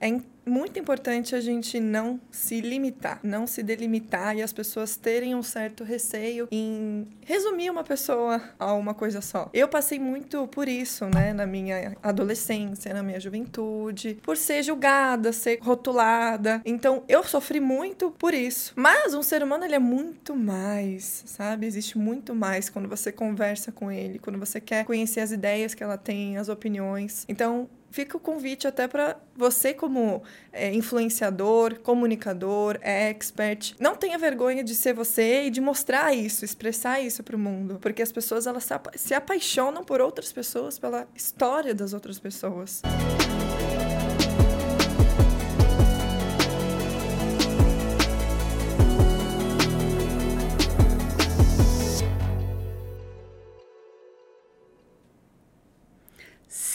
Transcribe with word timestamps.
É 0.00 0.08
muito 0.46 0.78
importante 0.78 1.34
a 1.34 1.40
gente 1.40 1.80
não 1.80 2.20
se 2.30 2.60
limitar, 2.60 3.18
não 3.22 3.48
se 3.48 3.64
delimitar 3.64 4.36
e 4.36 4.42
as 4.42 4.52
pessoas 4.52 4.96
terem 4.96 5.34
um 5.34 5.42
certo 5.42 5.82
receio 5.82 6.48
em 6.52 7.06
resumir 7.24 7.68
uma 7.68 7.82
pessoa 7.82 8.40
a 8.58 8.72
uma 8.74 8.94
coisa 8.94 9.20
só. 9.20 9.50
Eu 9.52 9.66
passei 9.66 9.98
muito 9.98 10.46
por 10.46 10.68
isso, 10.68 11.04
né, 11.06 11.32
na 11.32 11.46
minha 11.46 11.96
adolescência, 12.00 12.94
na 12.94 13.02
minha 13.02 13.18
juventude, 13.18 14.18
por 14.22 14.36
ser 14.36 14.62
julgada, 14.62 15.32
ser 15.32 15.58
rotulada. 15.60 16.62
Então, 16.64 17.02
eu 17.08 17.24
sofri 17.24 17.58
muito 17.58 18.12
por 18.12 18.32
isso. 18.32 18.72
Mas 18.76 19.14
um 19.14 19.22
ser 19.22 19.42
humano 19.42 19.64
ele 19.64 19.74
é 19.74 19.80
muito 19.80 20.34
mais, 20.36 21.24
sabe? 21.26 21.66
Existe 21.66 21.98
muito 21.98 22.34
mais 22.34 22.70
quando 22.70 22.88
você 22.88 23.10
conversa 23.10 23.72
com 23.72 23.90
ele, 23.90 24.20
quando 24.20 24.38
você 24.38 24.60
quer 24.60 24.84
conhecer 24.84 25.20
as 25.20 25.32
ideias 25.32 25.74
que 25.74 25.82
ela 25.82 25.98
tem, 25.98 26.38
as 26.38 26.48
opiniões. 26.48 27.24
Então, 27.28 27.68
fica 27.90 28.16
o 28.16 28.20
convite 28.20 28.66
até 28.66 28.86
para 28.86 29.16
você, 29.34 29.72
como 29.72 30.22
é, 30.52 30.72
influenciador, 30.72 31.78
comunicador, 31.80 32.78
expert, 32.82 33.74
não 33.78 33.96
tenha 33.96 34.18
vergonha 34.18 34.62
de 34.62 34.74
ser 34.74 34.92
você 34.92 35.44
e 35.44 35.50
de 35.50 35.60
mostrar 35.60 36.14
isso, 36.14 36.44
expressar 36.44 37.00
isso 37.00 37.22
para 37.22 37.36
o 37.36 37.38
mundo, 37.38 37.78
porque 37.80 38.02
as 38.02 38.12
pessoas 38.12 38.46
elas 38.46 38.64
se, 38.64 38.74
apa 38.74 38.92
se 38.96 39.14
apaixonam 39.14 39.84
por 39.84 40.00
outras 40.00 40.32
pessoas, 40.32 40.78
pela 40.78 41.06
história 41.14 41.74
das 41.74 41.92
outras 41.92 42.18
pessoas. 42.18 42.82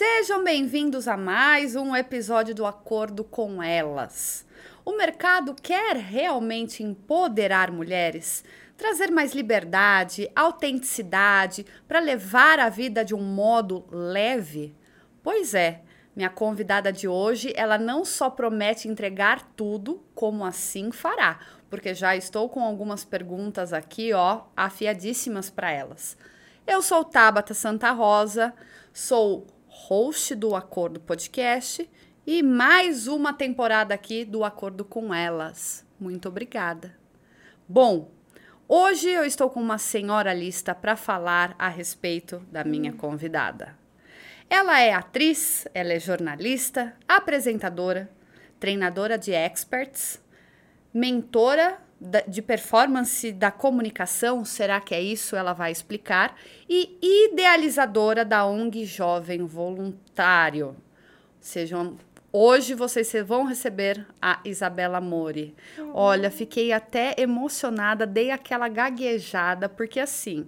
Sejam 0.05 0.43
bem-vindos 0.43 1.07
a 1.07 1.15
mais 1.15 1.77
um 1.77 1.95
episódio 1.95 2.53
do 2.53 2.65
Acordo 2.65 3.23
com 3.23 3.63
Elas. 3.63 4.45
O 4.83 4.97
mercado 4.97 5.55
quer 5.55 5.95
realmente 5.95 6.83
empoderar 6.83 7.71
mulheres, 7.71 8.43
trazer 8.75 9.09
mais 9.09 9.33
liberdade, 9.33 10.29
autenticidade 10.35 11.65
para 11.87 12.01
levar 12.01 12.59
a 12.59 12.67
vida 12.67 13.05
de 13.05 13.15
um 13.15 13.21
modo 13.21 13.85
leve? 13.89 14.75
Pois 15.23 15.53
é, 15.53 15.83
minha 16.13 16.29
convidada 16.29 16.91
de 16.91 17.07
hoje, 17.07 17.53
ela 17.55 17.77
não 17.77 18.03
só 18.03 18.29
promete 18.29 18.89
entregar 18.89 19.53
tudo, 19.55 20.03
como 20.13 20.43
assim 20.43 20.91
fará, 20.91 21.39
porque 21.69 21.93
já 21.93 22.13
estou 22.13 22.49
com 22.49 22.61
algumas 22.61 23.05
perguntas 23.05 23.71
aqui, 23.71 24.11
ó, 24.11 24.41
afiadíssimas 24.53 25.49
para 25.49 25.71
elas. 25.71 26.17
Eu 26.67 26.81
sou 26.81 27.05
Tabata 27.05 27.53
Santa 27.53 27.91
Rosa, 27.91 28.53
sou 28.91 29.47
host 29.87 30.33
do 30.35 30.55
Acordo 30.55 30.97
Podcast 30.97 31.89
e 32.25 32.41
mais 32.41 33.05
uma 33.05 33.33
temporada 33.33 33.93
aqui 33.93 34.23
do 34.23 34.45
Acordo 34.45 34.85
com 34.85 35.13
Elas. 35.13 35.85
Muito 35.99 36.29
obrigada. 36.29 36.95
Bom, 37.67 38.09
hoje 38.65 39.09
eu 39.09 39.25
estou 39.25 39.49
com 39.49 39.61
uma 39.61 39.77
senhora 39.77 40.33
lista 40.33 40.73
para 40.73 40.95
falar 40.95 41.53
a 41.59 41.67
respeito 41.67 42.39
da 42.49 42.63
minha 42.63 42.93
convidada. 42.93 43.77
Ela 44.49 44.79
é 44.79 44.93
atriz, 44.93 45.67
ela 45.73 45.91
é 45.91 45.99
jornalista, 45.99 46.95
apresentadora, 47.05 48.09
treinadora 48.61 49.17
de 49.17 49.33
experts, 49.33 50.23
mentora 50.93 51.77
de 52.27 52.41
performance 52.41 53.31
da 53.31 53.51
comunicação, 53.51 54.43
será 54.43 54.81
que 54.81 54.93
é 54.93 55.01
isso? 55.01 55.35
Ela 55.35 55.53
vai 55.53 55.71
explicar. 55.71 56.35
E 56.67 56.97
idealizadora 57.01 58.25
da 58.25 58.45
ONG 58.45 58.85
Jovem 58.85 59.45
Voluntário. 59.45 60.75
Sejam 61.39 61.97
Hoje 62.35 62.73
vocês 62.73 63.13
vão 63.23 63.43
receber 63.43 64.07
a 64.19 64.39
Isabela 64.43 64.99
Mori. 64.99 65.55
Uhum. 65.77 65.91
Olha, 65.93 66.31
fiquei 66.31 66.73
até 66.73 67.13
emocionada, 67.19 68.07
dei 68.07 68.31
aquela 68.31 68.67
gaguejada, 68.67 69.69
porque 69.69 69.99
assim, 69.99 70.47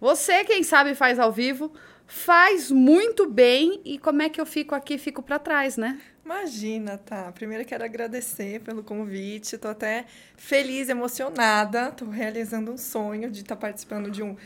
você, 0.00 0.44
quem 0.44 0.62
sabe, 0.62 0.94
faz 0.94 1.18
ao 1.18 1.32
vivo, 1.32 1.72
faz 2.06 2.70
muito 2.70 3.28
bem. 3.28 3.80
E 3.84 3.98
como 3.98 4.22
é 4.22 4.28
que 4.28 4.40
eu 4.40 4.46
fico 4.46 4.74
aqui? 4.74 4.98
Fico 4.98 5.22
para 5.22 5.38
trás, 5.38 5.76
né? 5.76 6.00
Imagina, 6.24 6.96
tá? 6.96 7.30
Primeiro 7.32 7.64
quero 7.64 7.84
agradecer 7.84 8.60
pelo 8.60 8.82
convite. 8.82 9.58
Tô 9.58 9.68
até 9.68 10.06
feliz, 10.36 10.88
emocionada. 10.88 11.90
Tô 11.92 12.06
realizando 12.06 12.72
um 12.72 12.78
sonho 12.78 13.30
de 13.30 13.42
estar 13.42 13.56
tá 13.56 13.60
participando 13.60 14.10
de 14.10 14.22
um 14.22 14.36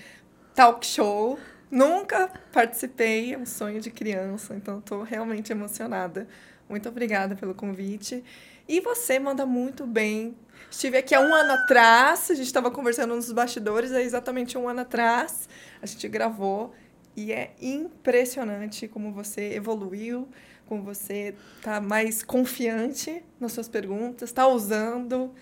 talk 0.55 0.85
show. 0.85 1.39
Nunca 1.71 2.33
participei, 2.51 3.35
é 3.35 3.39
um 3.39 3.45
sonho 3.45 3.79
de 3.81 3.91
criança, 3.91 4.55
então 4.55 4.81
tô 4.81 5.03
realmente 5.03 5.53
emocionada. 5.53 6.27
Muito 6.69 6.89
obrigada 6.89 7.37
pelo 7.37 7.55
convite. 7.55 8.25
E 8.67 8.81
você 8.81 9.19
manda 9.19 9.47
muito 9.47 9.87
bem. 9.87 10.37
Estive 10.71 10.99
aqui 10.99 11.15
há 11.15 11.21
um 11.21 11.35
ano 11.35 11.53
atrás, 11.53 12.31
a 12.31 12.35
gente 12.35 12.47
estava 12.47 12.71
conversando 12.71 13.15
nos 13.15 13.31
bastidores, 13.33 13.93
é 13.93 14.03
exatamente 14.03 14.59
um 14.59 14.69
ano 14.69 14.81
atrás. 14.81 15.49
A 15.81 15.87
gente 15.87 16.09
gravou 16.09 16.75
e 17.19 17.33
é 17.33 17.51
impressionante 17.61 18.87
como 18.87 19.11
você 19.11 19.53
evoluiu 19.55 20.29
com 20.67 20.83
você, 20.83 21.35
tá 21.61 21.81
mais 21.81 22.23
confiante 22.23 23.25
nas 23.41 23.51
suas 23.51 23.69
perguntas, 23.69 24.31
tá 24.31 24.47
usando. 24.47 25.35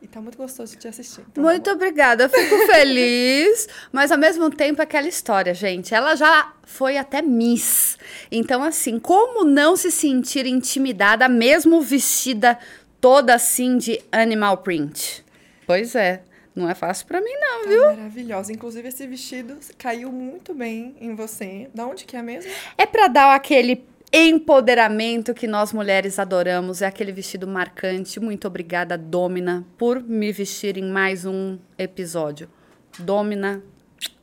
E 0.00 0.06
tá 0.06 0.22
muito 0.22 0.38
gostoso 0.38 0.72
de 0.72 0.78
te 0.78 0.88
assistir. 0.88 1.22
Então, 1.30 1.44
muito 1.44 1.64
tá 1.64 1.72
obrigada, 1.72 2.24
eu 2.24 2.30
fico 2.30 2.56
feliz, 2.72 3.68
mas 3.92 4.10
ao 4.10 4.16
mesmo 4.16 4.48
tempo 4.48 4.80
aquela 4.80 5.06
história, 5.06 5.52
gente. 5.52 5.94
Ela 5.94 6.14
já 6.14 6.54
foi 6.64 6.96
até 6.96 7.20
Miss. 7.20 7.98
Então, 8.32 8.62
assim, 8.62 8.98
como 8.98 9.44
não 9.44 9.76
se 9.76 9.90
sentir 9.90 10.46
intimidada, 10.46 11.28
mesmo 11.28 11.82
vestida 11.82 12.58
toda 13.02 13.34
assim 13.34 13.76
de 13.76 14.00
animal 14.10 14.58
print? 14.58 15.22
Pois 15.66 15.94
é. 15.94 16.22
Não 16.58 16.68
é 16.68 16.74
fácil 16.74 17.06
para 17.06 17.20
mim, 17.20 17.32
não, 17.40 17.62
tá 17.62 17.68
viu? 17.68 17.84
Maravilhosa. 17.84 18.52
Inclusive, 18.52 18.88
esse 18.88 19.06
vestido 19.06 19.58
caiu 19.78 20.10
muito 20.10 20.52
bem 20.52 20.96
em 21.00 21.14
você. 21.14 21.70
Da 21.72 21.86
onde 21.86 22.04
que 22.04 22.16
é 22.16 22.22
mesmo? 22.22 22.50
É 22.76 22.84
para 22.84 23.06
dar 23.06 23.36
aquele 23.36 23.84
empoderamento 24.12 25.32
que 25.32 25.46
nós 25.46 25.72
mulheres 25.72 26.18
adoramos. 26.18 26.82
É 26.82 26.86
aquele 26.86 27.12
vestido 27.12 27.46
marcante. 27.46 28.18
Muito 28.18 28.48
obrigada, 28.48 28.98
Domina, 28.98 29.64
por 29.78 30.02
me 30.02 30.32
vestir 30.32 30.76
em 30.76 30.90
mais 30.90 31.24
um 31.24 31.60
episódio. 31.78 32.50
Domina, 32.98 33.62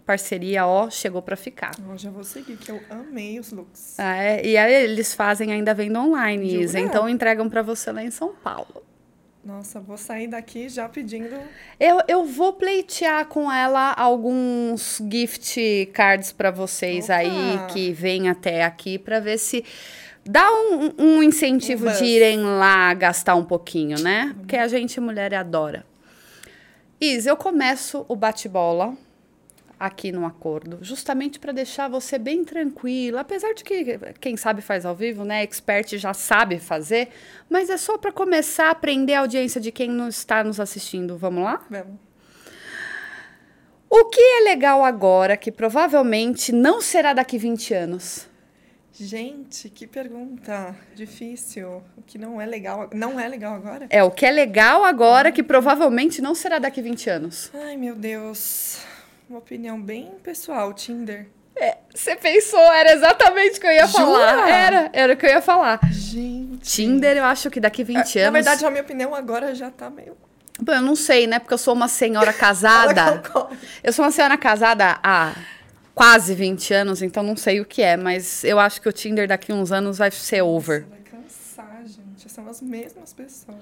parceria, 0.06 0.68
ó, 0.68 0.90
chegou 0.90 1.22
para 1.22 1.38
ficar. 1.38 1.72
Eu 1.90 1.98
já 1.98 2.10
vou 2.10 2.26
seguir, 2.26 2.58
que 2.58 2.70
eu 2.70 2.82
amei 2.90 3.40
os 3.40 3.54
looks. 3.54 3.98
Ah, 3.98 4.18
é, 4.18 4.46
e 4.46 4.58
aí 4.58 4.74
eles 4.84 5.14
fazem 5.14 5.54
ainda 5.54 5.74
vendo 5.74 5.98
online, 6.00 6.64
Isa, 6.64 6.80
então 6.80 7.08
entregam 7.08 7.50
para 7.50 7.62
você 7.62 7.94
lá 7.94 8.04
em 8.04 8.12
São 8.12 8.36
Paulo. 8.36 8.85
Nossa, 9.46 9.80
vou 9.80 9.96
sair 9.96 10.26
daqui 10.28 10.68
já 10.68 10.90
pedindo. 10.90 11.38
Eu, 11.80 12.02
eu 12.08 12.26
vou 12.26 12.54
pleitear 12.54 13.28
com 13.28 13.52
ela 13.52 13.94
alguns 13.94 15.00
gift 15.08 15.88
cards 15.94 16.32
para 16.32 16.50
vocês 16.50 17.06
Opa. 17.06 17.18
aí 17.18 17.60
que 17.72 17.92
vêm 17.92 18.28
até 18.28 18.64
aqui 18.64 18.98
para 18.98 19.20
ver 19.20 19.38
se 19.38 19.64
dá 20.26 20.52
um, 20.52 20.94
um 20.98 21.24
incentivo 21.24 21.88
um 21.88 21.94
de 21.94 22.06
irem 22.06 22.42
lá 22.42 22.92
gastar 22.96 23.36
um 23.36 23.46
pouquinho, 23.46 24.02
né? 24.02 24.26
Uhum. 24.26 24.34
Porque 24.40 24.58
a 24.58 24.68
gente, 24.68 25.00
mulher, 25.00 25.32
adora. 25.36 25.86
Is, 27.00 27.28
eu 27.28 27.38
começo 27.38 28.04
o 28.08 28.16
bate-bola 28.16 28.98
aqui 29.80 30.12
no 30.12 30.26
acordo, 30.26 30.80
justamente 30.82 31.40
para 31.40 31.52
deixar 31.52 31.90
você 31.90 32.18
bem 32.18 32.44
tranquilo, 32.44 33.18
apesar 33.18 33.54
de 33.54 33.64
que 33.64 34.00
quem 34.20 34.38
sabe 34.38 34.62
faz 34.62 34.86
ao 34.86 34.96
vivo, 34.96 35.24
né, 35.26 35.44
expert 35.44 35.98
já 35.98 36.14
sabe 36.14 36.60
fazer, 36.60 37.10
mas 37.50 37.70
é 37.70 37.78
só 37.78 37.98
para 37.98 38.12
começar 38.12 38.68
a 38.68 38.72
aprender 38.72 39.14
a 39.14 39.20
audiência 39.22 39.60
de 39.60 39.72
quem 39.72 39.90
não 39.90 40.08
está 40.08 40.44
nos 40.44 40.60
assistindo. 40.60 41.18
Vamos 41.18 41.44
lá? 41.44 41.66
Vamos. 41.70 41.96
O 43.90 44.06
que 44.06 44.20
é 44.20 44.44
legal 44.44 44.84
agora 44.84 45.38
que 45.38 45.52
provavelmente 45.52 46.52
não 46.52 46.82
será 46.82 47.14
daqui 47.14 47.38
20 47.38 47.74
anos? 47.74 48.28
Gente, 48.92 49.70
que 49.70 49.86
pergunta 49.86 50.76
difícil. 50.96 51.84
O 51.98 52.02
que 52.02 52.18
não 52.18 52.40
é 52.40 52.46
legal, 52.46 52.90
não 52.94 53.20
é 53.20 53.28
legal 53.28 53.54
agora? 53.54 53.88
É, 53.90 54.02
o 54.04 54.10
que 54.10 54.26
é 54.26 54.32
legal 54.32 54.84
agora 54.84 55.32
que 55.32 55.44
provavelmente 55.44 56.22
não 56.22 56.34
será 56.34 56.60
daqui 56.60 56.82
20 56.82 57.10
anos. 57.10 57.52
Ai, 57.54 57.78
meu 57.78 57.94
Deus 57.94 58.82
uma 59.30 59.40
opinião 59.40 59.82
bem 59.82 60.14
pessoal, 60.24 60.74
Tinder. 60.74 61.28
É, 61.56 61.78
você 61.94 62.16
pensou, 62.16 62.60
era 62.60 62.94
exatamente 62.94 63.58
o 63.58 63.62
que 63.62 63.68
eu 63.68 63.72
ia 63.72 63.88
Jura? 63.88 64.04
falar. 64.04 64.50
Era, 64.50 64.90
era 64.92 65.14
o 65.14 65.18
que 65.18 65.26
eu 65.26 65.30
ia 65.30 65.42
falar. 65.42 65.80
Gente. 65.90 66.60
Tinder, 66.60 67.18
eu 67.18 67.24
acho 67.24 67.50
que 67.50 67.60
daqui 67.60 67.84
20 67.84 67.96
é, 67.98 68.00
anos. 68.00 68.14
Na 68.26 68.32
verdade, 68.32 68.66
a 68.66 68.70
minha 68.70 68.84
opinião 68.84 69.16
agora 69.16 69.56
já 69.56 69.72
tá 69.72 69.90
meio. 69.90 70.18
Bom, 70.60 70.74
eu 70.74 70.82
não 70.82 70.96
sei, 70.96 71.28
né? 71.28 71.40
Porque 71.40 71.54
eu 71.54 71.58
sou 71.58 71.74
uma 71.74 71.88
senhora 71.88 72.32
casada. 72.34 73.24
eu 73.84 73.94
sou 73.94 74.04
uma 74.04 74.12
senhora 74.12 74.38
casada 74.38 75.00
há 75.02 75.34
quase 75.94 76.36
20 76.36 76.74
anos, 76.74 77.02
então 77.02 77.24
não 77.24 77.38
sei 77.38 77.62
o 77.62 77.66
que 77.66 77.82
é, 77.82 77.96
mas 77.96 78.44
eu 78.44 78.60
acho 78.60 78.82
que 78.82 78.90
o 78.90 78.92
Tinder 78.92 79.28
daqui 79.28 79.54
uns 79.54 79.72
anos 79.72 79.98
vai 79.98 80.12
ser 80.12 80.42
over. 80.42 80.82
Nossa, 80.82 80.90
vai 80.90 81.00
cansar, 81.00 81.84
gente. 81.86 82.30
São 82.30 82.48
as 82.50 82.62
mesmas 82.62 83.14
pessoas. 83.14 83.58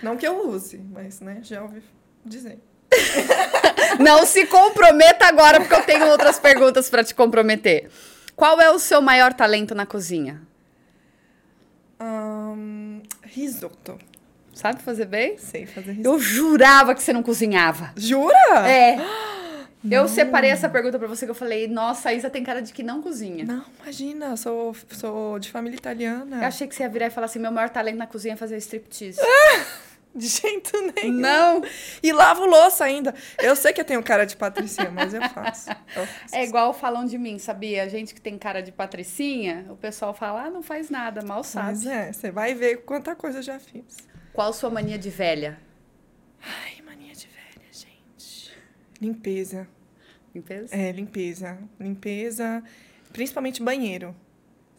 Não 0.00 0.16
que 0.16 0.26
eu 0.26 0.48
use, 0.48 0.78
mas, 0.92 1.20
né, 1.20 1.40
já 1.42 1.62
ouvi 1.62 1.82
dizer. 2.24 2.58
Não 3.98 4.26
se 4.26 4.46
comprometa 4.46 5.26
agora, 5.26 5.60
porque 5.60 5.74
eu 5.74 5.82
tenho 5.82 6.06
outras 6.08 6.38
perguntas 6.38 6.90
para 6.90 7.04
te 7.04 7.14
comprometer. 7.14 7.90
Qual 8.34 8.60
é 8.60 8.70
o 8.70 8.78
seu 8.78 9.00
maior 9.00 9.32
talento 9.32 9.74
na 9.74 9.86
cozinha? 9.86 10.40
Um, 12.00 13.00
Risoto. 13.22 13.98
Sabe 14.52 14.82
fazer 14.82 15.06
bem? 15.06 15.36
Sei 15.38 15.66
fazer 15.66 15.92
risoto. 15.92 16.16
Eu 16.16 16.20
jurava 16.20 16.94
que 16.94 17.02
você 17.02 17.12
não 17.12 17.22
cozinhava. 17.22 17.92
Jura? 17.96 18.68
É. 18.68 18.96
Eu 19.90 20.08
separei 20.08 20.48
essa 20.48 20.66
pergunta 20.66 20.98
pra 20.98 21.06
você 21.06 21.26
que 21.26 21.30
eu 21.30 21.34
falei, 21.34 21.68
nossa, 21.68 22.08
a 22.08 22.14
Isa 22.14 22.30
tem 22.30 22.42
cara 22.42 22.62
de 22.62 22.72
que 22.72 22.82
não 22.82 23.02
cozinha. 23.02 23.44
Não, 23.44 23.66
imagina, 23.82 24.34
sou, 24.34 24.74
sou 24.88 25.38
de 25.38 25.50
família 25.50 25.76
italiana. 25.76 26.38
Eu 26.38 26.46
achei 26.46 26.66
que 26.66 26.74
você 26.74 26.84
ia 26.84 26.88
virar 26.88 27.08
e 27.08 27.10
falar 27.10 27.26
assim, 27.26 27.38
meu 27.38 27.52
maior 27.52 27.68
talento 27.68 27.98
na 27.98 28.06
cozinha 28.06 28.32
é 28.32 28.36
fazer 28.36 28.56
striptease. 28.56 29.20
De 30.16 30.28
jeito 30.28 30.72
nenhum. 30.94 31.12
Não. 31.12 31.62
E 32.00 32.12
lavo 32.12 32.46
louça 32.46 32.84
ainda. 32.84 33.12
Eu 33.38 33.56
sei 33.56 33.72
que 33.72 33.80
eu 33.80 33.84
tenho 33.84 34.02
cara 34.02 34.24
de 34.24 34.36
patricinha, 34.36 34.88
mas 34.90 35.12
eu 35.12 35.20
faço. 35.30 35.70
Eu 35.96 36.06
faço. 36.06 36.34
É 36.34 36.44
igual 36.44 36.72
falam 36.72 37.04
de 37.04 37.18
mim, 37.18 37.36
sabia? 37.38 37.82
A 37.82 37.88
gente 37.88 38.14
que 38.14 38.20
tem 38.20 38.38
cara 38.38 38.62
de 38.62 38.70
patricinha, 38.70 39.66
o 39.68 39.76
pessoal 39.76 40.14
fala, 40.14 40.44
ah, 40.44 40.50
não 40.50 40.62
faz 40.62 40.88
nada, 40.88 41.20
mal 41.22 41.42
sabe. 41.42 41.66
Mas 41.66 41.86
é, 41.86 42.12
você 42.12 42.30
vai 42.30 42.54
ver 42.54 42.84
quanta 42.84 43.16
coisa 43.16 43.38
eu 43.38 43.42
já 43.42 43.58
fiz. 43.58 43.96
Qual 44.32 44.52
sua 44.52 44.70
mania 44.70 44.98
de 44.98 45.10
velha? 45.10 45.58
Ai, 46.40 46.80
mania 46.82 47.12
de 47.12 47.26
velha, 47.26 47.68
gente. 47.72 48.56
Limpeza. 49.00 49.66
Limpeza? 50.32 50.76
É, 50.76 50.92
limpeza. 50.92 51.58
Limpeza, 51.80 52.62
principalmente 53.12 53.62
banheiro. 53.62 54.14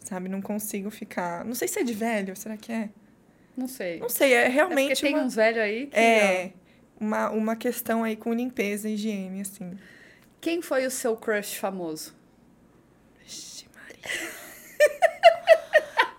Sabe, 0.00 0.28
não 0.28 0.40
consigo 0.40 0.90
ficar. 0.90 1.44
Não 1.44 1.54
sei 1.54 1.68
se 1.68 1.80
é 1.80 1.82
de 1.82 1.92
velho, 1.92 2.34
será 2.36 2.56
que 2.56 2.72
é? 2.72 2.90
Não 3.56 3.66
sei. 3.68 3.98
Não 4.00 4.08
sei, 4.08 4.34
é 4.34 4.44
É 4.44 4.48
realmente. 4.48 4.88
porque 4.90 5.06
tem 5.06 5.14
uma... 5.14 5.24
uns 5.24 5.34
velhos 5.34 5.60
aí 5.60 5.86
que... 5.86 5.96
É, 5.96 6.52
uma, 7.00 7.30
uma 7.30 7.56
questão 7.56 8.04
aí 8.04 8.16
com 8.16 8.32
limpeza 8.32 8.88
e 8.88 8.94
higiene, 8.94 9.40
assim. 9.40 9.78
Quem 10.40 10.60
foi 10.62 10.86
o 10.86 10.90
seu 10.90 11.16
crush 11.16 11.56
famoso? 11.56 12.14
Vixe, 13.20 13.66
Maria. 13.74 14.30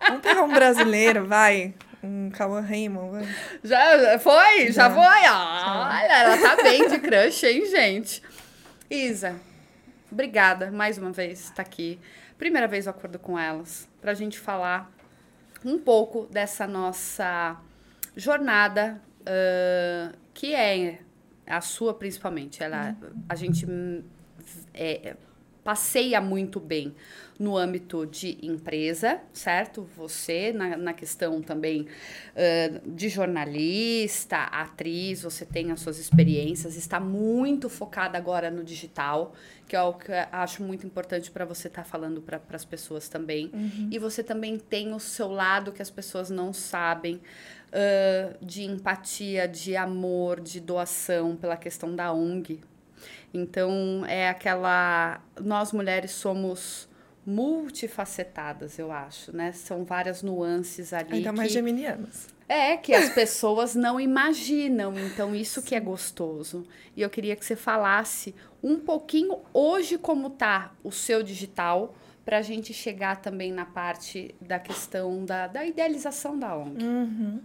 Vamos 0.08 0.22
pegar 0.22 0.44
um 0.44 0.54
brasileiro, 0.54 1.26
vai. 1.26 1.74
Um 2.04 2.30
Cauã 2.30 2.62
Raymond, 2.62 3.12
vai. 3.12 3.36
Já 3.64 4.20
foi? 4.20 4.72
Já, 4.72 4.90
Já. 4.90 4.92
foi? 4.92 5.04
Olha, 5.04 6.14
ela 6.24 6.38
tá 6.38 6.64
bem 6.64 6.88
de 6.88 7.00
crush, 7.00 7.44
hein, 7.46 7.66
gente? 7.66 8.22
Isa, 8.90 9.36
obrigada 10.12 10.72
mais 10.72 10.98
uma 10.98 11.12
vez 11.12 11.50
tá 11.52 11.62
aqui. 11.62 12.00
Primeira 12.38 12.68
vez 12.68 12.86
eu 12.86 12.92
acordo 12.92 13.20
com 13.20 13.38
elas 13.38 13.88
pra 14.00 14.14
gente 14.14 14.40
falar 14.40 14.90
um 15.66 15.80
pouco 15.80 16.28
dessa 16.28 16.68
nossa 16.68 17.60
jornada, 18.16 19.02
ãh, 19.26 20.14
que 20.34 20.54
é 20.54 21.00
a 21.46 21.62
sua 21.62 21.94
principalmente. 21.94 22.64
Ela, 22.64 22.96
a 23.28 23.36
gente 23.36 23.66
hum, 23.66 24.04
é, 24.74 25.16
passeia 25.68 26.22
muito 26.22 26.62
bem 26.62 26.96
no 27.38 27.58
âmbito 27.58 28.06
de 28.06 28.38
empresa, 28.42 29.20
certo? 29.34 29.86
Você, 29.98 30.54
na, 30.54 30.78
na 30.78 30.94
questão 30.94 31.42
também 31.42 31.86
ãh, 32.34 32.80
de 32.86 33.10
jornalista, 33.10 34.44
atriz, 34.44 35.24
você 35.24 35.46
tem 35.46 35.70
as 35.74 35.82
suas 35.82 36.00
experiências, 36.00 36.78
está 36.78 37.02
muito 37.02 37.68
focada 37.68 38.18
agora 38.18 38.50
no 38.50 38.64
digital, 38.64 39.36
que 39.68 39.76
é 39.76 39.82
o 39.82 39.94
que 39.94 40.10
eu 40.10 40.16
acho 40.32 40.64
muito 40.64 40.88
importante 40.88 41.30
para 41.30 41.44
você 41.44 41.68
estar 41.68 41.84
falando 41.84 42.22
para 42.22 42.42
as 42.54 42.64
pessoas 42.64 43.10
também. 43.10 43.52
E 43.92 44.00
você 44.00 44.24
também 44.24 44.58
tem 44.58 44.94
o 44.94 45.02
seu 45.02 45.28
lado 45.28 45.74
que 45.74 45.82
as 45.82 45.90
pessoas 45.90 46.30
não 46.30 46.54
sabem, 46.54 47.20
ãh, 47.74 48.38
de 48.42 48.64
empatia, 48.64 49.50
de 49.50 49.76
amor, 49.76 50.40
de 50.40 50.62
doação 50.62 51.36
pela 51.36 51.58
questão 51.58 51.94
da 51.94 52.14
ONG. 52.14 52.62
Então, 53.34 54.04
é 54.08 54.30
aquela. 54.30 55.22
Nós 55.40 55.72
mulheres 55.72 56.12
somos 56.12 56.88
multifacetadas, 57.26 58.80
eu 58.80 58.92
acho, 58.92 59.36
né? 59.36 59.52
São 59.52 59.84
várias 59.84 60.24
nuances 60.24 60.94
ali. 60.94 61.16
Ainda 61.16 61.34
mais 61.34 61.50
que... 61.50 61.54
geminianas. 61.56 62.28
É, 62.48 62.78
que 62.78 62.94
as 62.94 63.10
pessoas 63.10 63.76
não 63.76 64.00
imaginam. 64.00 64.98
Então, 64.98 65.36
isso 65.36 65.62
que 65.62 65.76
é 65.76 65.80
gostoso. 65.80 66.66
E 66.96 67.02
eu 67.02 67.10
queria 67.10 67.36
que 67.36 67.46
você 67.46 67.58
falasse 67.58 68.34
um 68.64 68.80
pouquinho 68.80 69.40
hoje 69.54 69.98
como 69.98 70.30
tá 70.30 70.72
o 70.82 70.92
seu 70.92 71.22
digital, 71.22 71.94
para 72.24 72.40
a 72.40 72.42
gente 72.42 72.74
chegar 72.74 73.22
também 73.22 73.54
na 73.54 73.66
parte 73.66 74.36
da 74.42 74.60
questão 74.60 75.24
da, 75.24 75.48
da 75.48 75.66
idealização 75.66 76.38
da 76.38 76.58
ONG. 76.58 76.84
Uhum. 76.84 77.40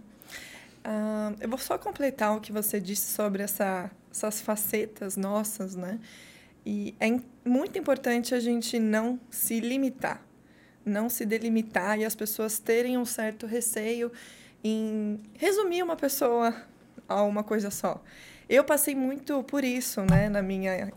Ah, 0.83 1.33
eu 1.39 1.47
vou 1.47 1.57
só 1.57 1.77
completar 1.77 2.35
o 2.35 2.41
que 2.41 2.51
você 2.51 2.79
disse 2.79 3.11
sobre 3.11 3.41
essa, 3.43 3.89
essas 4.11 4.41
facetas 4.41 5.15
nossas, 5.15 5.75
né? 5.75 5.99
E 6.65 6.95
é 6.99 7.07
muito 7.45 7.77
importante 7.77 8.33
a 8.33 8.39
gente 8.39 8.79
não 8.79 9.19
se 9.29 9.59
limitar, 9.59 10.21
não 10.85 11.09
se 11.09 11.25
delimitar 11.25 11.99
e 11.99 12.05
as 12.05 12.15
pessoas 12.15 12.59
terem 12.59 12.97
um 12.97 13.05
certo 13.05 13.45
receio 13.45 14.11
em 14.63 15.19
resumir 15.37 15.83
uma 15.83 15.95
pessoa 15.95 16.55
a 17.07 17.21
uma 17.23 17.43
coisa 17.43 17.69
só. 17.69 18.01
Eu 18.47 18.63
passei 18.63 18.95
muito 18.95 19.43
por 19.43 19.63
isso, 19.63 20.01
né, 20.01 20.29
na 20.29 20.41
minha 20.41 20.91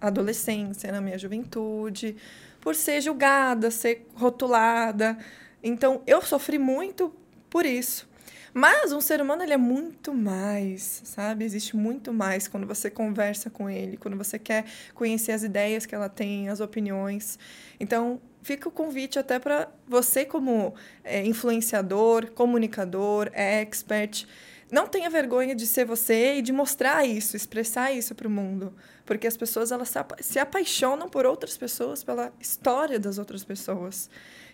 adolescência, 0.00 0.90
na 0.90 1.00
minha 1.00 1.18
juventude, 1.18 2.16
por 2.60 2.74
ser 2.74 3.00
julgada, 3.00 3.70
ser 3.70 4.06
rotulada. 4.14 5.16
Então, 5.62 6.02
eu 6.06 6.22
sofri 6.22 6.58
muito 6.58 7.14
por 7.50 7.66
isso. 7.66 8.08
Mas 8.54 8.92
um 8.92 9.00
ser 9.00 9.20
humano 9.20 9.42
ele 9.42 9.54
é 9.54 9.58
muito 9.58 10.12
mais, 10.12 11.02
sabe? 11.04 11.44
Existe 11.44 11.74
muito 11.74 12.12
mais 12.12 12.46
quando 12.46 12.66
você 12.66 12.90
conversa 12.90 13.48
com 13.48 13.68
ele, 13.68 13.96
quando 13.96 14.16
você 14.16 14.38
quer 14.38 14.66
conhecer 14.94 15.32
as 15.32 15.42
ideias 15.42 15.86
que 15.86 15.94
ela 15.94 16.08
tem, 16.08 16.50
as 16.50 16.60
opiniões. 16.60 17.38
Então, 17.80 18.20
fica 18.42 18.68
o 18.68 18.72
convite 18.72 19.18
até 19.18 19.38
para 19.38 19.68
você 19.88 20.24
como 20.26 20.74
é, 21.02 21.24
influenciador, 21.24 22.30
comunicador, 22.32 23.30
expert, 23.32 24.26
não 24.70 24.86
tenha 24.86 25.08
vergonha 25.08 25.54
de 25.54 25.66
ser 25.66 25.84
você 25.84 26.36
e 26.36 26.42
de 26.42 26.52
mostrar 26.52 27.06
isso, 27.06 27.36
expressar 27.36 27.92
isso 27.92 28.14
para 28.14 28.26
o 28.26 28.30
mundo, 28.30 28.74
porque 29.04 29.26
as 29.26 29.36
pessoas 29.36 29.70
elas 29.70 29.90
se, 29.90 29.98
apa 29.98 30.16
se 30.20 30.38
apaixonam 30.38 31.08
por 31.08 31.26
outras 31.26 31.56
pessoas, 31.56 32.02
pela 32.02 32.32
história 32.40 32.98
das 32.98 33.18
outras 33.18 33.44
pessoas. 33.44 34.10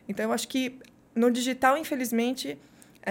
Então, 0.09 0.25
eu 0.25 0.33
acho 0.33 0.49
que 0.49 0.79
no 1.15 1.31
digital, 1.31 1.77
infelizmente, 1.77 2.59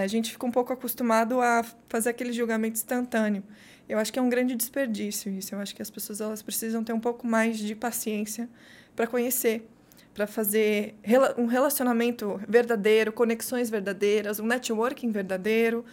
a 0.02 0.06
gente 0.06 0.30
fica 0.30 0.46
um 0.46 0.50
pouco 0.50 0.72
acostumado 0.72 1.40
a 1.40 1.64
fazer 1.88 2.10
aquele 2.10 2.32
julgamento 2.32 2.76
instantâneo. 2.76 3.42
Eu 3.88 3.98
acho 3.98 4.12
que 4.12 4.18
é 4.18 4.22
um 4.22 4.28
grande 4.28 4.54
desperdício 4.54 5.32
isso. 5.32 5.54
Eu 5.54 5.58
acho 5.58 5.74
que 5.74 5.82
as 5.82 5.90
pessoas 5.90 6.20
elas 6.20 6.40
precisam 6.40 6.84
ter 6.84 6.92
um 6.92 7.00
pouco 7.00 7.26
mais 7.26 7.58
de 7.58 7.74
paciência 7.74 8.48
para 8.94 9.06
conhecer, 9.06 9.68
para 10.14 10.26
fazer 10.26 10.94
um 11.36 11.46
relacionamento 11.46 12.40
verdadeiro, 12.48 13.12
conexões 13.12 13.70
verdadeiras, 13.70 14.38
um 14.38 14.46
networking 14.46 15.10
verdadeiro 15.10 15.84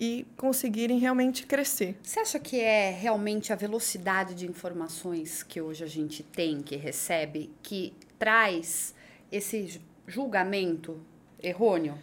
e 0.00 0.26
conseguirem 0.36 0.98
realmente 0.98 1.46
crescer. 1.46 1.96
Você 2.02 2.18
acha 2.18 2.40
que 2.40 2.58
é 2.58 2.90
realmente 2.90 3.52
a 3.52 3.56
velocidade 3.56 4.34
de 4.34 4.46
informações 4.46 5.44
que 5.44 5.60
hoje 5.60 5.84
a 5.84 5.88
gente 5.88 6.24
tem, 6.24 6.60
que 6.60 6.74
recebe, 6.74 7.52
que 7.62 7.92
traz 8.18 8.94
esse 9.30 9.80
julgamento 10.08 11.00
errôneo? 11.40 11.96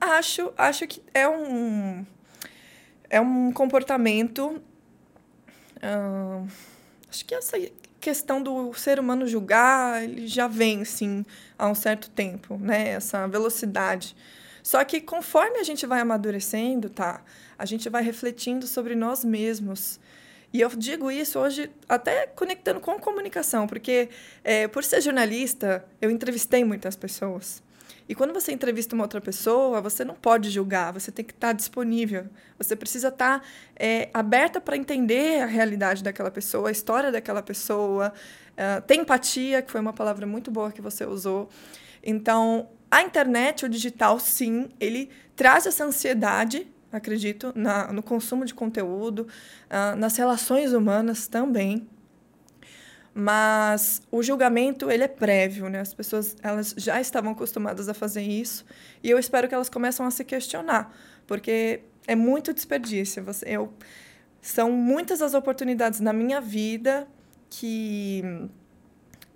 Acho, 0.00 0.52
acho 0.56 0.86
que 0.86 1.02
é 1.12 1.28
um 1.28 2.06
é 3.10 3.20
um 3.20 3.50
comportamento 3.52 4.62
ah, 5.82 6.44
acho 7.08 7.24
que 7.24 7.34
essa 7.34 7.56
questão 8.00 8.42
do 8.42 8.72
ser 8.74 9.00
humano 9.00 9.26
julgar, 9.26 10.02
ele 10.02 10.26
já 10.26 10.46
vem 10.46 10.82
assim 10.82 11.24
há 11.58 11.68
um 11.68 11.74
certo 11.74 12.10
tempo, 12.10 12.56
né? 12.58 12.90
Essa 12.90 13.26
velocidade. 13.26 14.16
Só 14.62 14.84
que 14.84 15.00
conforme 15.00 15.58
a 15.58 15.62
gente 15.62 15.86
vai 15.86 16.00
amadurecendo, 16.00 16.90
tá? 16.90 17.22
A 17.58 17.64
gente 17.64 17.88
vai 17.88 18.02
refletindo 18.02 18.66
sobre 18.66 18.94
nós 18.94 19.24
mesmos. 19.24 19.98
E 20.52 20.60
eu 20.60 20.68
digo 20.70 21.10
isso 21.10 21.38
hoje 21.38 21.70
até 21.88 22.26
conectando 22.26 22.80
com 22.80 22.98
comunicação, 22.98 23.66
porque 23.66 24.08
é, 24.42 24.66
por 24.68 24.82
ser 24.84 25.00
jornalista, 25.00 25.84
eu 26.00 26.10
entrevistei 26.10 26.64
muitas 26.64 26.96
pessoas. 26.96 27.62
E 28.08 28.14
quando 28.14 28.32
você 28.32 28.52
entrevista 28.52 28.94
uma 28.94 29.04
outra 29.04 29.20
pessoa, 29.20 29.82
você 29.82 30.02
não 30.02 30.14
pode 30.14 30.48
julgar, 30.48 30.92
você 30.92 31.12
tem 31.12 31.24
que 31.24 31.34
estar 31.34 31.52
disponível. 31.52 32.26
Você 32.56 32.74
precisa 32.74 33.08
estar 33.08 33.44
é, 33.76 34.08
aberta 34.14 34.60
para 34.60 34.76
entender 34.76 35.42
a 35.42 35.46
realidade 35.46 36.02
daquela 36.02 36.30
pessoa, 36.30 36.70
a 36.70 36.72
história 36.72 37.12
daquela 37.12 37.42
pessoa, 37.42 38.12
uh, 38.52 38.82
ter 38.82 38.94
empatia, 38.94 39.60
que 39.60 39.70
foi 39.70 39.80
uma 39.80 39.92
palavra 39.92 40.26
muito 40.26 40.50
boa 40.50 40.72
que 40.72 40.80
você 40.80 41.04
usou. 41.04 41.50
Então, 42.02 42.70
a 42.90 43.02
internet, 43.02 43.66
o 43.66 43.68
digital, 43.68 44.18
sim, 44.18 44.70
ele 44.80 45.10
traz 45.36 45.66
essa 45.66 45.84
ansiedade, 45.84 46.66
acredito, 46.90 47.52
na, 47.54 47.92
no 47.92 48.02
consumo 48.02 48.46
de 48.46 48.54
conteúdo, 48.54 49.28
uh, 49.66 49.96
nas 49.96 50.16
relações 50.16 50.72
humanas 50.72 51.28
também. 51.28 51.86
Mas 53.20 54.00
o 54.12 54.22
julgamento, 54.22 54.88
ele 54.88 55.02
é 55.02 55.08
prévio, 55.08 55.68
né? 55.68 55.80
As 55.80 55.92
pessoas, 55.92 56.36
elas 56.40 56.72
já 56.76 57.00
estavam 57.00 57.32
acostumadas 57.32 57.88
a 57.88 57.94
fazer 57.94 58.22
isso. 58.22 58.64
E 59.02 59.10
eu 59.10 59.18
espero 59.18 59.48
que 59.48 59.54
elas 59.56 59.68
comecem 59.68 60.06
a 60.06 60.10
se 60.12 60.24
questionar. 60.24 60.96
Porque 61.26 61.80
é 62.06 62.14
muito 62.14 62.54
desperdício. 62.54 63.24
Você, 63.24 63.44
eu, 63.48 63.74
são 64.40 64.70
muitas 64.70 65.20
as 65.20 65.34
oportunidades 65.34 65.98
na 65.98 66.12
minha 66.12 66.40
vida 66.40 67.08
que, 67.50 68.22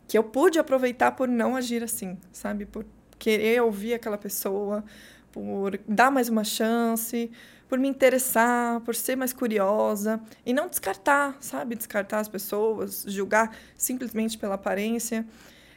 que 0.06 0.16
eu 0.16 0.22
pude 0.22 0.60
aproveitar 0.60 1.10
por 1.10 1.26
não 1.26 1.56
agir 1.56 1.82
assim, 1.82 2.16
sabe? 2.32 2.66
Por 2.66 2.86
querer 3.18 3.62
ouvir 3.62 3.94
aquela 3.94 4.16
pessoa, 4.16 4.84
por 5.32 5.76
dar 5.88 6.12
mais 6.12 6.28
uma 6.28 6.44
chance, 6.44 7.32
por 7.72 7.78
me 7.78 7.88
interessar, 7.88 8.82
por 8.82 8.94
ser 8.94 9.16
mais 9.16 9.32
curiosa 9.32 10.20
e 10.44 10.52
não 10.52 10.68
descartar, 10.68 11.38
sabe? 11.40 11.74
Descartar 11.74 12.18
as 12.18 12.28
pessoas, 12.28 13.02
julgar 13.08 13.56
simplesmente 13.78 14.36
pela 14.36 14.56
aparência. 14.56 15.26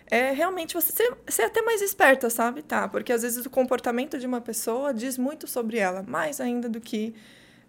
É 0.08 0.32
realmente 0.32 0.74
você 0.74 0.92
ser, 0.92 1.18
ser 1.30 1.44
até 1.44 1.62
mais 1.62 1.82
esperta, 1.82 2.30
sabe? 2.30 2.62
Tá, 2.64 2.86
porque 2.90 3.14
às 3.14 3.22
vezes 3.22 3.46
o 3.46 3.50
comportamento 3.50 4.20
de 4.20 4.28
uma 4.28 4.42
pessoa 4.42 4.94
diz 4.94 5.18
muito 5.18 5.48
sobre 5.48 5.78
ela, 5.78 6.04
mais 6.04 6.42
ainda 6.42 6.68
do 6.68 6.82
que 6.82 7.16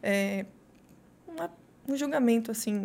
é, 0.02 0.44
uma, 1.28 1.48
um 1.86 1.96
julgamento 1.96 2.50
assim 2.50 2.84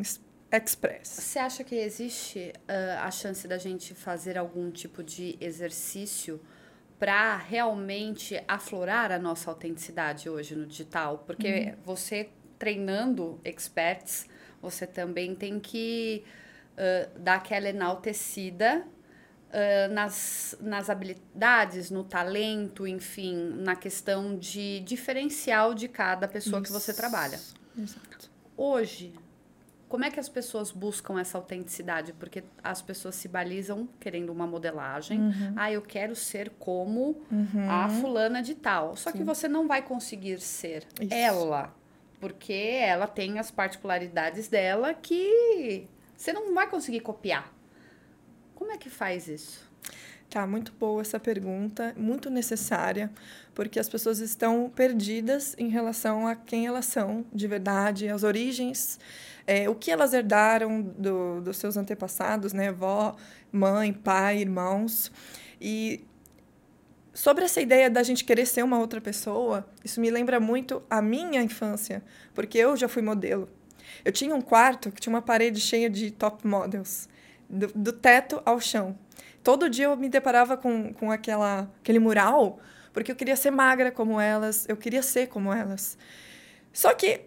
express. 0.51 1.07
Você 1.07 1.39
acha 1.39 1.63
que 1.63 1.73
existe 1.73 2.53
uh, 2.69 2.99
a 3.01 3.09
chance 3.09 3.47
da 3.47 3.57
gente 3.57 3.95
fazer 3.95 4.37
algum 4.37 4.69
tipo 4.69 5.03
de 5.03 5.39
exercício 5.41 6.39
para 7.01 7.35
realmente 7.35 8.39
aflorar 8.47 9.11
a 9.11 9.17
nossa 9.17 9.49
autenticidade 9.49 10.29
hoje 10.29 10.55
no 10.55 10.67
digital? 10.67 11.23
Porque 11.25 11.73
uhum. 11.75 11.83
você 11.83 12.29
treinando 12.59 13.41
experts, 13.43 14.27
você 14.61 14.85
também 14.85 15.33
tem 15.33 15.59
que 15.59 16.23
uh, 16.73 17.19
dar 17.19 17.37
aquela 17.37 17.69
enaltecida 17.69 18.85
uh, 19.49 19.91
nas, 19.91 20.55
nas 20.61 20.91
habilidades, 20.91 21.89
no 21.89 22.03
talento, 22.03 22.85
enfim, 22.85 23.35
na 23.55 23.75
questão 23.75 24.37
de 24.37 24.81
diferencial 24.81 25.73
de 25.73 25.87
cada 25.87 26.27
pessoa 26.27 26.61
Isso. 26.61 26.71
que 26.71 26.71
você 26.71 26.93
trabalha. 26.93 27.39
Exato. 27.75 28.29
Hoje, 28.55 29.11
como 29.91 30.05
é 30.05 30.09
que 30.09 30.21
as 30.21 30.29
pessoas 30.29 30.71
buscam 30.71 31.19
essa 31.19 31.37
autenticidade? 31.37 32.13
Porque 32.13 32.45
as 32.63 32.81
pessoas 32.81 33.13
se 33.15 33.27
balizam 33.27 33.89
querendo 33.99 34.29
uma 34.29 34.47
modelagem. 34.47 35.19
Uhum. 35.19 35.53
Ah, 35.57 35.69
eu 35.69 35.81
quero 35.81 36.15
ser 36.15 36.49
como 36.51 37.21
uhum. 37.29 37.69
a 37.69 37.89
fulana 37.89 38.41
de 38.41 38.55
tal. 38.55 38.95
Só 38.95 39.11
Sim. 39.11 39.17
que 39.17 39.23
você 39.25 39.49
não 39.49 39.67
vai 39.67 39.81
conseguir 39.81 40.39
ser 40.39 40.87
Isso. 40.97 41.13
ela. 41.13 41.75
Porque 42.21 42.53
ela 42.53 43.05
tem 43.05 43.37
as 43.37 43.51
particularidades 43.51 44.47
dela 44.47 44.93
que 44.93 45.89
você 46.15 46.31
não 46.31 46.53
vai 46.53 46.69
conseguir 46.69 47.01
copiar. 47.01 47.51
Como 48.55 48.71
é 48.71 48.77
que 48.77 48.89
faz 48.89 49.27
isso? 49.27 49.69
Tá, 50.31 50.47
muito 50.47 50.71
boa 50.79 51.01
essa 51.01 51.19
pergunta, 51.19 51.93
muito 51.97 52.29
necessária, 52.29 53.11
porque 53.53 53.77
as 53.77 53.89
pessoas 53.89 54.19
estão 54.19 54.71
perdidas 54.73 55.53
em 55.59 55.67
relação 55.67 56.25
a 56.25 56.35
quem 56.35 56.65
elas 56.65 56.85
são 56.85 57.25
de 57.33 57.47
verdade, 57.47 58.07
as 58.07 58.23
origens 58.23 58.97
é, 59.45 59.69
o 59.69 59.75
que 59.75 59.91
elas 59.91 60.13
herdaram 60.13 60.81
do, 60.81 61.41
dos 61.41 61.57
seus 61.57 61.75
antepassados, 61.77 62.53
né? 62.53 62.71
Vó, 62.71 63.15
mãe, 63.51 63.91
pai, 63.91 64.37
irmãos. 64.37 65.11
E 65.59 66.03
sobre 67.13 67.43
essa 67.43 67.59
ideia 67.59 67.89
da 67.89 68.03
gente 68.03 68.23
querer 68.23 68.45
ser 68.45 68.63
uma 68.63 68.79
outra 68.79 69.01
pessoa, 69.01 69.67
isso 69.83 69.99
me 69.99 70.09
lembra 70.09 70.39
muito 70.39 70.81
a 70.89 71.01
minha 71.01 71.41
infância, 71.41 72.01
porque 72.33 72.57
eu 72.57 72.77
já 72.77 72.87
fui 72.87 73.01
modelo. 73.01 73.49
Eu 74.05 74.11
tinha 74.11 74.33
um 74.33 74.41
quarto 74.41 74.91
que 74.91 75.01
tinha 75.01 75.13
uma 75.13 75.21
parede 75.21 75.59
cheia 75.59 75.89
de 75.89 76.11
top 76.11 76.47
models, 76.47 77.09
do, 77.49 77.67
do 77.67 77.91
teto 77.91 78.41
ao 78.45 78.59
chão. 78.59 78.97
Todo 79.43 79.69
dia 79.69 79.85
eu 79.85 79.97
me 79.97 80.09
deparava 80.09 80.55
com, 80.55 80.93
com 80.93 81.11
aquela, 81.11 81.71
aquele 81.79 81.99
mural, 81.99 82.59
porque 82.93 83.11
eu 83.11 83.15
queria 83.15 83.35
ser 83.35 83.51
magra 83.51 83.91
como 83.91 84.19
elas, 84.19 84.67
eu 84.69 84.77
queria 84.77 85.01
ser 85.01 85.27
como 85.27 85.51
elas. 85.51 85.97
Só 86.71 86.93
que 86.93 87.21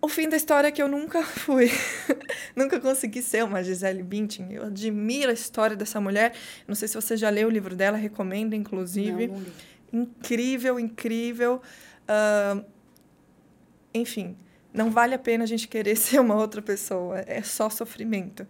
o 0.00 0.08
fim 0.08 0.28
da 0.28 0.36
história 0.36 0.68
é 0.68 0.70
que 0.70 0.82
eu 0.82 0.88
nunca 0.88 1.22
fui. 1.24 1.70
nunca 2.54 2.78
consegui 2.78 3.22
ser 3.22 3.44
uma 3.44 3.62
Gisele 3.62 4.02
Bündchen. 4.02 4.52
Eu 4.52 4.64
admiro 4.64 5.30
a 5.30 5.34
história 5.34 5.76
dessa 5.76 6.00
mulher. 6.00 6.34
Não 6.66 6.74
sei 6.74 6.88
se 6.88 6.94
você 6.94 7.16
já 7.16 7.30
leu 7.30 7.48
o 7.48 7.50
livro 7.50 7.74
dela, 7.74 7.96
recomendo, 7.96 8.54
inclusive. 8.54 9.28
Não, 9.28 9.34
não 9.92 10.02
incrível, 10.02 10.78
incrível. 10.78 11.60
Uh, 12.02 12.64
enfim, 13.94 14.36
não 14.72 14.90
vale 14.90 15.14
a 15.14 15.18
pena 15.18 15.44
a 15.44 15.46
gente 15.46 15.66
querer 15.66 15.96
ser 15.98 16.20
uma 16.20 16.36
outra 16.36 16.60
pessoa. 16.60 17.24
É 17.26 17.42
só 17.42 17.70
sofrimento. 17.70 18.46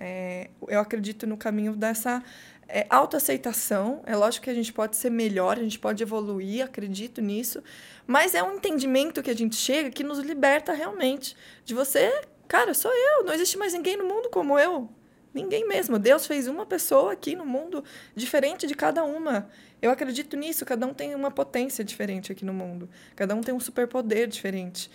É, 0.00 0.48
eu 0.68 0.78
acredito 0.78 1.26
no 1.26 1.36
caminho 1.36 1.74
dessa 1.74 2.22
é, 2.68 2.86
autoaceitação. 2.88 4.02
É 4.06 4.14
lógico 4.14 4.44
que 4.44 4.50
a 4.50 4.54
gente 4.54 4.72
pode 4.72 4.96
ser 4.96 5.10
melhor, 5.10 5.58
a 5.58 5.62
gente 5.62 5.78
pode 5.78 6.02
evoluir, 6.02 6.64
acredito 6.64 7.20
nisso. 7.20 7.62
Mas 8.06 8.34
é 8.34 8.42
um 8.42 8.54
entendimento 8.54 9.22
que 9.22 9.30
a 9.30 9.34
gente 9.34 9.56
chega 9.56 9.90
que 9.90 10.04
nos 10.04 10.18
liberta 10.20 10.72
realmente. 10.72 11.36
De 11.64 11.74
você, 11.74 12.22
cara, 12.46 12.72
sou 12.74 12.92
eu, 12.92 13.24
não 13.24 13.32
existe 13.32 13.58
mais 13.58 13.72
ninguém 13.72 13.96
no 13.96 14.04
mundo 14.04 14.28
como 14.30 14.58
eu. 14.58 14.88
Ninguém 15.34 15.66
mesmo. 15.66 15.98
Deus 15.98 16.26
fez 16.26 16.46
uma 16.46 16.64
pessoa 16.64 17.12
aqui 17.12 17.36
no 17.36 17.44
mundo 17.44 17.84
diferente 18.14 18.66
de 18.66 18.74
cada 18.74 19.04
uma. 19.04 19.48
Eu 19.80 19.90
acredito 19.90 20.36
nisso. 20.36 20.64
Cada 20.64 20.86
um 20.86 20.94
tem 20.94 21.14
uma 21.14 21.30
potência 21.30 21.84
diferente 21.84 22.32
aqui 22.32 22.44
no 22.44 22.52
mundo. 22.54 22.88
Cada 23.14 23.34
um 23.34 23.40
tem 23.40 23.54
um 23.54 23.60
superpoder 23.60 24.26
diferente. 24.26 24.90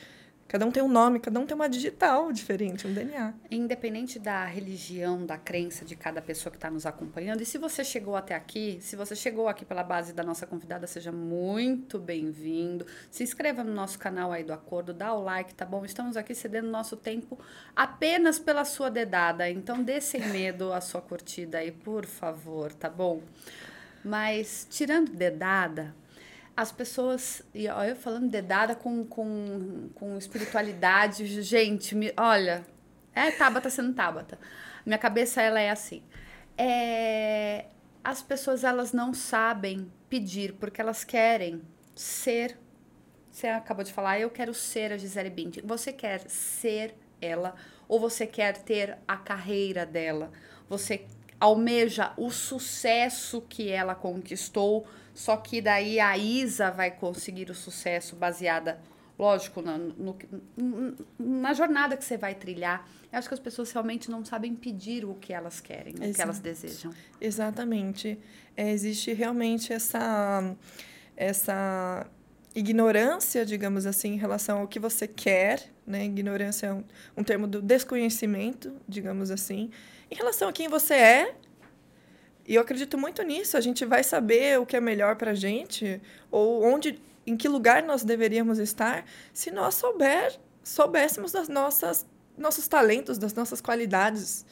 Cada 0.54 0.68
um 0.68 0.72
tem 0.72 0.84
um 0.84 0.88
nome, 0.88 1.20
cada 1.20 1.40
um 1.40 1.48
tem 1.48 1.56
uma 1.56 1.68
digital 1.68 2.32
diferente, 2.32 2.86
um 2.86 2.94
DNA. 2.94 3.34
Independente 3.50 4.20
da 4.20 4.46
religião, 4.46 5.26
da 5.26 5.36
crença 5.36 5.84
de 5.84 5.96
cada 5.96 6.22
pessoa 6.22 6.52
que 6.52 6.58
está 6.58 6.70
nos 6.70 6.86
acompanhando, 6.86 7.42
e 7.42 7.46
se 7.46 7.58
você 7.58 7.84
chegou 7.84 8.16
até 8.16 8.36
aqui, 8.36 8.78
se 8.80 8.96
você 8.96 9.16
chegou 9.16 9.48
aqui 9.48 9.66
pela 9.66 9.82
base 9.82 10.14
da 10.14 10.22
nossa 10.22 10.46
convidada, 10.46 10.86
seja 10.86 11.12
muito 11.12 11.98
bem-vindo. 11.98 12.86
Se 13.10 13.24
inscreva 13.24 13.64
no 13.64 13.74
nosso 13.74 13.98
canal 13.98 14.32
aí 14.32 14.44
do 14.44 14.54
Acordo, 14.54 14.94
dá 14.94 15.12
o 15.16 15.24
like, 15.24 15.56
tá 15.56 15.66
bom? 15.66 15.84
Estamos 15.84 16.16
aqui 16.16 16.36
cedendo 16.36 16.70
nosso 16.70 16.96
tempo 16.96 17.40
apenas 17.76 18.38
pela 18.38 18.64
sua 18.64 18.92
dedada, 18.92 19.50
então 19.50 19.82
dê 19.82 20.00
sem 20.00 20.22
medo 20.28 20.72
a 20.72 20.82
sua 20.82 21.02
curtida 21.02 21.58
aí, 21.58 21.72
por 21.72 22.06
favor, 22.06 22.72
tá 22.72 22.92
bom? 22.92 23.24
Mas, 24.06 24.68
tirando 24.70 25.10
dedada, 25.14 25.96
as 26.56 26.72
pessoas. 26.72 27.42
E 27.54 27.68
ó, 27.68 27.84
eu 27.84 27.96
falando 27.96 28.30
dedada 28.30 28.76
com, 28.76 29.06
com, 29.06 29.90
com 29.96 30.18
espiritualidade, 30.18 31.42
gente, 31.42 31.96
me, 31.96 32.14
olha. 32.18 32.66
É 33.14 33.32
Tabata 33.32 33.70
sendo 33.70 33.94
Tabata. 33.94 34.40
Minha 34.86 34.98
cabeça, 34.98 35.42
ela 35.42 35.60
é 35.60 35.70
assim. 35.70 36.04
É, 36.58 37.66
as 38.04 38.22
pessoas, 38.22 38.64
elas 38.64 38.92
não 38.92 39.14
sabem 39.14 39.92
pedir, 40.10 40.54
porque 40.54 40.82
elas 40.82 41.04
querem 41.04 41.62
ser. 41.96 42.58
Você 43.32 43.48
acabou 43.48 43.84
de 43.84 43.94
falar, 43.94 44.20
eu 44.20 44.30
quero 44.30 44.54
ser 44.54 44.92
a 44.92 44.98
Gisele 44.98 45.30
Bündchen. 45.30 45.64
Você 45.66 45.92
quer 45.94 46.30
ser 46.30 46.96
ela 47.22 47.56
ou 47.88 48.00
você 48.00 48.28
quer 48.28 48.58
ter 48.58 48.98
a 49.08 49.18
carreira 49.18 49.86
dela? 49.86 50.32
Você 50.70 51.06
almeja 51.40 52.14
o 52.18 52.30
sucesso 52.30 53.42
que 53.42 53.70
ela 53.70 53.96
conquistou 53.96 54.88
só 55.14 55.38
que 55.38 55.62
daí 55.62 56.00
a 56.00 56.18
Isa 56.18 56.72
vai 56.72 56.92
conseguir 56.92 57.50
o 57.50 57.56
sucesso 57.56 58.16
baseada, 58.16 58.80
lógico, 59.18 59.62
na, 59.62 59.78
no, 59.78 60.18
na 61.20 61.54
jornada 61.54 61.96
que 61.96 62.04
você 62.04 62.18
vai 62.18 62.34
trilhar. 62.34 62.88
Eu 63.12 63.20
acho 63.20 63.28
que 63.28 63.34
as 63.34 63.40
pessoas 63.40 63.72
realmente 63.72 64.10
não 64.10 64.26
sabem 64.26 64.56
pedir 64.56 65.06
o 65.06 65.14
que 65.14 65.32
elas 65.32 65.62
querem, 65.62 65.94
Exato. 65.94 66.10
o 66.10 66.14
que 66.16 66.22
elas 66.22 66.40
desejam. 66.40 66.92
Exatamente. 67.22 68.20
É, 68.58 68.72
existe 68.72 69.14
realmente 69.14 69.72
essa, 69.72 70.56
essa 71.16 72.08
ignorância, 72.56 73.46
digamos 73.46 73.86
assim, 73.86 74.14
em 74.14 74.18
relação 74.18 74.62
ao 74.62 74.68
que 74.68 74.80
você 74.80 75.08
quer, 75.08 75.72
né? 75.86 76.06
Ignorância 76.06 76.68
é 76.68 76.74
um, 76.74 76.84
um 77.18 77.24
termo 77.24 77.46
do 77.46 77.62
desconhecimento, 77.62 78.74
digamos 78.88 79.30
assim, 79.30 79.70
em 80.10 80.16
relação 80.16 80.50
a 80.50 80.54
quem 80.54 80.68
você 80.68 80.96
é 80.96 81.36
e 82.48 82.56
eu 82.56 82.62
acredito 82.62 82.98
muito 82.98 83.22
nisso. 83.24 83.58
A 83.58 83.62
gente 83.62 83.86
vai 83.86 84.04
saber 84.04 84.60
o 84.60 84.66
que 84.66 84.76
é 84.76 84.82
melhor 84.82 85.16
para 85.16 85.32
a 85.32 85.36
gente 85.36 86.02
ou 86.30 86.64
onde, 86.64 87.02
em 87.26 87.38
que 87.38 87.48
lugar 87.48 87.84
nós 87.84 88.04
deveríamos 88.04 88.60
estar, 88.60 89.06
se 89.32 89.52
nós 89.52 89.76
souber, 89.76 90.38
soubéssemos 90.64 91.32
das 91.32 91.48
nossas 91.48 92.06
nossos 92.36 92.68
talentos, 92.68 93.20
das 93.20 93.34
nossas 93.36 93.62
qualidades 93.62 94.44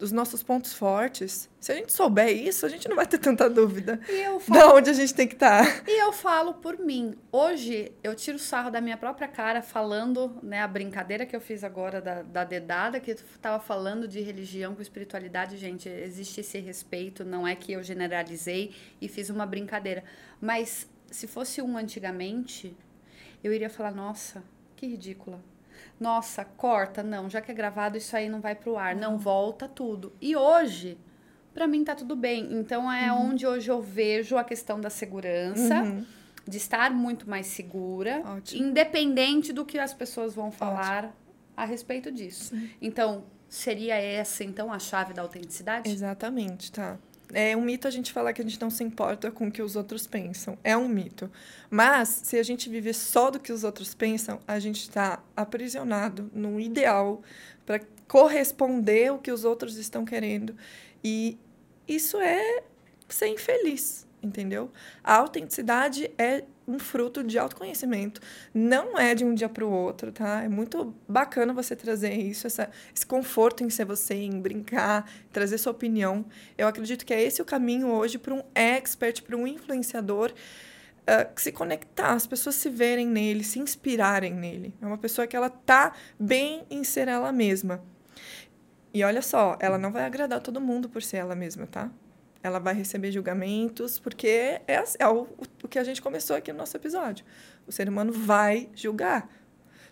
dos 0.00 0.10
nossos 0.10 0.42
pontos 0.42 0.72
fortes. 0.72 1.48
Se 1.60 1.70
a 1.70 1.74
gente 1.74 1.92
souber 1.92 2.34
isso, 2.34 2.64
a 2.64 2.70
gente 2.70 2.88
não 2.88 2.96
vai 2.96 3.06
ter 3.06 3.18
tanta 3.18 3.50
dúvida 3.50 4.00
falo, 4.40 4.72
de 4.72 4.78
onde 4.78 4.90
a 4.90 4.92
gente 4.94 5.12
tem 5.12 5.28
que 5.28 5.34
estar. 5.34 5.62
Tá. 5.62 5.84
E 5.86 6.02
eu 6.02 6.10
falo 6.10 6.54
por 6.54 6.78
mim. 6.78 7.14
Hoje, 7.30 7.92
eu 8.02 8.14
tiro 8.14 8.38
sarro 8.38 8.70
da 8.70 8.80
minha 8.80 8.96
própria 8.96 9.28
cara 9.28 9.60
falando, 9.60 10.38
né, 10.42 10.62
a 10.62 10.66
brincadeira 10.66 11.26
que 11.26 11.36
eu 11.36 11.40
fiz 11.40 11.62
agora 11.62 12.00
da, 12.00 12.22
da 12.22 12.44
dedada, 12.44 12.98
que 12.98 13.10
estava 13.10 13.62
falando 13.62 14.08
de 14.08 14.20
religião 14.20 14.74
com 14.74 14.80
espiritualidade. 14.80 15.58
Gente, 15.58 15.86
existe 15.86 16.40
esse 16.40 16.58
respeito, 16.58 17.22
não 17.22 17.46
é 17.46 17.54
que 17.54 17.72
eu 17.72 17.82
generalizei 17.82 18.74
e 19.02 19.06
fiz 19.06 19.28
uma 19.28 19.44
brincadeira. 19.44 20.02
Mas 20.40 20.88
se 21.10 21.26
fosse 21.26 21.60
um 21.60 21.76
antigamente, 21.76 22.74
eu 23.44 23.52
iria 23.52 23.68
falar, 23.68 23.90
nossa, 23.90 24.42
que 24.74 24.86
ridícula 24.86 25.49
nossa, 26.00 26.44
corta, 26.44 27.02
não, 27.02 27.28
já 27.28 27.42
que 27.42 27.50
é 27.50 27.54
gravado, 27.54 27.98
isso 27.98 28.16
aí 28.16 28.28
não 28.28 28.40
vai 28.40 28.54
pro 28.54 28.78
ar, 28.78 28.96
não, 28.96 29.18
volta 29.18 29.68
tudo. 29.68 30.14
E 30.18 30.34
hoje, 30.34 30.96
para 31.52 31.66
mim 31.66 31.84
tá 31.84 31.94
tudo 31.94 32.16
bem. 32.16 32.48
Então 32.54 32.90
é 32.90 33.12
uhum. 33.12 33.28
onde 33.28 33.46
hoje 33.46 33.70
eu 33.70 33.82
vejo 33.82 34.38
a 34.38 34.42
questão 34.42 34.80
da 34.80 34.88
segurança, 34.88 35.82
uhum. 35.82 36.04
de 36.48 36.56
estar 36.56 36.90
muito 36.90 37.28
mais 37.28 37.48
segura, 37.48 38.22
Ótimo. 38.24 38.66
independente 38.66 39.52
do 39.52 39.64
que 39.64 39.78
as 39.78 39.92
pessoas 39.92 40.34
vão 40.34 40.50
falar 40.50 41.04
Ótimo. 41.04 41.14
a 41.54 41.64
respeito 41.66 42.10
disso. 42.10 42.56
Sim. 42.56 42.70
Então, 42.80 43.24
seria 43.46 43.96
essa 43.96 44.42
então 44.42 44.72
a 44.72 44.78
chave 44.78 45.12
da 45.12 45.20
autenticidade? 45.20 45.90
Exatamente, 45.90 46.72
tá. 46.72 46.98
É 47.32 47.56
um 47.56 47.62
mito 47.62 47.86
a 47.86 47.90
gente 47.90 48.12
falar 48.12 48.32
que 48.32 48.40
a 48.42 48.44
gente 48.44 48.60
não 48.60 48.70
se 48.70 48.82
importa 48.82 49.30
com 49.30 49.48
o 49.48 49.52
que 49.52 49.62
os 49.62 49.76
outros 49.76 50.06
pensam. 50.06 50.58
É 50.64 50.76
um 50.76 50.88
mito. 50.88 51.30
Mas, 51.68 52.08
se 52.08 52.38
a 52.38 52.42
gente 52.42 52.68
viver 52.68 52.94
só 52.94 53.30
do 53.30 53.38
que 53.38 53.52
os 53.52 53.64
outros 53.64 53.94
pensam, 53.94 54.40
a 54.46 54.58
gente 54.58 54.80
está 54.80 55.22
aprisionado 55.36 56.30
num 56.34 56.58
ideal 56.58 57.22
para 57.64 57.80
corresponder 58.08 59.08
ao 59.08 59.18
que 59.18 59.30
os 59.30 59.44
outros 59.44 59.76
estão 59.76 60.04
querendo. 60.04 60.56
E 61.02 61.38
isso 61.86 62.20
é 62.20 62.62
ser 63.08 63.28
infeliz, 63.28 64.06
entendeu? 64.22 64.70
A 65.02 65.16
autenticidade 65.16 66.10
é 66.18 66.44
um 66.70 66.78
fruto 66.78 67.22
de 67.24 67.38
autoconhecimento. 67.38 68.20
Não 68.54 68.98
é 68.98 69.14
de 69.14 69.24
um 69.24 69.34
dia 69.34 69.48
para 69.48 69.64
o 69.64 69.70
outro, 69.70 70.12
tá? 70.12 70.42
É 70.42 70.48
muito 70.48 70.94
bacana 71.08 71.52
você 71.52 71.74
trazer 71.74 72.12
isso, 72.14 72.46
essa, 72.46 72.70
esse 72.94 73.04
conforto 73.04 73.64
em 73.64 73.70
ser 73.70 73.84
você, 73.84 74.14
em 74.14 74.40
brincar, 74.40 75.10
trazer 75.32 75.58
sua 75.58 75.72
opinião. 75.72 76.24
Eu 76.56 76.68
acredito 76.68 77.04
que 77.04 77.12
é 77.12 77.22
esse 77.22 77.42
o 77.42 77.44
caminho 77.44 77.88
hoje 77.88 78.18
para 78.18 78.34
um 78.34 78.42
expert, 78.54 79.22
para 79.22 79.36
um 79.36 79.46
influenciador. 79.46 80.32
Uh, 81.00 81.40
se 81.40 81.50
conectar, 81.50 82.12
as 82.12 82.26
pessoas 82.26 82.54
se 82.54 82.68
verem 82.68 83.06
nele, 83.06 83.42
se 83.42 83.58
inspirarem 83.58 84.32
nele. 84.32 84.72
É 84.80 84.86
uma 84.86 84.98
pessoa 84.98 85.26
que 85.26 85.34
ela 85.34 85.50
tá 85.50 85.92
bem 86.18 86.64
em 86.70 86.84
ser 86.84 87.08
ela 87.08 87.32
mesma. 87.32 87.82
E 88.92 89.02
olha 89.02 89.22
só, 89.22 89.56
ela 89.60 89.78
não 89.78 89.90
vai 89.90 90.04
agradar 90.04 90.40
todo 90.40 90.60
mundo 90.60 90.88
por 90.88 91.02
ser 91.02 91.18
ela 91.18 91.34
mesma, 91.34 91.66
tá? 91.66 91.90
Ela 92.42 92.58
vai 92.58 92.74
receber 92.74 93.12
julgamentos, 93.12 93.98
porque 93.98 94.60
é, 94.66 94.84
é 94.98 95.08
o, 95.08 95.26
o 95.62 95.68
que 95.68 95.78
a 95.78 95.84
gente 95.84 96.00
começou 96.00 96.36
aqui 96.36 96.52
no 96.52 96.58
nosso 96.58 96.76
episódio. 96.76 97.24
O 97.66 97.72
ser 97.72 97.88
humano 97.88 98.12
vai 98.12 98.68
julgar. 98.74 99.28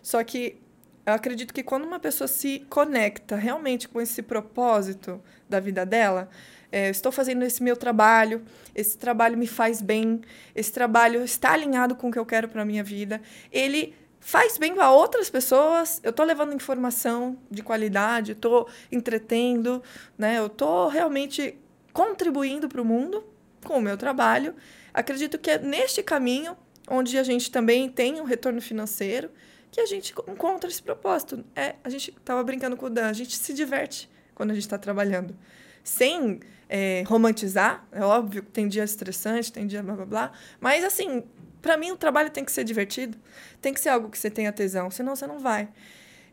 Só 0.01 0.23
que 0.23 0.61
eu 1.05 1.13
acredito 1.13 1.53
que 1.53 1.63
quando 1.63 1.85
uma 1.85 1.99
pessoa 1.99 2.27
se 2.27 2.65
conecta 2.69 3.35
realmente 3.35 3.87
com 3.87 3.99
esse 3.99 4.21
propósito 4.21 5.21
da 5.47 5.59
vida 5.59 5.85
dela, 5.85 6.29
é, 6.71 6.89
estou 6.89 7.11
fazendo 7.11 7.43
esse 7.43 7.63
meu 7.63 7.75
trabalho, 7.75 8.43
esse 8.75 8.97
trabalho 8.97 9.37
me 9.37 9.47
faz 9.47 9.81
bem, 9.81 10.21
esse 10.55 10.71
trabalho 10.71 11.23
está 11.23 11.53
alinhado 11.53 11.95
com 11.95 12.09
o 12.09 12.11
que 12.11 12.19
eu 12.19 12.25
quero 12.25 12.47
para 12.47 12.61
a 12.61 12.65
minha 12.65 12.83
vida, 12.83 13.21
ele 13.51 13.95
faz 14.19 14.57
bem 14.57 14.75
para 14.75 14.91
outras 14.91 15.29
pessoas, 15.29 15.99
eu 16.03 16.11
estou 16.11 16.25
levando 16.25 16.53
informação 16.53 17.37
de 17.49 17.63
qualidade, 17.63 18.33
estou 18.33 18.67
entretendo, 18.91 19.81
né? 20.17 20.37
eu 20.37 20.47
estou 20.47 20.89
realmente 20.89 21.57
contribuindo 21.93 22.67
para 22.67 22.81
o 22.81 22.85
mundo 22.85 23.23
com 23.63 23.77
o 23.77 23.81
meu 23.81 23.97
trabalho. 23.97 24.55
Acredito 24.93 25.37
que 25.37 25.51
é 25.51 25.57
neste 25.57 26.01
caminho, 26.01 26.55
onde 26.87 27.17
a 27.17 27.23
gente 27.23 27.51
também 27.51 27.89
tem 27.89 28.19
um 28.19 28.23
retorno 28.23 28.61
financeiro, 28.61 29.29
que 29.71 29.79
a 29.79 29.85
gente 29.85 30.13
encontra 30.27 30.69
esse 30.69 30.81
propósito. 30.81 31.43
É, 31.55 31.75
a 31.83 31.89
gente 31.89 32.11
estava 32.11 32.43
brincando 32.43 32.75
com 32.75 32.87
o 32.87 32.89
Dan, 32.89 33.07
a 33.07 33.13
gente 33.13 33.37
se 33.37 33.53
diverte 33.53 34.09
quando 34.33 34.51
a 34.51 34.53
gente 34.53 34.63
está 34.63 34.77
trabalhando. 34.77 35.35
Sem 35.83 36.39
é, 36.67 37.03
romantizar, 37.07 37.87
é 37.91 38.03
óbvio 38.03 38.43
que 38.43 38.51
tem 38.51 38.67
dia 38.67 38.83
estressante, 38.83 39.51
tem 39.51 39.67
dia 39.67 39.81
blá 39.83 39.95
blá 39.95 40.05
blá, 40.05 40.31
mas 40.59 40.83
assim, 40.83 41.23
para 41.61 41.77
mim 41.77 41.91
o 41.91 41.97
trabalho 41.97 42.29
tem 42.29 42.45
que 42.45 42.51
ser 42.51 42.63
divertido, 42.63 43.17
tem 43.61 43.73
que 43.73 43.79
ser 43.79 43.89
algo 43.89 44.09
que 44.09 44.17
você 44.17 44.29
tenha 44.29 44.51
tesão, 44.51 44.89
senão 44.89 45.15
você 45.15 45.27
não 45.27 45.39
vai. 45.39 45.69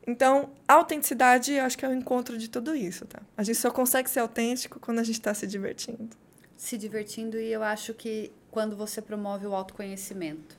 Então, 0.06 0.50
autenticidade, 0.68 1.52
eu 1.52 1.64
acho 1.64 1.76
que 1.76 1.84
é 1.84 1.88
o 1.88 1.92
encontro 1.92 2.38
de 2.38 2.48
tudo 2.48 2.76
isso, 2.76 3.04
tá? 3.06 3.20
A 3.36 3.42
gente 3.42 3.58
só 3.58 3.70
consegue 3.70 4.08
ser 4.08 4.20
autêntico 4.20 4.78
quando 4.78 5.00
a 5.00 5.02
gente 5.02 5.16
está 5.16 5.34
se 5.34 5.46
divertindo. 5.46 6.16
Se 6.56 6.78
divertindo, 6.78 7.38
e 7.38 7.52
eu 7.52 7.62
acho 7.62 7.92
que 7.92 8.32
quando 8.50 8.76
você 8.76 9.02
promove 9.02 9.46
o 9.46 9.54
autoconhecimento. 9.54 10.56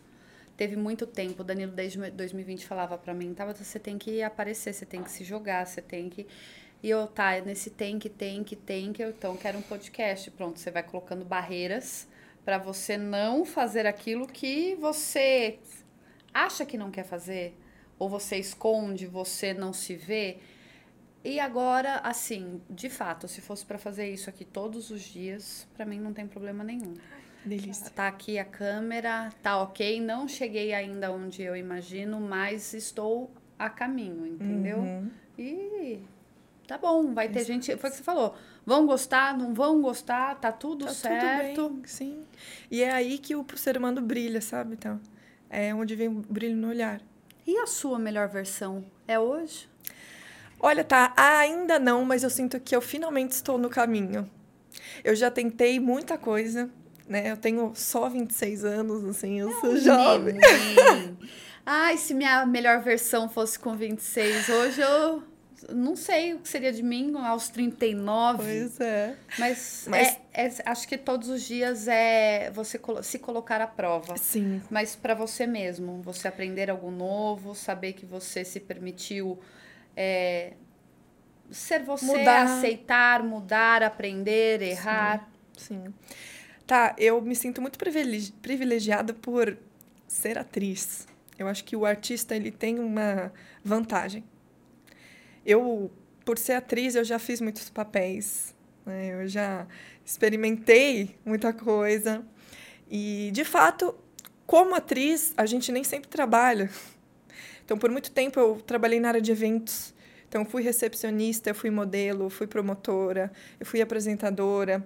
Teve 0.58 0.76
muito 0.76 1.06
tempo, 1.06 1.42
o 1.42 1.46
Danilo 1.46 1.72
desde 1.72 1.98
2020 2.12 2.66
falava 2.66 2.98
para 2.98 3.14
mim, 3.14 3.34
tá, 3.34 3.46
você 3.46 3.80
tem 3.80 3.98
que 3.98 4.22
aparecer, 4.22 4.74
você 4.74 4.86
tem 4.86 5.02
que 5.02 5.12
se 5.12 5.24
jogar, 5.24 5.66
você 5.66 5.82
tem 5.82 6.10
que... 6.10 6.28
E 6.84 6.90
eu, 6.90 7.08
tá, 7.08 7.40
nesse 7.40 7.70
tem 7.70 7.98
que, 7.98 8.10
tem 8.10 8.44
que, 8.44 8.56
tem 8.56 8.92
que, 8.92 9.04
então 9.04 9.36
quero 9.38 9.58
um 9.58 9.62
podcast. 9.62 10.30
Pronto, 10.32 10.60
você 10.60 10.70
vai 10.70 10.84
colocando 10.84 11.24
barreiras 11.24 12.08
para 12.44 12.58
você 12.58 12.98
não 12.98 13.46
fazer 13.46 13.86
aquilo 13.86 14.28
que 14.28 14.76
você 14.76 15.58
acha 16.34 16.66
que 16.66 16.78
não 16.78 16.92
quer 16.92 17.04
fazer 17.04 17.56
ou 18.00 18.10
você 18.10 18.38
esconde, 18.38 19.08
você 19.08 19.54
não 19.54 19.74
se 19.74 19.96
vê. 19.96 20.38
E 21.24 21.40
agora, 21.40 21.98
assim, 22.04 22.62
de 22.70 22.90
fato, 22.90 23.28
se 23.28 23.42
fosse 23.42 23.66
para 23.66 23.78
fazer 23.78 24.10
isso 24.10 24.30
aqui 24.30 24.46
todos 24.46 24.90
os 24.92 25.02
dias, 25.02 25.68
para 25.76 25.86
mim 25.86 26.00
não 26.00 26.14
tem 26.14 26.28
problema 26.28 26.64
nenhum. 26.64 26.94
Delícia. 27.44 27.90
Tá 27.90 28.08
aqui 28.08 28.38
a 28.38 28.46
câmera, 28.46 29.32
tá 29.42 29.62
ok. 29.62 30.02
Não 30.02 30.28
cheguei 30.28 30.74
ainda 30.74 31.12
onde 31.12 31.42
eu 31.42 31.56
imagino, 31.56 32.20
mas 32.20 32.74
estou 32.74 33.32
a 33.58 33.70
caminho, 33.70 34.26
entendeu? 34.28 34.80
Uhum. 34.80 35.10
E 35.38 36.00
tá 36.68 36.78
bom, 36.78 37.14
vai 37.14 37.30
ter 37.30 37.44
gente. 37.46 37.76
Foi 37.78 37.90
o 37.90 37.92
que 37.92 37.98
você 37.98 38.04
falou. 38.04 38.36
Vão 38.66 38.86
gostar, 38.86 39.38
não 39.38 39.54
vão 39.54 39.82
gostar, 39.82 40.36
tá 40.36 40.52
tudo 40.52 40.86
tá 40.86 40.94
certo. 40.94 41.56
Tudo 41.56 41.76
bem, 41.76 41.86
sim. 41.86 42.24
E 42.70 42.84
é 42.84 42.92
aí 42.92 43.18
que 43.18 43.36
o 43.36 43.46
ser 43.56 43.78
humano 43.78 44.02
brilha, 44.02 44.42
sabe? 44.42 44.74
Então, 44.74 45.00
é 45.50 45.74
onde 45.74 45.96
vem 45.96 46.10
o 46.10 46.22
brilho 46.22 46.58
no 46.58 46.68
olhar. 46.68 47.02
E 47.48 47.58
a 47.60 47.66
sua 47.66 47.98
melhor 47.98 48.28
versão 48.28 48.84
é 49.08 49.18
hoje? 49.18 49.70
Olha, 50.60 50.84
tá, 50.84 51.14
ainda 51.16 51.80
não, 51.80 52.04
mas 52.04 52.22
eu 52.24 52.30
sinto 52.30 52.60
que 52.60 52.76
eu 52.76 52.82
finalmente 52.82 53.32
estou 53.32 53.58
no 53.58 53.70
caminho. 53.70 54.30
Eu 55.02 55.16
já 55.16 55.32
tentei 55.32 55.80
muita 55.80 56.18
coisa, 56.18 56.70
né? 57.08 57.32
Eu 57.32 57.38
tenho 57.38 57.72
só 57.74 58.10
26 58.10 58.66
anos, 58.66 59.06
assim, 59.06 59.40
eu 59.40 59.50
sou 59.62 59.78
jovem. 59.78 60.36
Ai, 61.66 61.96
se 61.98 62.14
minha 62.14 62.46
melhor 62.46 62.82
versão 62.82 63.30
fosse 63.30 63.58
com 63.58 63.78
26, 63.78 64.50
hoje 64.50 64.82
eu 64.82 65.24
não 65.74 65.96
sei 65.96 66.34
o 66.34 66.40
que 66.40 66.48
seria 66.48 66.72
de 66.72 66.84
mim 66.84 67.14
aos 67.18 67.50
39. 67.50 68.38
Pois 68.38 68.80
é. 68.80 69.16
Mas, 69.38 69.86
Mas... 69.88 70.18
É, 70.34 70.48
é, 70.48 70.54
acho 70.66 70.88
que 70.88 70.98
todos 70.98 71.30
os 71.30 71.44
dias 71.44 71.88
é 71.88 72.52
você 72.52 72.80
se 73.04 73.20
colocar 73.20 73.62
à 73.62 73.68
prova. 73.68 74.18
Sim. 74.18 74.62
Mas 74.70 74.96
para 74.96 75.14
você 75.14 75.46
mesmo, 75.46 76.02
você 76.02 76.28
aprender 76.28 76.70
algo 76.70 76.92
novo, 76.92 77.54
saber 77.56 77.94
que 77.94 78.06
você 78.06 78.46
se 78.46 78.60
permitiu 78.60 79.40
é, 79.96 80.54
ser 81.50 81.84
você, 81.84 82.06
mudar. 82.06 82.44
aceitar, 82.44 83.24
mudar, 83.24 83.84
aprender, 83.84 84.62
errar. 84.62 85.30
Sim. 85.58 85.84
Sim. 85.86 85.94
Tá, 86.66 86.94
eu 86.98 87.22
me 87.22 87.36
sinto 87.36 87.62
muito 87.62 87.80
privilegiada 87.80 89.14
por 89.14 89.58
ser 90.08 90.38
atriz. 90.38 91.08
Eu 91.40 91.48
acho 91.48 91.64
que 91.64 91.76
o 91.76 91.86
artista 91.86 92.36
ele 92.36 92.52
tem 92.52 92.78
uma 92.80 93.32
vantagem 93.64 94.24
eu, 95.48 95.90
por 96.26 96.38
ser 96.38 96.54
atriz, 96.54 96.94
eu 96.94 97.06
já 97.06 97.18
fiz 97.18 97.40
muitos 97.40 97.70
papéis. 97.70 98.54
Né? 98.86 99.14
Eu 99.14 99.28
já 99.30 99.66
experimentei 100.06 101.16
muita 101.26 101.54
coisa. 101.54 102.22
E, 102.92 103.32
de 103.34 103.46
fato, 103.46 103.96
como 104.46 104.76
atriz, 104.76 105.34
a 105.38 105.46
gente 105.46 105.72
nem 105.72 105.86
sempre 105.86 106.10
trabalha. 106.10 106.70
Então, 107.64 107.78
por 107.78 107.90
muito 107.90 108.12
tempo, 108.12 108.38
eu 108.40 108.62
trabalhei 108.66 109.00
na 109.00 109.08
área 109.08 109.22
de 109.22 109.32
eventos. 109.32 109.94
Então, 110.28 110.44
fui 110.44 110.62
recepcionista, 110.62 111.54
fui 111.54 111.70
modelo, 111.70 112.30
fui 112.30 112.46
promotora, 112.46 113.32
eu 113.58 113.66
fui 113.66 113.82
apresentadora, 113.82 114.86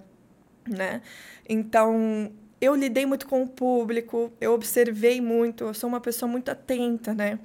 né? 0.68 1.02
Então, 1.48 2.32
eu 2.60 2.76
lidei 2.76 3.04
muito 3.04 3.26
com 3.26 3.42
o 3.42 3.48
público, 3.48 4.32
eu 4.40 4.52
observei 4.52 5.20
muito, 5.20 5.64
eu 5.64 5.74
sou 5.74 5.88
uma 5.88 6.00
pessoa 6.00 6.30
muito 6.30 6.48
atenta, 6.48 7.12
né? 7.12 7.40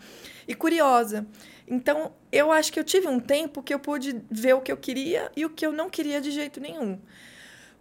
E 0.47 0.53
curiosa. 0.53 1.25
Então, 1.67 2.13
eu 2.32 2.51
acho 2.51 2.71
que 2.71 2.80
eu 2.80 2.84
tive 2.84 3.08
um 3.08 3.19
tempo 3.19 3.62
que 3.62 3.73
eu 3.73 3.80
pude 3.80 4.21
ver 4.32 4.53
o 4.53 4.62
que 4.62 4.71
eu 4.71 4.77
queria 4.77 5.30
e 5.36 5.45
o 5.45 5.49
que 5.49 5.65
eu 5.65 5.73
não 5.73 5.89
queria 5.89 6.21
de 6.21 6.32
jeito 6.32 6.62
nenhum. 6.62 6.97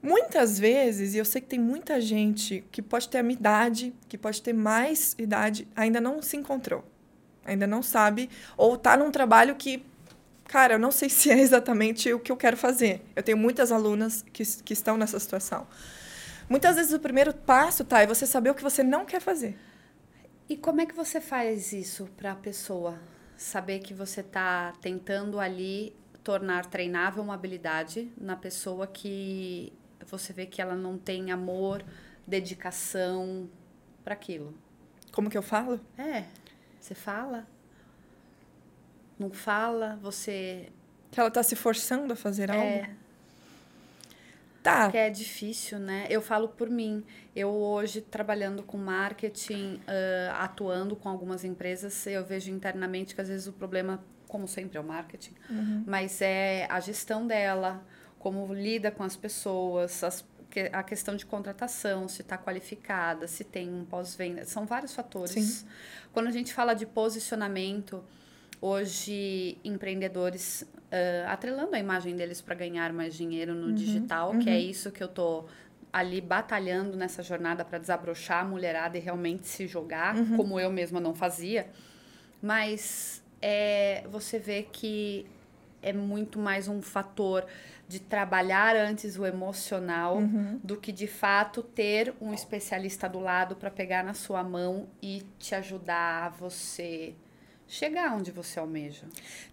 Muitas 0.03 0.59
vezes, 0.59 1.15
e 1.15 1.19
eu 1.19 1.25
sei 1.25 1.41
que 1.41 1.47
tem 1.47 1.59
muita 1.59 2.01
gente 2.01 2.65
que 2.71 2.83
pode 2.83 3.09
ter 3.09 3.19
a 3.19 3.23
minha 3.23 3.39
idade, 3.39 3.95
que 4.09 4.19
pode 4.19 4.43
ter 4.43 4.53
mais 4.53 5.15
idade, 5.19 5.69
ainda 5.75 6.01
não 6.01 6.21
se 6.21 6.37
encontrou. 6.37 6.85
Ainda 7.45 7.67
não 7.67 7.81
sabe, 7.81 8.29
ou 8.57 8.75
está 8.75 8.97
num 8.97 9.11
trabalho 9.11 9.55
que, 9.55 9.85
cara, 10.47 10.75
eu 10.75 10.79
não 10.81 10.91
sei 10.91 11.09
se 11.11 11.31
é 11.31 11.39
exatamente 11.39 12.13
o 12.13 12.19
que 12.19 12.33
eu 12.33 12.37
quero 12.37 12.57
fazer. 12.57 13.03
Eu 13.15 13.23
tenho 13.23 13.39
muitas 13.39 13.71
alunas 13.71 14.25
que, 14.33 14.45
que 14.63 14.73
estão 14.73 14.97
nessa 14.97 15.19
situação. 15.21 15.67
Muitas 16.49 16.77
vezes 16.77 16.93
o 16.93 17.01
primeiro 17.01 17.33
passo, 17.33 17.85
tá, 17.85 18.03
é 18.03 18.07
você 18.07 18.27
saber 18.27 18.51
o 18.51 18.55
que 18.55 18.63
você 18.63 18.83
não 18.83 19.05
quer 19.05 19.21
fazer. 19.21 19.57
E 20.49 20.57
como 20.57 20.81
é 20.81 20.87
que 20.87 20.95
você 20.95 21.21
faz 21.21 21.73
isso 21.73 22.09
para 22.17 22.33
a 22.33 22.37
pessoa? 22.37 22.99
Saber 23.37 23.81
que 23.81 23.93
você 23.93 24.21
está 24.21 24.73
tentando 24.81 25.39
ali 25.39 25.95
tornar 26.25 26.67
treinável 26.67 27.23
uma 27.23 27.35
habilidade 27.35 28.11
na 28.17 28.35
pessoa 28.35 28.87
que 28.87 29.73
você 30.07 30.33
vê 30.33 30.47
que 30.47 30.61
ela 30.61 30.75
não 30.75 30.99
tem 30.99 31.31
amor, 31.31 31.85
dedicação 32.27 33.49
para 34.03 34.15
aquilo. 34.15 34.55
Como 35.13 35.31
que 35.31 35.39
eu 35.39 35.43
falo? 35.43 35.81
É, 35.97 36.25
você 36.81 36.95
fala. 36.95 37.47
Não 39.19 39.31
fala, 39.31 39.99
você. 40.03 40.69
Que 41.11 41.21
ela 41.21 41.29
está 41.29 41.43
se 41.43 41.57
forçando 41.57 42.13
a 42.13 42.17
fazer 42.17 42.51
algo? 42.51 42.87
Tá. 44.67 44.91
Que 44.91 44.99
é 44.99 45.09
difícil, 45.09 45.79
né? 45.79 46.07
Eu 46.11 46.21
falo 46.21 46.49
por 46.49 46.69
mim. 46.69 47.05
Eu 47.35 47.51
hoje 47.51 48.01
trabalhando 48.01 48.63
com 48.65 48.77
marketing, 48.77 49.77
uh, 49.77 50.33
atuando 50.39 50.97
com 50.97 51.09
algumas 51.09 51.45
empresas, 51.45 52.07
eu 52.07 52.25
vejo 52.25 52.51
internamente 52.51 53.15
que 53.15 53.21
às 53.21 53.29
vezes 53.29 53.47
o 53.47 53.53
problema, 53.53 54.03
como 54.27 54.49
sempre, 54.49 54.77
é 54.77 54.81
o 54.81 54.85
marketing, 54.85 55.35
uhum. 55.49 55.85
mas 55.87 56.21
é 56.21 56.67
a 56.69 56.81
gestão 56.81 57.27
dela, 57.27 57.87
como 58.19 58.53
lida 58.53 58.91
com 58.91 59.05
as 59.05 59.15
pessoas, 59.15 60.03
as, 60.03 60.25
a 60.73 60.83
questão 60.83 61.15
de 61.15 61.25
contratação, 61.25 62.09
se 62.09 62.23
está 62.23 62.37
qualificada, 62.37 63.29
se 63.29 63.45
tem 63.45 63.73
um 63.73 63.85
pós-venda, 63.85 64.45
são 64.45 64.67
vários 64.67 64.95
fatores. 64.95 65.33
Sim. 65.33 65.67
Quando 66.13 66.27
a 66.27 66.33
gente 66.33 66.53
fala 66.53 66.75
de 66.75 66.87
posicionamento, 66.87 68.03
hoje 68.61 69.59
empreendedores 69.63 70.67
uh, 70.87 71.29
atrelando 71.29 71.75
a 71.75 71.79
imagem 71.79 72.17
deles 72.17 72.41
para 72.41 72.55
ganhar 72.55 72.93
mais 72.93 73.15
dinheiro 73.15 73.55
no 73.55 73.69
uhum, 73.69 73.75
digital, 73.75 74.33
uhum. 74.33 74.39
que 74.39 74.51
é 74.51 74.59
isso 74.59 74.91
que 74.91 75.03
eu 75.03 75.09
tô 75.09 75.45
ali 75.93 76.21
batalhando 76.21 76.97
nessa 76.97 77.23
jornada 77.23 77.65
para 77.65 77.79
desabrochar 77.79 78.45
a 78.45 78.47
mulherada 78.47 78.99
e 78.99 79.01
realmente 79.01 79.47
se 79.47 79.67
jogar, 79.67 80.17
uhum. 80.17 80.37
como 80.37 80.61
eu 80.61 80.71
mesma 80.71 81.01
não 81.01 81.15
fazia. 81.15 81.69
Mas 82.43 83.23
é, 83.41 84.05
você 84.11 84.39
vê 84.39 84.63
que 84.63 85.27
é 85.83 85.93
muito 85.93 86.39
mais 86.39 86.69
um 86.69 86.83
fator 86.83 87.47
de 87.89 88.01
trabalhar 88.01 88.77
antes 88.77 89.17
o 89.17 89.25
emocional 89.25 90.17
uhum. 90.17 90.59
do 90.63 90.77
que 90.77 90.91
de 90.91 91.07
fato 91.07 91.63
ter 91.63 92.13
um 92.21 92.35
especialista 92.35 93.09
do 93.09 93.21
lado 93.21 93.55
para 93.55 93.71
pegar 93.71 94.03
na 94.03 94.13
sua 94.13 94.43
mão 94.43 94.89
e 95.01 95.23
te 95.39 95.55
ajudar 95.55 96.25
a 96.25 96.29
você 96.29 97.15
chegar 97.69 98.15
onde 98.15 98.31
você 98.31 98.59
almeja. 98.59 99.07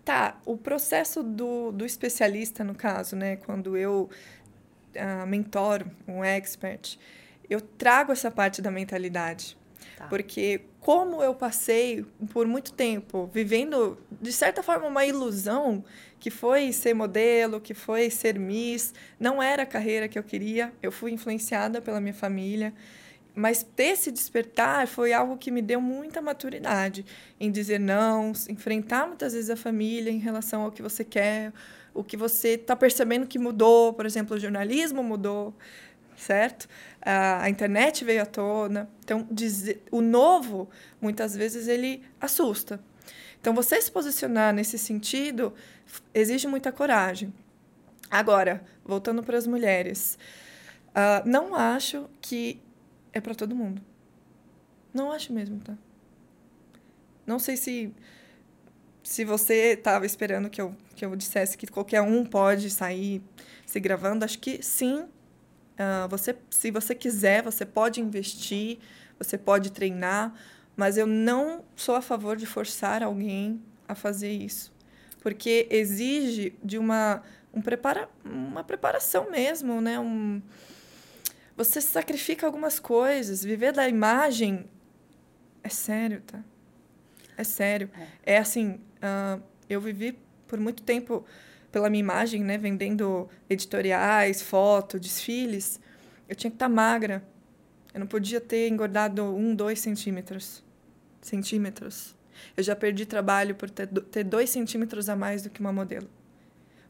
Tá, 0.03 0.37
o 0.45 0.57
processo 0.57 1.23
do, 1.23 1.71
do 1.71 1.85
especialista, 1.85 2.63
no 2.63 2.75
caso, 2.75 3.15
né? 3.15 3.37
Quando 3.37 3.75
eu 3.75 4.09
uh, 4.95 5.27
mentoro 5.27 5.89
um 6.07 6.23
expert, 6.23 6.97
eu 7.49 7.59
trago 7.59 8.11
essa 8.11 8.29
parte 8.29 8.61
da 8.61 8.71
mentalidade. 8.71 9.57
Tá. 9.97 10.07
Porque 10.07 10.61
como 10.79 11.21
eu 11.23 11.33
passei 11.33 12.05
por 12.31 12.47
muito 12.47 12.73
tempo 12.73 13.29
vivendo, 13.33 13.97
de 14.21 14.31
certa 14.31 14.61
forma, 14.61 14.87
uma 14.87 15.05
ilusão 15.05 15.83
que 16.19 16.29
foi 16.29 16.71
ser 16.71 16.93
modelo, 16.93 17.59
que 17.59 17.73
foi 17.73 18.09
ser 18.09 18.39
Miss, 18.39 18.93
não 19.19 19.41
era 19.41 19.63
a 19.63 19.65
carreira 19.65 20.07
que 20.07 20.17
eu 20.17 20.23
queria. 20.23 20.73
Eu 20.81 20.91
fui 20.91 21.11
influenciada 21.11 21.81
pela 21.81 21.99
minha 21.99 22.13
família. 22.13 22.73
Mas 23.35 23.63
ter 23.63 23.93
esse 23.93 24.11
despertar 24.11 24.87
foi 24.87 25.11
algo 25.11 25.37
que 25.37 25.49
me 25.49 25.61
deu 25.61 25.81
muita 25.81 26.21
maturidade 26.21 27.03
em 27.39 27.51
dizer 27.51 27.79
não, 27.79 28.31
enfrentar 28.47 29.07
muitas 29.07 29.33
vezes 29.33 29.49
a 29.49 29.55
família 29.55 30.11
em 30.11 30.19
relação 30.19 30.61
ao 30.61 30.71
que 30.71 30.83
você 30.83 31.03
quer, 31.03 31.51
o 31.93 32.03
que 32.03 32.15
você 32.15 32.49
está 32.49 32.75
percebendo 32.75 33.25
que 33.25 33.39
mudou. 33.39 33.93
Por 33.93 34.05
exemplo, 34.05 34.37
o 34.37 34.39
jornalismo 34.39 35.01
mudou, 35.03 35.53
certo? 36.15 36.67
A, 37.01 37.49
internet 37.49 38.05
veio 38.05 38.21
à 38.21 38.25
tona. 38.25 38.87
Então, 39.03 39.27
dizer, 39.31 39.81
o 39.89 39.99
novo, 39.99 40.69
muitas 41.01 41.35
vezes, 41.35 41.67
ele 41.67 42.03
assusta. 42.21 42.79
Então, 43.41 43.53
você 43.53 43.81
se 43.81 43.91
posicionar 43.91 44.53
nesse 44.53 44.77
sentido 44.77 45.53
exige 46.13 46.47
muita 46.47 46.71
coragem. 46.71 47.33
Agora, 48.11 48.63
voltando 48.85 49.23
para 49.23 49.37
as 49.37 49.47
mulheres, 49.47 50.19
uh, 50.89 51.27
não 51.27 51.55
acho 51.55 52.07
que 52.21 52.61
é 53.13 53.21
para 53.21 53.35
todo 53.35 53.55
mundo. 53.55 53.81
Não 54.93 55.11
acho 55.11 55.31
mesmo, 55.31 55.59
tá? 55.59 55.77
Não 57.25 57.39
sei 57.39 57.55
se 57.55 57.93
se 59.03 59.25
você 59.25 59.73
estava 59.73 60.05
esperando 60.05 60.49
que 60.49 60.61
eu, 60.61 60.73
que 60.95 61.05
eu 61.05 61.13
dissesse 61.15 61.57
que 61.57 61.67
qualquer 61.67 62.01
um 62.01 62.25
pode 62.25 62.69
sair 62.69 63.21
se 63.65 63.79
gravando, 63.79 64.23
acho 64.23 64.39
que 64.39 64.63
sim. 64.63 65.01
Uh, 65.73 66.07
você, 66.09 66.35
se 66.49 66.71
você 66.71 66.95
quiser, 66.95 67.43
você 67.43 67.65
pode 67.65 67.99
investir, 67.99 68.79
você 69.19 69.37
pode 69.37 69.71
treinar, 69.71 70.33
mas 70.75 70.97
eu 70.97 71.05
não 71.05 71.65
sou 71.75 71.95
a 71.95 72.01
favor 72.01 72.37
de 72.37 72.45
forçar 72.45 73.03
alguém 73.03 73.61
a 73.87 73.93
fazer 73.93 74.31
isso, 74.31 74.71
porque 75.21 75.67
exige 75.69 76.55
de 76.63 76.77
uma, 76.77 77.21
um 77.53 77.61
prepara, 77.61 78.07
uma 78.23 78.63
preparação 78.63 79.29
mesmo, 79.29 79.81
né? 79.81 79.99
Um, 79.99 80.41
você 81.55 81.79
sacrifica 81.79 82.45
algumas 82.45 82.79
coisas. 82.79 83.43
Viver 83.43 83.71
da 83.71 83.87
imagem 83.87 84.65
é 85.63 85.69
sério, 85.69 86.21
tá? 86.21 86.43
É 87.37 87.43
sério. 87.43 87.89
É, 88.25 88.33
é 88.33 88.37
assim, 88.37 88.79
uh, 88.97 89.41
eu 89.69 89.79
vivi 89.79 90.17
por 90.47 90.59
muito 90.59 90.83
tempo 90.83 91.25
pela 91.71 91.89
minha 91.89 91.99
imagem, 91.99 92.43
né? 92.43 92.57
Vendendo 92.57 93.29
editoriais, 93.49 94.41
fotos, 94.41 94.99
desfiles. 94.99 95.79
Eu 96.27 96.35
tinha 96.35 96.51
que 96.51 96.55
estar 96.55 96.69
tá 96.69 96.73
magra. 96.73 97.23
Eu 97.93 97.99
não 97.99 98.07
podia 98.07 98.41
ter 98.41 98.67
engordado 98.69 99.23
um, 99.23 99.55
dois 99.55 99.79
centímetros. 99.79 100.63
Centímetros. 101.21 102.15
Eu 102.57 102.63
já 102.63 102.75
perdi 102.75 103.05
trabalho 103.05 103.55
por 103.55 103.69
ter, 103.69 103.87
ter 103.87 104.23
dois 104.23 104.49
centímetros 104.49 105.07
a 105.07 105.15
mais 105.15 105.43
do 105.43 105.49
que 105.49 105.59
uma 105.61 105.71
modelo. 105.71 106.09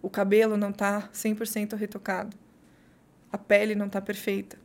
O 0.01 0.09
cabelo 0.09 0.57
não 0.57 0.69
está 0.69 1.09
100% 1.13 1.75
retocado 1.75 2.42
a 3.33 3.37
pele 3.37 3.73
não 3.73 3.87
está 3.87 3.99
perfeita. 3.99 4.59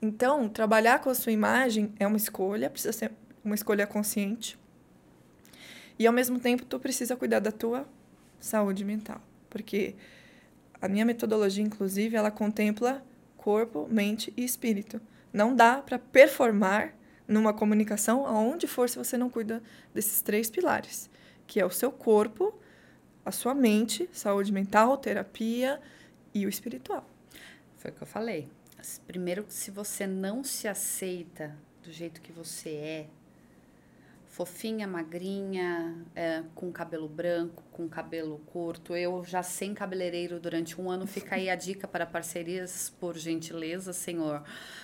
Então, 0.00 0.46
trabalhar 0.46 1.00
com 1.00 1.08
a 1.08 1.14
sua 1.14 1.32
imagem 1.32 1.90
é 1.98 2.06
uma 2.06 2.18
escolha, 2.18 2.68
precisa 2.68 2.92
ser 2.92 3.10
uma 3.42 3.54
escolha 3.54 3.86
consciente. 3.86 4.58
E 5.98 6.06
ao 6.06 6.12
mesmo 6.12 6.38
tempo, 6.38 6.66
tu 6.66 6.78
precisa 6.78 7.16
cuidar 7.16 7.40
da 7.40 7.50
tua 7.50 7.88
saúde 8.38 8.84
mental, 8.84 9.20
porque 9.48 9.96
a 10.80 10.86
minha 10.86 11.04
metodologia, 11.04 11.64
inclusive, 11.64 12.14
ela 12.14 12.30
contempla 12.30 13.02
corpo, 13.36 13.88
mente 13.90 14.32
e 14.36 14.44
espírito. 14.44 15.00
Não 15.32 15.56
dá 15.56 15.78
para 15.78 15.98
performar 15.98 16.94
numa 17.26 17.52
comunicação 17.52 18.26
aonde 18.26 18.66
for 18.66 18.88
se 18.88 18.98
você 18.98 19.16
não 19.16 19.30
cuida 19.30 19.62
desses 19.94 20.20
três 20.20 20.50
pilares, 20.50 21.10
que 21.46 21.58
é 21.58 21.64
o 21.64 21.70
seu 21.70 21.90
corpo, 21.90 22.54
a 23.24 23.32
sua 23.32 23.54
mente, 23.54 24.08
saúde 24.12 24.52
mental, 24.52 24.96
terapia 24.98 25.80
e 26.32 26.46
o 26.46 26.48
espiritual. 26.48 27.04
Foi 27.78 27.90
o 27.90 27.94
que 27.94 28.02
eu 28.02 28.06
falei. 28.06 28.48
Primeiro, 29.06 29.44
se 29.48 29.70
você 29.70 30.06
não 30.06 30.44
se 30.44 30.68
aceita 30.68 31.56
do 31.82 31.92
jeito 31.92 32.20
que 32.20 32.30
você 32.30 32.70
é, 32.70 33.06
fofinha, 34.38 34.86
magrinha, 34.86 35.96
é, 36.14 36.42
com 36.54 36.70
cabelo 36.70 37.08
branco, 37.08 37.62
com 37.72 37.88
cabelo 37.88 38.40
curto. 38.46 38.94
Eu 38.94 39.24
já 39.24 39.42
sem 39.42 39.74
cabeleireiro 39.74 40.38
durante 40.38 40.80
um 40.80 40.88
ano, 40.90 41.06
fica 41.06 41.34
aí 41.34 41.50
a 41.50 41.56
dica 41.56 41.88
para 41.88 42.06
parcerias, 42.06 42.92
por 43.00 43.16
gentileza, 43.16 43.92
senhor. 43.92 44.42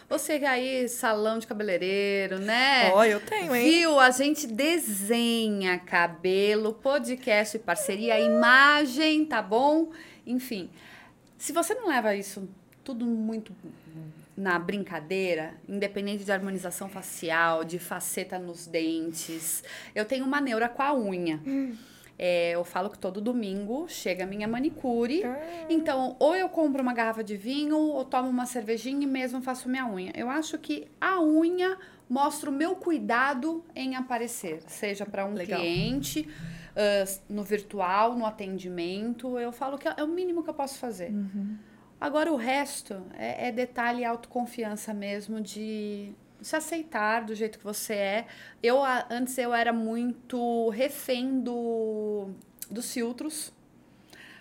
Você 0.09 0.33
aí, 0.33 0.89
salão 0.89 1.39
de 1.39 1.47
cabeleireiro, 1.47 2.41
né? 2.41 2.91
Ó, 2.91 2.99
oh, 2.99 3.05
eu 3.05 3.21
tenho, 3.21 3.55
hein? 3.55 3.71
Viu? 3.71 4.01
A 4.01 4.11
gente 4.11 4.47
desenha 4.47 5.79
cabelo, 5.79 6.75
podcast 6.75 7.57
e 7.57 7.61
parceria, 7.61 8.19
imagem, 8.19 9.25
tá 9.25 9.41
bom? 9.41 9.93
Enfim, 10.27 10.69
se 11.39 11.53
você 11.53 11.75
não 11.75 11.87
leva 11.87 12.17
isso 12.17 12.49
tudo 12.85 13.07
muito 13.07 13.53
na 14.37 14.59
brincadeira, 14.59 15.55
independente 15.69 16.25
de 16.25 16.31
harmonização 16.31 16.89
facial, 16.89 17.65
de 17.65 17.79
faceta 17.79 18.39
nos 18.39 18.67
dentes. 18.67 19.65
Eu 19.95 20.05
tenho 20.05 20.25
uma 20.25 20.41
neura 20.41 20.69
com 20.69 20.83
a 20.83 20.95
unha. 20.95 21.41
Hum. 21.47 21.75
É, 22.17 22.53
eu 22.53 22.65
falo 22.65 22.91
que 22.91 22.99
todo 22.99 23.21
domingo 23.21 23.87
chega 23.89 24.23
a 24.25 24.27
minha 24.27 24.47
manicure. 24.47 25.25
Ah. 25.25 25.67
Então, 25.69 26.17
ou 26.21 26.35
eu 26.35 26.49
compro 26.49 26.81
uma 26.81 26.93
garrafa 26.93 27.25
de 27.25 27.37
vinho, 27.37 27.77
ou 27.77 28.05
tomo 28.05 28.29
uma 28.29 28.47
cervejinha 28.47 29.03
e 29.03 29.07
mesmo 29.07 29.41
faço 29.43 29.69
minha 29.69 29.87
unha. 29.87 30.13
Eu 30.15 30.29
acho 30.29 30.59
que 30.59 30.87
a 31.01 31.21
unha 31.21 31.77
mostra 32.09 32.51
o 32.51 32.53
meu 32.53 32.77
cuidado 32.77 33.65
em 33.75 33.97
aparecer, 33.97 34.63
seja 34.67 35.05
para 35.05 35.27
um 35.27 35.35
Legal. 35.35 35.59
cliente, 35.59 36.21
uh, 36.21 37.23
no 37.29 37.43
virtual, 37.43 38.15
no 38.15 38.27
atendimento. 38.27 39.39
Eu 39.39 39.51
falo 39.51 39.77
que 39.77 39.89
é 39.89 40.03
o 40.03 40.09
mínimo 40.09 40.43
que 40.45 40.51
eu 40.51 40.55
posso 40.55 40.79
fazer. 40.79 41.11
Uhum. 41.11 41.57
Agora 42.05 42.31
o 42.31 42.37
resto 42.37 43.03
é, 43.15 43.49
é 43.49 43.51
detalhe 43.51 44.03
e 44.03 44.05
autoconfiança 44.05 44.93
mesmo 44.93 45.41
de 45.41 46.13
se 46.39 46.55
aceitar 46.55 47.25
do 47.25 47.35
jeito 47.35 47.59
que 47.59 47.65
você 47.65 47.95
é. 47.95 48.27
Eu 48.63 48.83
antes 49.09 49.39
eu 49.39 49.55
era 49.55 49.73
muito 49.73 50.69
refém 50.69 51.41
do, 51.41 52.29
dos 52.71 52.93
filtros. 52.93 53.55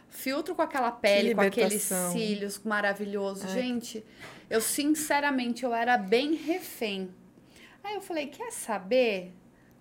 Filtro 0.09 0.53
com 0.53 0.61
aquela 0.61 0.91
pele, 0.91 1.33
com 1.33 1.39
aqueles 1.39 1.83
cílios 2.11 2.59
maravilhosos. 2.65 3.45
Ai. 3.45 3.61
Gente, 3.61 4.05
eu 4.49 4.59
sinceramente 4.59 5.63
eu 5.63 5.73
era 5.73 5.97
bem 5.97 6.35
refém. 6.35 7.15
Aí 7.81 7.95
eu 7.95 8.01
falei, 8.01 8.27
quer 8.27 8.51
saber? 8.51 9.33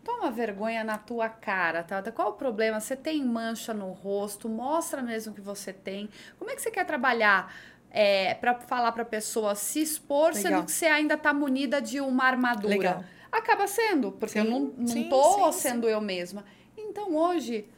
Toma 0.04 0.32
vergonha 0.32 0.82
na 0.82 0.98
tua 0.98 1.28
cara, 1.28 1.84
tá? 1.84 2.02
Qual 2.10 2.30
o 2.30 2.32
problema? 2.32 2.80
Você 2.80 2.96
tem 2.96 3.24
mancha 3.24 3.72
no 3.72 3.92
rosto, 3.92 4.48
mostra 4.48 5.00
mesmo 5.00 5.32
que 5.32 5.40
você 5.40 5.72
tem. 5.72 6.08
Como 6.38 6.50
é 6.50 6.56
que 6.56 6.62
você 6.62 6.72
quer 6.72 6.84
trabalhar 6.84 7.54
é, 7.92 8.34
para 8.34 8.54
falar 8.54 8.90
para 8.92 9.02
a 9.02 9.06
pessoa 9.06 9.54
se 9.54 9.82
expor, 9.82 10.32
Legal. 10.32 10.42
sendo 10.42 10.64
que 10.64 10.72
você 10.72 10.86
ainda 10.86 11.14
está 11.14 11.32
munida 11.34 11.80
de 11.80 12.00
uma 12.00 12.24
armadura? 12.24 12.68
Legal. 12.68 13.04
Acaba 13.30 13.66
sendo, 13.66 14.12
porque 14.12 14.40
sim, 14.40 14.46
eu 14.46 14.50
não, 14.50 14.72
não 14.76 14.86
sim, 14.86 15.08
tô 15.08 15.52
sim, 15.52 15.60
sendo 15.60 15.88
eu 15.88 16.00
mesma. 16.00 16.44
Então 16.76 17.14
hoje 17.14 17.68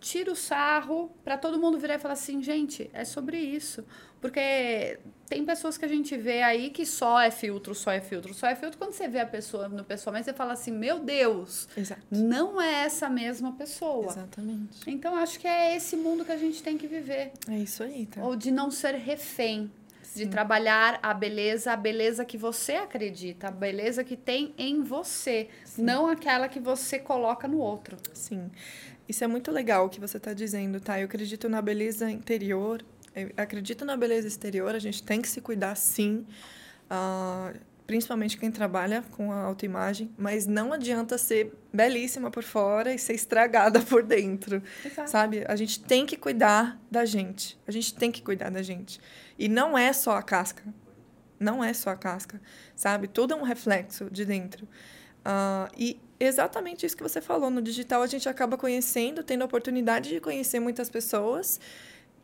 tira 0.00 0.32
o 0.32 0.36
sarro 0.36 1.10
para 1.22 1.36
todo 1.36 1.58
mundo 1.58 1.78
virar 1.78 1.96
e 1.96 1.98
falar 1.98 2.14
assim, 2.14 2.42
gente, 2.42 2.90
é 2.92 3.04
sobre 3.04 3.38
isso. 3.38 3.84
Porque 4.20 4.98
tem 5.28 5.44
pessoas 5.44 5.78
que 5.78 5.84
a 5.84 5.88
gente 5.88 6.16
vê 6.16 6.42
aí 6.42 6.70
que 6.70 6.84
só 6.84 7.20
é 7.20 7.30
filtro, 7.30 7.74
só 7.74 7.92
é 7.92 8.00
filtro, 8.00 8.34
só 8.34 8.46
é 8.48 8.54
filtro. 8.54 8.78
Quando 8.78 8.92
você 8.92 9.08
vê 9.08 9.20
a 9.20 9.26
pessoa 9.26 9.68
no 9.68 9.84
pessoalmente, 9.84 10.26
você 10.26 10.32
fala 10.32 10.52
assim, 10.52 10.72
meu 10.72 10.98
Deus, 10.98 11.68
Exato. 11.76 12.02
não 12.10 12.60
é 12.60 12.82
essa 12.82 13.08
mesma 13.08 13.52
pessoa. 13.52 14.06
Exatamente. 14.06 14.90
Então, 14.90 15.14
acho 15.16 15.38
que 15.38 15.46
é 15.46 15.76
esse 15.76 15.96
mundo 15.96 16.24
que 16.24 16.32
a 16.32 16.36
gente 16.36 16.62
tem 16.62 16.76
que 16.76 16.86
viver. 16.86 17.32
É 17.48 17.56
isso 17.58 17.82
aí, 17.82 18.06
tá? 18.06 18.22
Ou 18.22 18.36
de 18.36 18.50
não 18.50 18.70
ser 18.70 18.94
refém. 18.94 19.70
De 20.12 20.24
Sim. 20.24 20.28
trabalhar 20.28 20.98
a 21.04 21.14
beleza, 21.14 21.70
a 21.72 21.76
beleza 21.76 22.24
que 22.24 22.36
você 22.36 22.72
acredita, 22.72 23.46
a 23.46 23.50
beleza 23.52 24.02
que 24.02 24.16
tem 24.16 24.52
em 24.58 24.82
você, 24.82 25.48
não 25.78 26.08
aquela 26.08 26.48
que 26.48 26.58
você 26.58 26.98
coloca 26.98 27.46
no 27.46 27.58
outro. 27.58 27.96
Sim. 28.12 28.50
Isso 29.10 29.24
é 29.24 29.26
muito 29.26 29.50
legal 29.50 29.86
o 29.86 29.88
que 29.88 29.98
você 29.98 30.18
está 30.18 30.32
dizendo, 30.32 30.78
tá? 30.80 31.00
Eu 31.00 31.06
acredito 31.06 31.48
na 31.48 31.60
beleza 31.60 32.08
interior, 32.08 32.80
eu 33.12 33.28
acredito 33.36 33.84
na 33.84 33.96
beleza 33.96 34.28
exterior, 34.28 34.72
a 34.72 34.78
gente 34.78 35.02
tem 35.02 35.20
que 35.20 35.28
se 35.28 35.40
cuidar 35.40 35.74
sim, 35.74 36.24
ah, 36.88 37.52
principalmente 37.88 38.38
quem 38.38 38.52
trabalha 38.52 39.02
com 39.10 39.32
a 39.32 39.42
autoimagem, 39.42 40.12
mas 40.16 40.46
não 40.46 40.72
adianta 40.72 41.18
ser 41.18 41.52
belíssima 41.72 42.30
por 42.30 42.44
fora 42.44 42.94
e 42.94 42.98
ser 43.00 43.14
estragada 43.14 43.80
por 43.90 44.04
dentro, 44.04 44.62
Exato. 44.84 45.10
sabe? 45.10 45.44
A 45.48 45.56
gente 45.56 45.82
tem 45.82 46.06
que 46.06 46.16
cuidar 46.16 46.80
da 46.88 47.04
gente, 47.04 47.58
a 47.66 47.72
gente 47.72 47.92
tem 47.92 48.12
que 48.12 48.22
cuidar 48.22 48.48
da 48.48 48.62
gente. 48.62 49.00
E 49.36 49.48
não 49.48 49.76
é 49.76 49.92
só 49.92 50.12
a 50.12 50.22
casca, 50.22 50.62
não 51.36 51.64
é 51.64 51.72
só 51.72 51.90
a 51.90 51.96
casca, 51.96 52.40
sabe? 52.76 53.08
Tudo 53.08 53.34
é 53.34 53.36
um 53.36 53.42
reflexo 53.42 54.08
de 54.08 54.24
dentro. 54.24 54.68
Ah, 55.24 55.68
e 55.76 56.00
exatamente 56.20 56.84
isso 56.84 56.96
que 56.96 57.02
você 57.02 57.20
falou. 57.20 57.50
No 57.50 57.62
digital, 57.62 58.02
a 58.02 58.06
gente 58.06 58.28
acaba 58.28 58.56
conhecendo, 58.56 59.24
tendo 59.24 59.42
a 59.42 59.46
oportunidade 59.46 60.10
de 60.10 60.20
conhecer 60.20 60.60
muitas 60.60 60.90
pessoas 60.90 61.58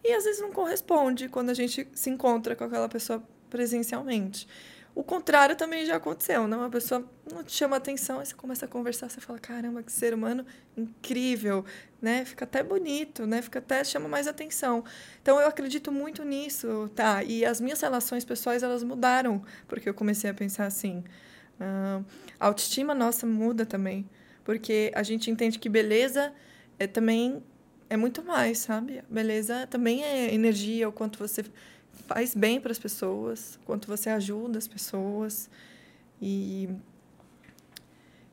e 0.04 0.12
às 0.12 0.24
vezes 0.24 0.40
não 0.40 0.52
corresponde 0.52 1.28
quando 1.28 1.50
a 1.50 1.54
gente 1.54 1.88
se 1.94 2.10
encontra 2.10 2.54
com 2.54 2.64
aquela 2.64 2.88
pessoa 2.88 3.22
presencialmente. 3.50 4.46
O 4.94 5.04
contrário 5.04 5.54
também 5.54 5.84
já 5.84 5.96
aconteceu, 5.96 6.48
né? 6.48 6.56
Uma 6.56 6.70
pessoa 6.70 7.04
não 7.30 7.44
te 7.44 7.52
chama 7.52 7.76
atenção, 7.76 8.18
aí 8.18 8.24
você 8.24 8.34
começa 8.34 8.64
a 8.64 8.68
conversar, 8.68 9.10
você 9.10 9.20
fala, 9.20 9.38
caramba, 9.38 9.82
que 9.82 9.92
ser 9.92 10.14
humano 10.14 10.46
incrível, 10.74 11.66
né? 12.00 12.24
Fica 12.24 12.46
até 12.46 12.62
bonito, 12.62 13.26
né? 13.26 13.42
Fica 13.42 13.58
até, 13.58 13.84
chama 13.84 14.08
mais 14.08 14.26
atenção. 14.26 14.82
Então, 15.20 15.38
eu 15.38 15.48
acredito 15.48 15.92
muito 15.92 16.24
nisso, 16.24 16.90
tá? 16.94 17.22
E 17.22 17.44
as 17.44 17.60
minhas 17.60 17.78
relações 17.78 18.24
pessoais, 18.24 18.62
elas 18.62 18.82
mudaram, 18.82 19.44
porque 19.68 19.86
eu 19.86 19.92
comecei 19.92 20.30
a 20.30 20.34
pensar 20.34 20.64
assim, 20.64 21.04
a 21.58 22.02
autoestima 22.46 22.94
nossa 22.94 23.26
muda 23.26 23.64
também, 23.64 24.08
porque 24.44 24.92
a 24.94 25.02
gente 25.02 25.30
entende 25.30 25.58
que 25.58 25.68
beleza 25.68 26.32
é 26.78 26.86
também 26.86 27.42
é 27.88 27.96
muito 27.96 28.22
mais, 28.22 28.58
sabe? 28.58 29.02
Beleza 29.08 29.66
também 29.66 30.02
é 30.02 30.34
energia, 30.34 30.88
o 30.88 30.92
quanto 30.92 31.18
você 31.18 31.44
faz 32.06 32.34
bem 32.34 32.60
para 32.60 32.72
as 32.72 32.78
pessoas, 32.78 33.58
o 33.62 33.66
quanto 33.66 33.88
você 33.88 34.10
ajuda 34.10 34.58
as 34.58 34.68
pessoas 34.68 35.48
e 36.20 36.68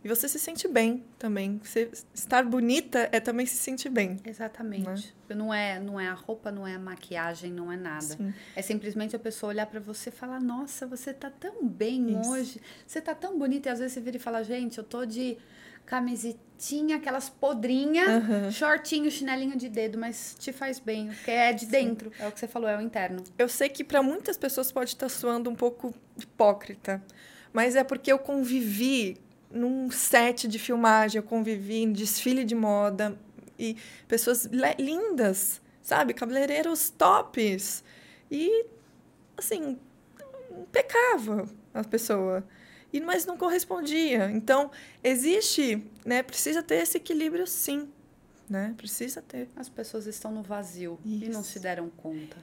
e 0.03 0.07
você 0.09 0.27
se 0.27 0.37
sente 0.37 0.67
bem 0.67 1.03
também. 1.17 1.61
Você, 1.63 1.89
estar 2.13 2.43
bonita 2.43 3.07
é 3.11 3.19
também 3.19 3.45
se 3.45 3.55
sentir 3.55 3.89
bem. 3.89 4.19
Exatamente. 4.25 5.15
Não 5.29 5.53
é, 5.53 5.79
não 5.79 5.99
é 5.99 6.07
a 6.07 6.13
roupa, 6.13 6.51
não 6.51 6.67
é 6.67 6.75
a 6.75 6.79
maquiagem, 6.79 7.51
não 7.51 7.71
é 7.71 7.77
nada. 7.77 8.01
Sim. 8.01 8.33
É 8.55 8.61
simplesmente 8.61 9.15
a 9.15 9.19
pessoa 9.19 9.51
olhar 9.51 9.65
pra 9.65 9.79
você 9.79 10.09
e 10.09 10.11
falar: 10.11 10.41
Nossa, 10.41 10.85
você 10.85 11.13
tá 11.13 11.29
tão 11.29 11.65
bem 11.67 12.19
Isso. 12.19 12.29
hoje, 12.29 12.61
você 12.85 13.01
tá 13.01 13.15
tão 13.15 13.39
bonita. 13.39 13.69
E 13.69 13.71
às 13.71 13.79
vezes 13.79 13.93
você 13.93 14.01
vira 14.01 14.17
e 14.17 14.19
fala: 14.19 14.43
Gente, 14.43 14.77
eu 14.77 14.83
tô 14.83 15.05
de 15.05 15.37
camisetinha, 15.85 16.97
aquelas 16.97 17.29
podrinhas, 17.29 18.07
Aham. 18.07 18.51
shortinho, 18.51 19.09
chinelinho 19.11 19.57
de 19.57 19.69
dedo, 19.69 19.97
mas 19.97 20.35
te 20.39 20.51
faz 20.51 20.79
bem, 20.79 21.07
porque 21.07 21.31
é 21.31 21.53
de 21.53 21.65
dentro. 21.65 22.11
É 22.19 22.27
o 22.27 22.31
que 22.31 22.39
você 22.39 22.47
falou, 22.47 22.69
é 22.69 22.77
o 22.77 22.81
interno. 22.81 23.23
Eu 23.37 23.47
sei 23.49 23.69
que 23.69 23.83
para 23.83 24.01
muitas 24.01 24.37
pessoas 24.37 24.71
pode 24.71 24.91
estar 24.91 25.09
soando 25.09 25.49
um 25.49 25.55
pouco 25.55 25.93
hipócrita, 26.17 27.03
mas 27.51 27.75
é 27.75 27.83
porque 27.83 28.11
eu 28.11 28.19
convivi 28.19 29.17
num 29.53 29.91
set 29.91 30.47
de 30.47 30.57
filmagem, 30.57 31.19
eu 31.19 31.23
convivi 31.23 31.83
em 31.83 31.93
desfile 31.93 32.43
de 32.43 32.55
moda 32.55 33.17
e 33.57 33.77
pessoas 34.07 34.49
lindas, 34.79 35.61
sabe? 35.81 36.13
Cabeleireiros 36.13 36.89
tops. 36.89 37.83
E, 38.31 38.65
assim, 39.37 39.77
impecável 40.51 41.47
a 41.73 41.83
pessoa. 41.83 42.43
E, 42.91 42.99
mas 42.99 43.25
não 43.25 43.37
correspondia. 43.37 44.29
Então, 44.31 44.71
existe, 45.03 45.83
né? 46.05 46.23
Precisa 46.23 46.63
ter 46.63 46.75
esse 46.75 46.97
equilíbrio, 46.97 47.45
sim. 47.45 47.89
Né? 48.49 48.73
Precisa 48.75 49.21
ter. 49.21 49.49
As 49.55 49.69
pessoas 49.69 50.05
estão 50.05 50.31
no 50.31 50.43
vazio 50.43 50.99
e 51.05 51.29
não 51.29 51.41
Isso. 51.41 51.51
se 51.51 51.59
deram 51.59 51.89
conta. 51.89 52.37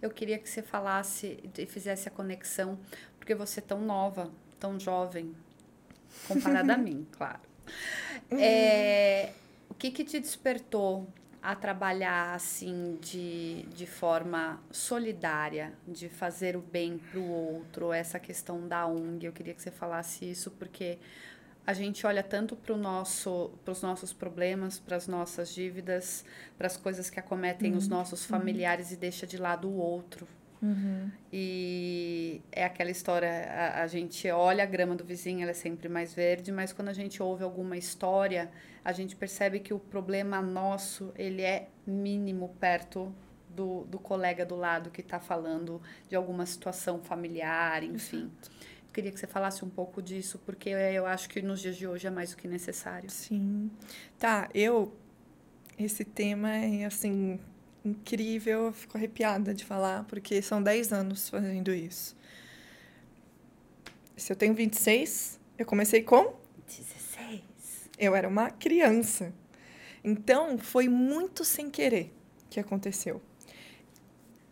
Eu 0.00 0.10
queria 0.10 0.38
que 0.38 0.48
você 0.48 0.62
falasse 0.62 1.38
e 1.58 1.66
fizesse 1.66 2.08
a 2.08 2.10
conexão, 2.10 2.78
porque 3.18 3.34
você 3.34 3.60
é 3.60 3.62
tão 3.62 3.80
nova, 3.80 4.30
tão 4.58 4.78
jovem, 4.78 5.34
comparada 6.26 6.74
a 6.74 6.76
mim, 6.78 7.06
claro. 7.12 7.40
É, 8.30 9.32
o 9.68 9.74
que, 9.74 9.90
que 9.90 10.04
te 10.04 10.18
despertou 10.20 11.06
a 11.42 11.54
trabalhar 11.54 12.34
assim 12.34 12.98
de, 13.00 13.62
de 13.74 13.86
forma 13.86 14.60
solidária, 14.70 15.72
de 15.86 16.08
fazer 16.08 16.56
o 16.56 16.60
bem 16.60 16.98
para 16.98 17.20
o 17.20 17.28
outro, 17.28 17.92
essa 17.92 18.18
questão 18.18 18.66
da 18.66 18.86
ONG? 18.86 19.26
Eu 19.26 19.32
queria 19.32 19.54
que 19.54 19.62
você 19.62 19.70
falasse 19.70 20.28
isso, 20.28 20.50
porque 20.52 20.98
a 21.66 21.72
gente 21.72 22.06
olha 22.06 22.22
tanto 22.22 22.54
para 22.54 22.76
nosso, 22.76 23.50
os 23.66 23.82
nossos 23.82 24.12
problemas, 24.12 24.78
para 24.78 24.96
as 24.96 25.08
nossas 25.08 25.52
dívidas, 25.52 26.24
para 26.56 26.68
as 26.68 26.76
coisas 26.76 27.10
que 27.10 27.18
acometem 27.18 27.74
os 27.74 27.88
nossos 27.88 28.24
familiares 28.24 28.92
e 28.92 28.96
deixa 28.96 29.26
de 29.26 29.36
lado 29.36 29.68
o 29.68 29.76
outro. 29.76 30.28
E 31.32 32.40
é 32.50 32.64
aquela 32.64 32.90
história, 32.90 33.28
a, 33.28 33.82
a 33.82 33.86
gente 33.86 34.28
olha 34.30 34.62
a 34.62 34.66
grama 34.66 34.94
do 34.94 35.04
vizinho, 35.04 35.42
ela 35.42 35.50
é 35.50 35.54
sempre 35.54 35.88
mais 35.88 36.14
verde, 36.14 36.50
mas 36.50 36.72
quando 36.72 36.88
a 36.88 36.92
gente 36.92 37.22
ouve 37.22 37.44
alguma 37.44 37.76
história, 37.76 38.50
a 38.84 38.92
gente 38.92 39.16
percebe 39.16 39.60
que 39.60 39.74
o 39.74 39.78
problema 39.78 40.40
nosso, 40.40 41.12
ele 41.16 41.42
é 41.42 41.68
mínimo 41.86 42.54
perto 42.60 43.12
do, 43.48 43.84
do 43.84 43.98
colega 43.98 44.44
do 44.44 44.54
lado 44.54 44.90
que 44.90 45.00
está 45.00 45.18
falando 45.18 45.80
de 46.08 46.14
alguma 46.14 46.44
situação 46.44 47.00
familiar, 47.00 47.82
enfim. 47.82 48.30
Eu 48.44 48.92
queria 48.92 49.10
que 49.10 49.18
você 49.18 49.26
falasse 49.26 49.64
um 49.64 49.70
pouco 49.70 50.02
disso, 50.02 50.40
porque 50.44 50.70
eu 50.70 51.06
acho 51.06 51.28
que 51.28 51.40
nos 51.40 51.60
dias 51.60 51.76
de 51.76 51.86
hoje 51.86 52.06
é 52.06 52.10
mais 52.10 52.30
do 52.30 52.36
que 52.36 52.46
necessário. 52.46 53.10
Sim. 53.10 53.70
Tá, 54.18 54.48
eu. 54.54 54.94
Esse 55.78 56.04
tema 56.06 56.56
é, 56.56 56.86
assim, 56.86 57.38
incrível. 57.86 58.66
Eu 58.66 58.72
fico 58.72 58.96
arrepiada 58.96 59.54
de 59.54 59.64
falar, 59.64 60.04
porque 60.04 60.42
são 60.42 60.62
10 60.62 60.92
anos 60.92 61.28
fazendo 61.28 61.72
isso. 61.72 62.16
Se 64.16 64.32
eu 64.32 64.36
tenho 64.36 64.54
26, 64.54 65.38
eu 65.58 65.66
comecei 65.66 66.02
com. 66.02 66.34
16. 66.66 67.42
Eu 67.98 68.16
era 68.16 68.28
uma 68.28 68.50
criança. 68.50 69.32
Então, 70.02 70.58
foi 70.58 70.88
muito 70.88 71.44
sem 71.44 71.70
querer 71.70 72.12
que 72.48 72.60
aconteceu. 72.60 73.20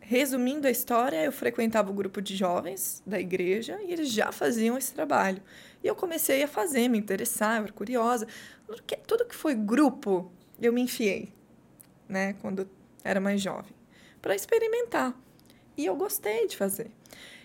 Resumindo 0.00 0.66
a 0.66 0.70
história, 0.70 1.24
eu 1.24 1.32
frequentava 1.32 1.90
o 1.90 1.94
grupo 1.94 2.20
de 2.20 2.36
jovens 2.36 3.02
da 3.06 3.18
igreja 3.18 3.80
e 3.82 3.90
eles 3.90 4.10
já 4.10 4.30
faziam 4.30 4.76
esse 4.76 4.92
trabalho. 4.92 5.42
E 5.82 5.86
eu 5.86 5.94
comecei 5.94 6.42
a 6.42 6.48
fazer, 6.48 6.88
me 6.88 6.98
interessar, 6.98 7.58
eu 7.58 7.64
era 7.64 7.72
curiosa. 7.72 8.26
Tudo 8.66 8.82
que, 8.82 8.96
tudo 8.96 9.24
que 9.24 9.34
foi 9.34 9.54
grupo, 9.54 10.30
eu 10.60 10.74
me 10.74 10.82
enfiei, 10.82 11.32
né, 12.06 12.34
quando 12.42 12.68
era 13.04 13.20
mais 13.20 13.40
jovem, 13.40 13.72
para 14.20 14.34
experimentar. 14.34 15.14
E 15.76 15.86
eu 15.86 15.94
gostei 15.94 16.48
de 16.48 16.56
fazer. 16.56 16.90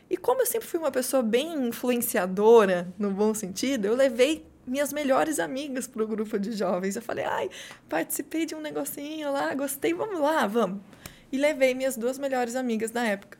E 0.09 0.17
como 0.17 0.41
eu 0.41 0.45
sempre 0.45 0.67
fui 0.67 0.79
uma 0.79 0.91
pessoa 0.91 1.21
bem 1.21 1.67
influenciadora, 1.67 2.91
no 2.97 3.11
bom 3.11 3.33
sentido, 3.33 3.85
eu 3.85 3.95
levei 3.95 4.45
minhas 4.65 4.93
melhores 4.93 5.39
amigas 5.39 5.87
para 5.87 6.03
o 6.03 6.07
grupo 6.07 6.39
de 6.39 6.51
jovens. 6.53 6.95
Eu 6.95 7.01
falei, 7.01 7.25
ai, 7.25 7.49
participei 7.87 8.45
de 8.45 8.55
um 8.55 8.61
negocinho 8.61 9.31
lá, 9.31 9.53
gostei, 9.53 9.93
vamos 9.93 10.19
lá, 10.19 10.47
vamos. 10.47 10.81
E 11.31 11.37
levei 11.37 11.73
minhas 11.75 11.97
duas 11.97 12.17
melhores 12.17 12.55
amigas 12.55 12.91
da 12.91 13.03
época. 13.03 13.37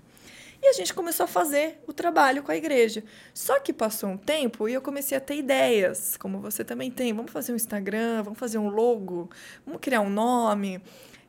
E 0.62 0.68
a 0.68 0.74
gente 0.74 0.94
começou 0.94 1.24
a 1.24 1.28
fazer 1.28 1.82
o 1.88 1.94
trabalho 1.94 2.44
com 2.44 2.52
a 2.52 2.56
igreja. 2.56 3.04
Só 3.34 3.60
que 3.60 3.72
passou 3.72 4.10
um 4.10 4.18
tempo 4.18 4.68
e 4.68 4.74
eu 4.74 4.82
comecei 4.82 5.18
a 5.18 5.22
ter 5.22 5.38
ideias, 5.38 6.18
como 6.18 6.40
você 6.40 6.66
também 6.66 6.92
tem. 6.92 7.14
Vamos 7.14 7.32
fazer 7.32 7.54
um 7.54 7.56
Instagram, 7.56 8.24
vamos 8.24 8.38
fazer 8.38 8.58
um 8.58 8.68
logo, 8.68 9.30
vamos 9.66 9.80
criar 9.80 10.02
um 10.02 10.10
nome. 10.10 10.82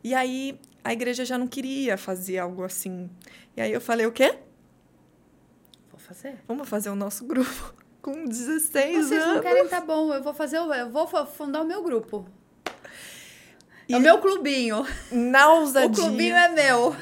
E 0.03 0.15
aí 0.15 0.59
a 0.85 0.93
igreja 0.93 1.25
já 1.25 1.37
não 1.39 1.47
queria 1.47 1.97
fazer 1.97 2.39
algo 2.39 2.63
assim. 2.65 3.09
E 3.57 3.61
aí 3.61 3.73
eu 3.73 3.81
falei, 3.81 4.07
o 4.07 4.13
quê? 4.13 4.39
Vou 5.91 5.99
fazer. 6.01 6.37
Vamos 6.47 6.69
fazer 6.69 6.91
o 6.91 6.95
nosso 6.95 7.25
grupo 7.25 7.75
com 8.03 8.25
16 8.25 9.07
Vocês 9.07 9.23
anos. 9.23 9.35
não 9.37 9.43
querem, 9.43 9.69
tá 9.69 9.81
bom, 9.81 10.13
eu 10.13 10.23
vou 10.23 10.33
fazer, 10.35 10.59
o- 10.61 10.73
eu 10.73 10.91
vou 10.91 11.07
fundar 11.27 11.63
o 11.63 11.67
meu 11.67 11.83
grupo. 11.83 12.27
E 13.89 13.95
É 13.95 13.97
o 13.97 14.01
meu 14.01 14.19
clubinho. 14.19 14.87
Na 15.11 15.53
O 15.55 15.61
ousadia. 15.61 15.91
clubinho 16.05 16.37
é 16.37 16.49
meu. 16.49 16.97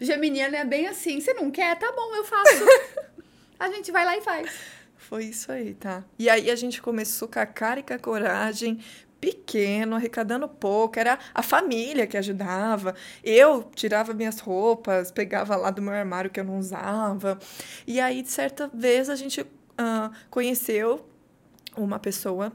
Geminiano 0.00 0.56
é 0.56 0.64
bem 0.64 0.86
assim. 0.88 1.20
Você 1.20 1.32
não 1.34 1.50
quer? 1.50 1.78
Tá 1.78 1.92
bom, 1.92 2.14
eu 2.14 2.24
faço. 2.24 2.64
A 3.60 3.68
gente 3.70 3.92
vai 3.92 4.04
lá 4.04 4.16
e 4.16 4.20
faz. 4.20 4.50
Foi 4.96 5.24
isso 5.26 5.52
aí, 5.52 5.74
tá? 5.74 6.02
E 6.18 6.28
aí 6.28 6.50
a 6.50 6.56
gente 6.56 6.80
começou 6.82 7.28
com 7.28 7.38
a 7.38 7.46
cara 7.46 7.78
e 7.80 7.82
com 7.82 7.92
a 7.94 7.98
coragem, 7.98 8.80
pequeno, 9.24 9.96
arrecadando 9.96 10.46
pouco, 10.46 11.00
era 11.00 11.18
a 11.34 11.42
família 11.42 12.06
que 12.06 12.14
ajudava. 12.14 12.94
Eu 13.22 13.62
tirava 13.74 14.12
minhas 14.12 14.38
roupas, 14.38 15.10
pegava 15.10 15.56
lá 15.56 15.70
do 15.70 15.80
meu 15.80 15.94
armário 15.94 16.30
que 16.30 16.38
eu 16.38 16.44
não 16.44 16.58
usava. 16.58 17.38
E 17.86 17.98
aí, 18.00 18.22
certa 18.26 18.68
vez, 18.68 19.08
a 19.08 19.16
gente 19.16 19.40
uh, 19.40 20.10
conheceu 20.28 21.08
uma 21.74 21.98
pessoa 21.98 22.52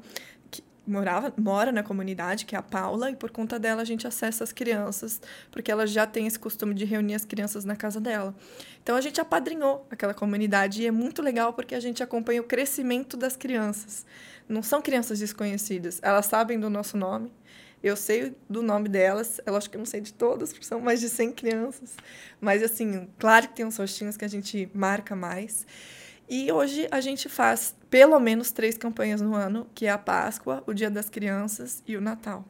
morava, 0.89 1.32
mora 1.38 1.71
na 1.71 1.84
comunidade, 1.84 2.45
que 2.45 2.55
é 2.55 2.58
a 2.58 2.63
Paula, 2.63 3.12
e 3.12 3.15
por 3.15 3.29
conta 3.29 3.60
dela 3.60 3.84
a 3.84 3.86
gente 3.86 4.08
acessa 4.08 4.43
as 4.43 4.51
crianças, 4.51 5.21
porque 5.51 5.71
ela 5.71 5.86
já 5.86 6.08
tem 6.08 6.25
esse 6.25 6.39
costume 6.39 6.73
de 6.73 6.84
reunir 6.84 7.13
as 7.13 7.23
crianças 7.23 7.63
na 7.63 7.75
casa 7.75 8.01
dela. 8.01 8.34
Então 8.82 8.95
a 8.95 9.01
gente 9.01 9.21
apadrinhou 9.21 9.86
aquela 9.91 10.15
comunidade 10.15 10.82
e 10.82 10.88
é 10.88 10.91
muito 10.91 11.21
legal 11.21 11.53
porque 11.53 11.75
a 11.75 11.79
gente 11.79 12.01
acompanha 12.01 12.41
o 12.41 12.43
crescimento 12.43 13.15
das 13.15 13.36
crianças. 13.36 14.03
Não 14.49 14.63
são 14.63 14.81
crianças 14.81 15.19
desconhecidas, 15.19 15.99
elas 16.01 16.25
sabem 16.25 16.59
do 16.59 16.71
nosso 16.71 16.97
nome. 16.97 17.31
Eu 17.81 17.95
sei 17.95 18.35
do 18.49 18.62
nome 18.62 18.89
delas, 18.89 19.39
eu 19.45 19.55
acho 19.55 19.69
que 19.69 19.77
eu 19.77 19.79
não 19.79 19.85
sei 19.85 20.01
de 20.01 20.12
todas, 20.12 20.51
porque 20.51 20.65
são 20.65 20.81
mais 20.81 20.99
de 20.99 21.07
100 21.07 21.31
crianças. 21.31 21.95
Mas, 22.41 22.62
assim, 22.62 23.07
claro 23.17 23.47
que 23.47 23.55
tem 23.55 23.65
uns 23.65 23.77
rostinhos 23.77 24.17
que 24.17 24.25
a 24.25 24.27
gente 24.27 24.69
marca 24.73 25.15
mais. 25.15 25.65
E 26.27 26.51
hoje 26.51 26.88
a 26.91 26.99
gente 26.99 27.29
faz 27.29 27.75
pelo 27.89 28.19
menos 28.19 28.51
três 28.51 28.77
campanhas 28.77 29.21
no 29.21 29.33
ano, 29.33 29.65
que 29.73 29.85
é 29.85 29.91
a 29.91 29.97
Páscoa, 29.97 30.63
o 30.67 30.73
Dia 30.73 30.89
das 30.89 31.09
Crianças 31.09 31.81
e 31.88 31.95
o 31.95 32.01
Natal. 32.01 32.43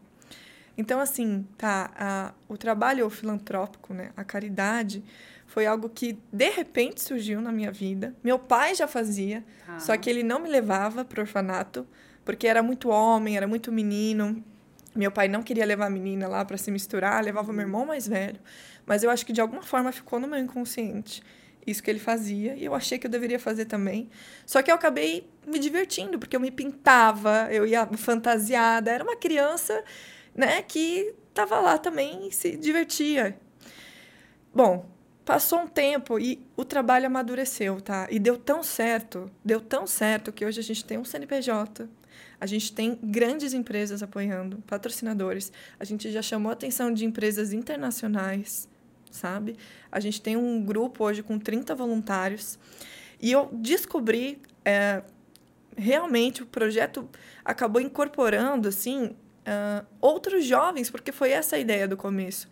Então, 0.77 0.99
assim, 0.99 1.45
tá, 1.57 1.91
a, 1.95 2.33
o 2.47 2.57
trabalho 2.57 3.09
filantrópico, 3.09 3.93
né, 3.93 4.11
a 4.15 4.23
caridade, 4.23 5.03
foi 5.49 5.65
algo 5.65 5.89
que 5.89 6.17
de 6.31 6.49
repente 6.49 7.01
surgiu 7.01 7.41
na 7.41 7.51
minha 7.51 7.71
vida. 7.71 8.15
Meu 8.23 8.37
pai 8.37 8.75
já 8.75 8.87
fazia, 8.87 9.43
ah. 9.67 9.79
só 9.79 9.97
que 9.97 10.07
ele 10.07 10.21
não 10.21 10.39
me 10.39 10.47
levava 10.47 11.03
para 11.03 11.19
o 11.19 11.21
orfanato, 11.21 11.87
porque 12.23 12.47
era 12.47 12.61
muito 12.61 12.89
homem, 12.89 13.35
era 13.35 13.47
muito 13.47 13.71
menino. 13.71 14.43
Meu 14.95 15.11
pai 15.11 15.27
não 15.27 15.41
queria 15.41 15.65
levar 15.65 15.87
a 15.87 15.89
menina 15.89 16.27
lá 16.27 16.45
para 16.45 16.55
se 16.55 16.69
misturar, 16.69 17.23
levava 17.23 17.51
meu 17.51 17.61
irmão 17.61 17.83
mais 17.83 18.07
velho. 18.07 18.39
Mas 18.85 19.01
eu 19.01 19.09
acho 19.09 19.25
que 19.25 19.33
de 19.33 19.41
alguma 19.41 19.63
forma 19.63 19.91
ficou 19.91 20.19
no 20.19 20.27
meu 20.27 20.39
inconsciente 20.39 21.23
isso 21.65 21.81
que 21.83 21.89
ele 21.89 21.99
fazia 21.99 22.55
e 22.55 22.65
eu 22.65 22.73
achei 22.73 22.97
que 22.97 23.07
eu 23.07 23.11
deveria 23.11 23.39
fazer 23.39 23.65
também. 23.65 24.07
Só 24.45 24.61
que 24.61 24.69
eu 24.71 24.75
acabei 24.75 25.27
me 25.47 25.57
divertindo, 25.57 26.19
porque 26.19 26.35
eu 26.35 26.39
me 26.39 26.51
pintava, 26.51 27.47
eu 27.51 27.65
ia 27.65 27.87
fantasiada, 27.97 28.91
era 28.91 29.03
uma 29.03 29.15
criança, 29.15 29.83
né, 30.35 30.61
que 30.61 31.13
estava 31.27 31.59
lá 31.59 31.77
também 31.77 32.27
e 32.27 32.31
se 32.31 32.55
divertia. 32.55 33.37
Bom, 34.53 34.98
passou 35.29 35.59
um 35.59 35.67
tempo 35.67 36.17
e 36.17 36.43
o 36.57 36.65
trabalho 36.65 37.05
amadureceu, 37.05 37.79
tá? 37.79 38.07
E 38.09 38.17
deu 38.17 38.35
tão 38.35 38.63
certo, 38.63 39.29
deu 39.45 39.61
tão 39.61 39.85
certo 39.85 40.31
que 40.31 40.43
hoje 40.43 40.59
a 40.59 40.63
gente 40.63 40.83
tem 40.83 40.97
um 40.97 41.05
CNPJ, 41.05 41.87
a 42.41 42.47
gente 42.47 42.73
tem 42.73 42.97
grandes 43.03 43.53
empresas 43.53 44.01
apoiando, 44.01 44.57
patrocinadores. 44.65 45.53
A 45.79 45.83
gente 45.83 46.11
já 46.11 46.23
chamou 46.23 46.49
a 46.49 46.53
atenção 46.53 46.91
de 46.91 47.05
empresas 47.05 47.53
internacionais 47.53 48.67
sabe? 49.11 49.55
A 49.91 49.99
gente 49.99 50.19
tem 50.19 50.35
um 50.35 50.63
grupo 50.63 51.03
hoje 51.03 51.21
com 51.21 51.37
30 51.37 51.75
voluntários 51.75 52.57
e 53.21 53.31
eu 53.31 53.49
descobri 53.53 54.41
é, 54.65 55.03
realmente 55.77 56.41
o 56.41 56.45
projeto 56.47 57.07
acabou 57.45 57.81
incorporando 57.81 58.67
assim 58.67 59.05
uh, 59.05 59.85
outros 60.01 60.45
jovens, 60.45 60.89
porque 60.89 61.11
foi 61.11 61.31
essa 61.31 61.55
a 61.55 61.59
ideia 61.59 61.87
do 61.87 61.97
começo. 61.97 62.47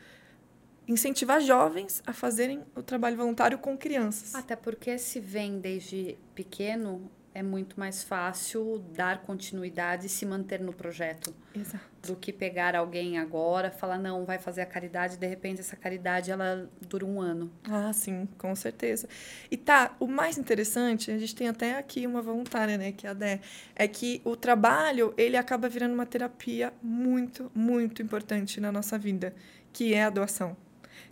Incentivar 0.88 1.41
jovens 1.41 2.02
a 2.06 2.13
fazerem 2.13 2.63
o 2.76 2.82
trabalho 2.82 3.17
voluntário 3.17 3.58
com 3.58 3.78
crianças. 3.78 4.34
Até 4.34 4.56
porque 4.56 4.97
se 4.97 5.19
vem 5.19 5.60
desde 5.60 6.17
pequeno, 6.34 7.12
é 7.38 7.43
muito 7.43 7.80
mais 7.80 8.02
fácil 8.02 8.84
dar 8.95 9.21
continuidade 9.21 10.08
e 10.08 10.10
se 10.10 10.26
manter 10.26 10.60
no 10.60 10.73
projeto. 10.73 11.36
Exato. 11.54 11.86
Do 12.02 12.15
que 12.15 12.34
pegar 12.34 12.76
alguém 12.76 13.19
agora, 13.19 13.69
falar, 13.69 14.00
não, 14.00 14.26
vai 14.26 14.39
fazer 14.39 14.62
a 14.62 14.65
caridade, 14.65 15.17
de 15.17 15.28
repente 15.28 15.60
essa 15.60 15.76
caridade 15.76 16.32
ela 16.32 16.67
dura 16.82 17.06
um 17.06 17.21
ano. 17.21 17.52
Ah, 17.69 17.93
sim, 17.93 18.28
com 18.39 18.56
certeza. 18.56 19.08
E 19.52 19.58
tá, 19.58 19.95
o 20.00 20.08
mais 20.08 20.39
interessante, 20.39 21.12
a 21.12 21.17
gente 21.19 21.36
tem 21.36 21.47
até 21.47 21.78
aqui 21.78 22.08
uma 22.08 22.23
voluntária, 22.23 22.76
né, 22.76 22.91
que 22.91 23.06
é 23.06 23.12
a 23.12 23.13
Dé, 23.13 23.39
é 23.76 23.88
que 23.88 24.19
o 24.26 24.36
trabalho, 24.36 25.13
ele 25.15 25.38
acaba 25.38 25.69
virando 25.69 25.93
uma 25.93 26.08
terapia 26.08 26.73
muito, 26.82 27.52
muito 27.54 28.02
importante 28.02 28.60
na 28.60 28.71
nossa 28.71 28.97
vida, 28.97 29.36
que 29.71 29.93
é 29.93 30.06
a 30.06 30.10
doação. 30.10 30.58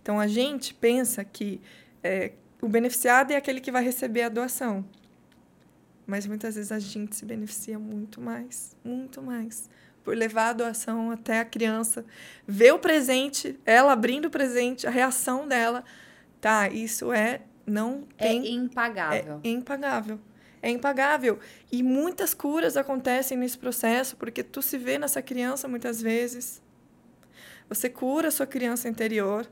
Então 0.06 0.20
a 0.20 0.28
gente 0.28 0.72
pensa 0.72 1.24
que 1.24 1.60
é, 2.00 2.30
o 2.62 2.68
beneficiado 2.68 3.32
é 3.32 3.36
aquele 3.36 3.60
que 3.60 3.72
vai 3.72 3.82
receber 3.82 4.22
a 4.22 4.28
doação. 4.28 4.84
Mas 6.06 6.28
muitas 6.28 6.54
vezes 6.54 6.70
a 6.70 6.78
gente 6.78 7.16
se 7.16 7.24
beneficia 7.24 7.76
muito 7.76 8.20
mais, 8.20 8.76
muito 8.84 9.20
mais, 9.20 9.68
por 10.04 10.16
levar 10.16 10.50
a 10.50 10.52
doação 10.52 11.10
até 11.10 11.40
a 11.40 11.44
criança, 11.44 12.04
ver 12.46 12.72
o 12.72 12.78
presente, 12.78 13.58
ela 13.66 13.92
abrindo 13.92 14.26
o 14.26 14.30
presente, 14.30 14.86
a 14.86 14.90
reação 14.90 15.48
dela, 15.48 15.82
tá? 16.40 16.68
Isso 16.68 17.12
é 17.12 17.40
não 17.66 18.06
é 18.16 18.28
tem, 18.28 18.44
é 18.44 18.50
impagável. 18.50 19.40
É 19.42 19.48
impagável. 19.48 20.20
É 20.62 20.70
impagável. 20.70 21.40
E 21.72 21.82
muitas 21.82 22.32
curas 22.32 22.76
acontecem 22.76 23.36
nesse 23.36 23.58
processo, 23.58 24.16
porque 24.16 24.44
tu 24.44 24.62
se 24.62 24.78
vê 24.78 24.98
nessa 24.98 25.20
criança 25.20 25.66
muitas 25.66 26.00
vezes. 26.00 26.62
Você 27.68 27.90
cura 27.90 28.28
a 28.28 28.30
sua 28.30 28.46
criança 28.46 28.88
interior. 28.88 29.48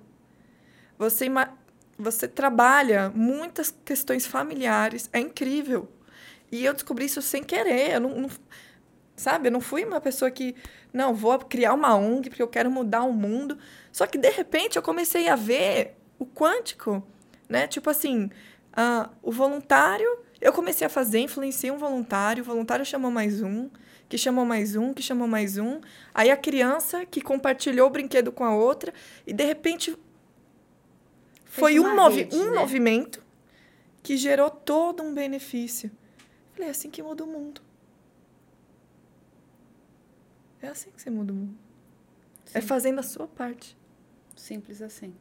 Você, 0.99 1.27
você 1.99 2.29
trabalha 2.29 3.11
muitas 3.15 3.75
questões 3.85 4.27
familiares. 4.27 5.09
É 5.13 5.19
incrível. 5.19 5.89
E 6.51 6.65
eu 6.65 6.73
descobri 6.73 7.07
isso 7.07 7.21
sem 7.23 7.43
querer. 7.43 7.95
Eu 7.95 8.01
não, 8.01 8.21
não, 8.21 8.31
sabe? 9.17 9.49
Eu 9.49 9.53
não 9.53 9.61
fui 9.61 9.85
uma 9.85 10.01
pessoa 10.01 10.31
que, 10.31 10.55
não, 10.93 11.15
vou 11.15 11.39
criar 11.39 11.75
uma 11.75 11.95
ONG 11.95 12.31
porque 12.31 12.43
eu 12.43 12.49
quero 12.49 12.71
mudar 12.71 13.03
o 13.03 13.13
mundo. 13.13 13.59
Só 13.93 14.07
que, 14.07 14.19
de 14.19 14.31
repente, 14.31 14.77
eu 14.77 14.83
comecei 14.83 15.29
a 15.29 15.37
ver 15.37 15.97
o 16.19 16.27
quântico, 16.27 17.03
né? 17.49 17.67
Tipo 17.67 17.91
assim, 17.91 18.31
uh, 18.77 19.09
o 19.23 19.33
voluntário, 19.33 20.07
eu 20.41 20.53
comecei 20.53 20.87
a 20.87 20.91
fazer, 20.91 21.21
influenciei 21.21 21.71
um 21.71 21.79
voluntário, 21.79 22.43
o 22.43 22.47
voluntário 22.47 22.85
chamou 22.85 23.11
mais 23.11 23.43
um, 23.43 23.69
que 24.09 24.19
chamou 24.19 24.45
mais 24.45 24.77
um, 24.77 24.93
que 24.93 25.03
chamou 25.03 25.27
mais 25.27 25.59
um. 25.59 25.81
Aí 26.15 26.31
a 26.31 26.37
criança 26.37 27.05
que 27.07 27.21
compartilhou 27.21 27.87
o 27.87 27.91
brinquedo 27.91 28.31
com 28.31 28.45
a 28.45 28.55
outra, 28.55 28.93
e 29.27 29.33
de 29.33 29.45
repente 29.45 29.97
foi 31.55 31.79
um, 31.79 31.95
movi 31.95 32.23
rede, 32.23 32.37
um 32.37 32.51
né? 32.51 32.59
movimento 32.59 33.23
que 34.03 34.17
gerou 34.17 34.51
todo 34.51 35.03
um 35.03 35.15
benefício. 35.15 35.91
Falei, 36.53 36.69
é 36.69 36.71
assim 36.71 36.91
que 36.91 37.03
muda 37.03 37.23
o 37.23 37.27
mundo. 37.27 37.61
É 40.61 40.69
assim 40.69 40.91
que 40.91 41.01
você 41.01 41.11
muda 41.11 41.33
o 41.33 41.37
mundo. 41.37 41.57
É 42.47 42.51
Sim. 42.51 42.59
É 42.59 42.61
fazendo 42.61 42.99
a 42.99 43.03
sua 43.03 43.29
parte. 43.29 43.77
Simples 44.37 44.83
assim. 44.83 45.15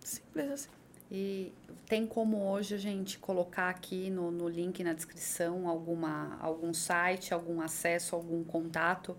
Simples 0.00 0.50
assim. 0.50 0.70
E 1.16 1.52
tem 1.86 2.08
como 2.08 2.50
hoje 2.50 2.74
a 2.74 2.78
gente 2.78 3.20
colocar 3.20 3.68
aqui 3.68 4.10
no, 4.10 4.32
no 4.32 4.48
link 4.48 4.82
na 4.82 4.92
descrição 4.92 5.68
alguma, 5.68 6.36
algum 6.40 6.74
site, 6.74 7.32
algum 7.32 7.60
acesso, 7.60 8.16
algum 8.16 8.42
contato 8.42 9.16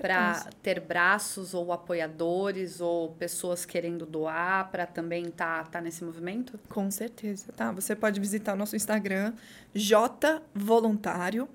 para 0.00 0.48
ter 0.62 0.80
braços 0.80 1.52
ou 1.52 1.70
apoiadores 1.70 2.80
ou 2.80 3.10
pessoas 3.10 3.66
querendo 3.66 4.06
doar 4.06 4.70
para 4.70 4.86
também 4.86 5.26
estar 5.26 5.64
tá, 5.64 5.70
tá 5.72 5.80
nesse 5.82 6.02
movimento? 6.02 6.58
Com 6.70 6.90
certeza, 6.90 7.52
tá? 7.52 7.70
Você 7.72 7.94
pode 7.94 8.18
visitar 8.18 8.54
o 8.54 8.56
nosso 8.56 8.74
Instagram, 8.74 9.34
J 9.74 10.40
Voluntário. 10.54 11.46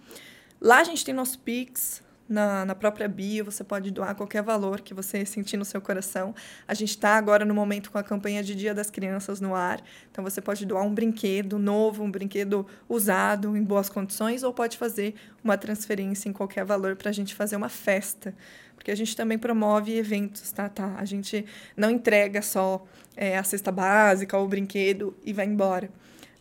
Lá 0.62 0.82
a 0.82 0.84
gente 0.84 1.04
tem 1.04 1.16
nosso 1.16 1.40
Pix, 1.40 2.04
na, 2.30 2.64
na 2.64 2.76
própria 2.76 3.08
bio, 3.08 3.44
você 3.44 3.64
pode 3.64 3.90
doar 3.90 4.14
qualquer 4.14 4.44
valor 4.44 4.82
que 4.82 4.94
você 4.94 5.26
sentir 5.26 5.58
no 5.58 5.66
seu 5.66 5.82
coração. 5.82 6.36
A 6.68 6.76
gente 6.76 6.92
está 6.92 7.18
agora 7.18 7.44
no 7.44 7.54
momento 7.56 7.90
com 7.90 7.98
a 7.98 8.04
campanha 8.04 8.44
de 8.44 8.54
Dia 8.54 8.74
das 8.74 8.92
Crianças 8.92 9.42
no 9.42 9.56
ar, 9.56 9.82
então 10.12 10.24
você 10.24 10.40
pode 10.40 10.66
doar 10.66 10.84
um 10.84 10.94
brinquedo 10.94 11.58
novo, 11.58 12.04
um 12.04 12.12
brinquedo 12.12 12.68
usado, 12.88 13.58
em 13.58 13.64
boas 13.64 13.90
condições, 13.90 14.44
ou 14.44 14.54
pode 14.54 14.78
fazer 14.78 15.16
uma 15.44 15.58
transferência 15.58 16.30
em 16.30 16.34
qualquer 16.34 16.64
valor 16.64 16.96
para 16.96 17.10
a 17.10 17.14
gente 17.14 17.34
fazer 17.34 17.56
uma 17.56 17.70
festa. 17.70 18.36
Porque 18.76 18.92
a 18.92 18.96
gente 18.96 19.16
também 19.16 19.38
promove 19.38 19.98
eventos, 19.98 20.52
tá? 20.52 20.70
tá? 20.70 20.96
A 20.98 21.04
gente 21.04 21.46
não 21.76 21.90
entrega 21.90 22.42
só 22.42 22.86
é, 23.18 23.38
a 23.38 23.44
cesta 23.44 23.72
básica 23.72 24.38
ou 24.38 24.46
o 24.46 24.48
brinquedo 24.48 25.18
e 25.26 25.34
vai 25.34 25.46
embora. 25.46 25.90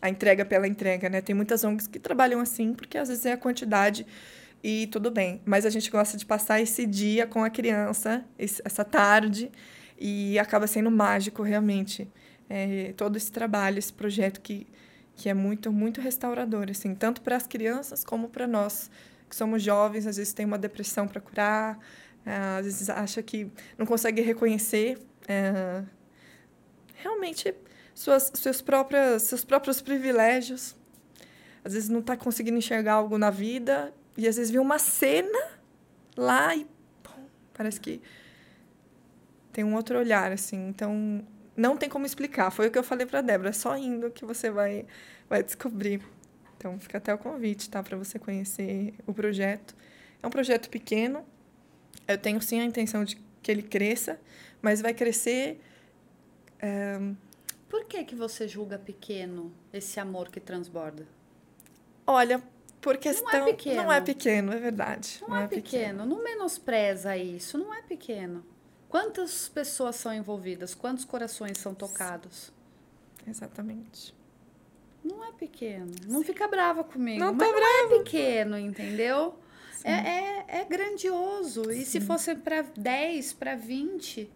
A 0.01 0.09
entrega 0.09 0.45
pela 0.45 0.65
entrega, 0.65 1.09
né? 1.09 1.19
Tem 1.19 1.35
muitas 1.35 1.65
ONGs 1.65 1.87
que 1.87 1.99
trabalham 1.99 2.39
assim, 2.39 2.73
porque 2.73 2.97
às 2.97 3.09
vezes 3.09 3.25
é 3.25 3.33
a 3.33 3.37
quantidade 3.37 4.07
e 4.63 4.87
tudo 4.87 5.09
bem. 5.09 5.41
Mas 5.45 5.65
a 5.65 5.69
gente 5.69 5.89
gosta 5.89 6.17
de 6.17 6.25
passar 6.25 6.61
esse 6.61 6.85
dia 6.85 7.25
com 7.25 7.43
a 7.43 7.49
criança, 7.49 8.25
essa 8.37 8.83
tarde, 8.83 9.51
e 9.97 10.37
acaba 10.39 10.67
sendo 10.67 10.91
mágico 10.91 11.43
realmente. 11.43 12.09
É, 12.49 12.93
todo 12.97 13.15
esse 13.15 13.31
trabalho, 13.31 13.77
esse 13.77 13.93
projeto 13.93 14.41
que, 14.41 14.65
que 15.15 15.29
é 15.29 15.33
muito, 15.33 15.71
muito 15.71 16.01
restaurador, 16.01 16.67
assim, 16.69 16.95
tanto 16.95 17.21
para 17.21 17.35
as 17.35 17.45
crianças 17.45 18.03
como 18.03 18.27
para 18.27 18.47
nós, 18.47 18.89
que 19.29 19.35
somos 19.35 19.61
jovens, 19.61 20.07
às 20.07 20.17
vezes 20.17 20.33
tem 20.33 20.47
uma 20.47 20.57
depressão 20.57 21.07
para 21.07 21.21
curar, 21.21 21.77
é, 22.25 22.57
às 22.57 22.65
vezes 22.65 22.89
acha 22.89 23.21
que 23.21 23.51
não 23.77 23.85
consegue 23.85 24.21
reconhecer 24.21 24.97
é, 25.27 25.83
realmente 26.95 27.53
suas, 27.93 28.31
suas 28.33 28.61
próprias, 28.61 29.23
seus 29.23 29.43
próprios 29.43 29.79
privilégios. 29.79 30.75
Às 31.63 31.73
vezes 31.73 31.89
não 31.89 31.99
está 31.99 32.17
conseguindo 32.17 32.57
enxergar 32.57 32.93
algo 32.93 33.17
na 33.17 33.29
vida 33.29 33.93
e 34.19 34.27
às 34.27 34.35
vezes 34.35 34.51
vê 34.51 34.59
uma 34.59 34.77
cena 34.77 35.39
lá 36.17 36.53
e 36.55 36.65
pum, 37.01 37.23
Parece 37.53 37.79
que 37.79 38.01
tem 39.53 39.63
um 39.63 39.75
outro 39.75 39.97
olhar, 39.97 40.31
assim. 40.31 40.67
Então, 40.67 41.25
não 41.55 41.77
tem 41.77 41.89
como 41.89 42.05
explicar. 42.05 42.51
Foi 42.51 42.67
o 42.67 42.71
que 42.71 42.77
eu 42.77 42.83
falei 42.83 43.05
para 43.05 43.21
Débora. 43.21 43.49
É 43.49 43.53
só 43.53 43.77
indo 43.77 44.11
que 44.11 44.25
você 44.25 44.51
vai, 44.51 44.85
vai 45.29 45.41
descobrir. 45.41 46.01
Então, 46.57 46.77
fica 46.79 46.97
até 46.97 47.13
o 47.13 47.17
convite, 47.17 47.69
tá? 47.69 47.81
Para 47.81 47.97
você 47.97 48.19
conhecer 48.19 48.93
o 49.07 49.13
projeto. 49.13 49.73
É 50.21 50.27
um 50.27 50.29
projeto 50.29 50.69
pequeno. 50.69 51.25
Eu 52.07 52.17
tenho, 52.17 52.41
sim, 52.41 52.59
a 52.59 52.65
intenção 52.65 53.05
de 53.05 53.15
que 53.41 53.49
ele 53.49 53.63
cresça. 53.63 54.19
Mas 54.61 54.81
vai 54.81 54.93
crescer... 54.93 55.61
É... 56.59 56.99
Por 57.69 57.85
que, 57.85 58.03
que 58.03 58.15
você 58.15 58.47
julga 58.47 58.77
pequeno 58.77 59.53
esse 59.71 59.99
amor 59.99 60.29
que 60.29 60.39
transborda? 60.39 61.07
Olha, 62.05 62.43
por 62.81 62.97
questão. 62.97 63.31
Não 63.31 63.47
é 63.47 63.51
pequeno. 63.51 63.83
Não 63.83 63.93
é 63.93 64.01
pequeno, 64.01 64.53
é 64.53 64.57
verdade. 64.57 65.17
Não, 65.21 65.29
não 65.29 65.35
é, 65.37 65.43
é 65.43 65.47
pequeno. 65.47 65.63
pequeno. 65.63 66.05
Não 66.05 66.23
menospreza 66.23 67.17
isso. 67.17 67.57
Não 67.57 67.73
é 67.73 67.81
pequeno. 67.81 68.45
Quantas 68.87 69.47
pessoas 69.47 69.95
são 69.95 70.13
envolvidas? 70.13 70.73
Quantos 70.73 71.05
corações 71.05 71.57
são 71.57 71.75
tocados? 71.75 72.51
Exatamente. 73.27 74.15
Não 75.03 75.23
é 75.23 75.31
pequeno. 75.31 75.93
Não 76.07 76.23
fica 76.23 76.47
brava 76.47 76.83
comigo. 76.83 77.19
Não 77.19 77.33
mas 77.33 77.37
tá 77.37 77.45
não 77.45 77.59
brava. 77.59 77.95
é 77.95 77.97
pequeno, 77.99 78.57
entendeu? 78.57 79.35
É, 79.83 79.91
é, 79.91 80.45
é, 80.47 80.65
grandioso. 80.65 81.65
Sim. 81.65 81.79
E 81.79 81.85
se 81.85 82.01
fosse 82.01 82.35
para 82.35 82.63
10, 82.75 83.33
para 83.33 83.55
20, 83.55 84.29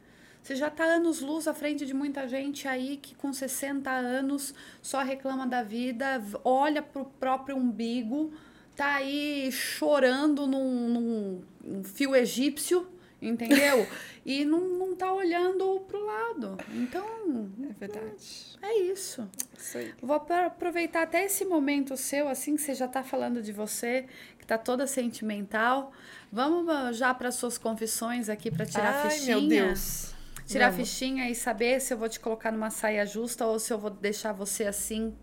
você 0.43 0.57
já 0.57 0.67
está 0.67 0.83
anos 0.83 1.21
luz 1.21 1.47
à 1.47 1.53
frente 1.53 1.85
de 1.85 1.93
muita 1.93 2.27
gente 2.27 2.67
aí 2.67 2.97
que 2.97 3.15
com 3.15 3.31
60 3.31 3.89
anos 3.89 4.53
só 4.81 5.01
reclama 5.01 5.47
da 5.47 5.63
vida, 5.63 6.21
olha 6.43 6.81
pro 6.81 7.05
próprio 7.05 7.55
umbigo, 7.55 8.33
tá 8.75 8.95
aí 8.95 9.49
chorando 9.53 10.45
num, 10.45 11.41
num 11.63 11.83
fio 11.85 12.13
egípcio, 12.13 12.85
entendeu? 13.21 13.87
e 14.25 14.43
não, 14.43 14.59
não 14.59 14.93
tá 14.93 15.13
olhando 15.13 15.79
pro 15.87 16.05
lado. 16.05 16.57
Então. 16.73 17.49
É 17.69 17.73
verdade. 17.79 18.57
É 18.61 18.79
isso. 18.79 19.25
isso 19.57 19.77
aí. 19.77 19.93
Vou 20.01 20.17
aproveitar 20.17 21.03
até 21.03 21.23
esse 21.23 21.45
momento 21.45 21.95
seu, 21.95 22.27
assim, 22.27 22.57
que 22.57 22.61
você 22.61 22.75
já 22.75 22.89
tá 22.89 23.01
falando 23.01 23.41
de 23.41 23.53
você, 23.53 24.07
que 24.37 24.45
tá 24.45 24.57
toda 24.57 24.85
sentimental. 24.87 25.93
Vamos 26.29 26.97
já 26.97 27.13
para 27.13 27.31
suas 27.31 27.57
confissões 27.57 28.27
aqui 28.27 28.51
para 28.51 28.65
tirar 28.65 29.05
Ai, 29.05 29.09
fichinha. 29.09 29.37
meu 29.37 29.47
Deus. 29.47 30.12
Tirar 30.45 30.69
Vamos. 30.69 30.81
a 30.81 30.85
fichinha 30.85 31.29
e 31.29 31.35
saber 31.35 31.79
se 31.79 31.93
eu 31.93 31.97
vou 31.97 32.09
te 32.09 32.19
colocar 32.19 32.51
numa 32.51 32.69
saia 32.69 33.05
justa 33.05 33.45
ou 33.45 33.59
se 33.59 33.71
eu 33.71 33.77
vou 33.77 33.89
deixar 33.89 34.33
você 34.33 34.65
assim 34.65 35.15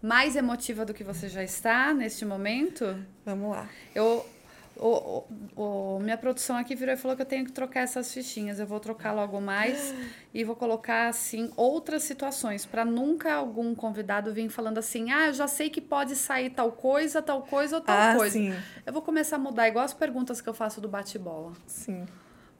mais 0.00 0.36
emotiva 0.36 0.84
do 0.84 0.94
que 0.94 1.02
você 1.02 1.28
já 1.28 1.42
está 1.42 1.92
neste 1.92 2.24
momento. 2.24 2.96
Vamos 3.24 3.50
lá. 3.50 3.68
Eu 3.94 4.24
o, 4.78 5.24
o, 5.56 5.96
o, 5.96 6.00
minha 6.00 6.16
produção 6.16 6.56
aqui 6.56 6.74
virou 6.74 6.94
e 6.94 6.96
falou 6.96 7.16
que 7.16 7.22
eu 7.22 7.26
tenho 7.26 7.44
que 7.44 7.52
trocar 7.52 7.80
essas 7.80 8.12
fichinhas. 8.12 8.60
Eu 8.60 8.66
vou 8.66 8.78
trocar 8.78 9.12
logo 9.12 9.40
mais 9.40 9.94
e 10.32 10.44
vou 10.44 10.54
colocar 10.54 11.08
assim 11.08 11.50
outras 11.56 12.04
situações 12.04 12.64
para 12.64 12.84
nunca 12.84 13.34
algum 13.34 13.74
convidado 13.74 14.32
vir 14.32 14.48
falando 14.48 14.78
assim: 14.78 15.10
"Ah, 15.10 15.26
eu 15.26 15.34
já 15.34 15.48
sei 15.48 15.68
que 15.68 15.80
pode 15.80 16.14
sair 16.14 16.50
tal 16.50 16.70
coisa, 16.72 17.20
tal 17.20 17.42
coisa 17.42 17.76
ou 17.76 17.82
tal 17.82 17.98
ah, 17.98 18.14
coisa". 18.16 18.38
Sim. 18.38 18.54
Eu 18.86 18.92
vou 18.92 19.02
começar 19.02 19.36
a 19.36 19.40
mudar 19.40 19.68
igual 19.68 19.84
as 19.84 19.94
perguntas 19.94 20.40
que 20.40 20.48
eu 20.48 20.54
faço 20.54 20.80
do 20.80 20.88
bate-bola. 20.88 21.52
Sim. 21.66 22.06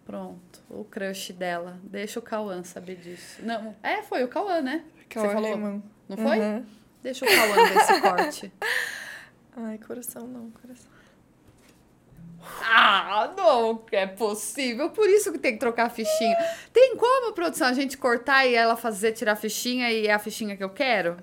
Pronto, 0.08 0.62
o 0.70 0.84
crush 0.84 1.34
dela. 1.34 1.78
Deixa 1.82 2.18
o 2.18 2.22
Cauã 2.22 2.64
saber 2.64 2.96
disso. 2.96 3.42
Não, 3.42 3.76
é, 3.82 4.00
foi 4.00 4.24
o 4.24 4.28
Cauã, 4.28 4.62
né? 4.62 4.82
Cauã 5.06 5.26
Você 5.26 5.34
falou? 5.34 5.82
Não 6.08 6.16
foi? 6.16 6.38
Uhum. 6.38 6.66
Deixa 7.02 7.26
o 7.26 7.28
Cauã 7.28 7.68
ver 7.68 7.76
esse 7.76 8.00
corte. 8.00 8.52
Ai, 9.54 9.76
coração 9.76 10.26
não, 10.26 10.50
coração. 10.50 10.90
Ah, 12.62 13.34
não 13.36 13.84
é 13.92 14.06
possível. 14.06 14.88
Por 14.88 15.10
isso 15.10 15.30
que 15.30 15.38
tem 15.38 15.52
que 15.52 15.58
trocar 15.58 15.88
a 15.88 15.90
fichinha. 15.90 16.36
Tem 16.72 16.96
como, 16.96 17.34
produção, 17.34 17.68
a 17.68 17.74
gente 17.74 17.98
cortar 17.98 18.46
e 18.46 18.54
ela 18.54 18.76
fazer, 18.76 19.12
tirar 19.12 19.32
a 19.32 19.36
fichinha 19.36 19.92
e 19.92 20.06
é 20.06 20.14
a 20.14 20.18
fichinha 20.18 20.56
que 20.56 20.64
eu 20.64 20.70
quero? 20.70 21.18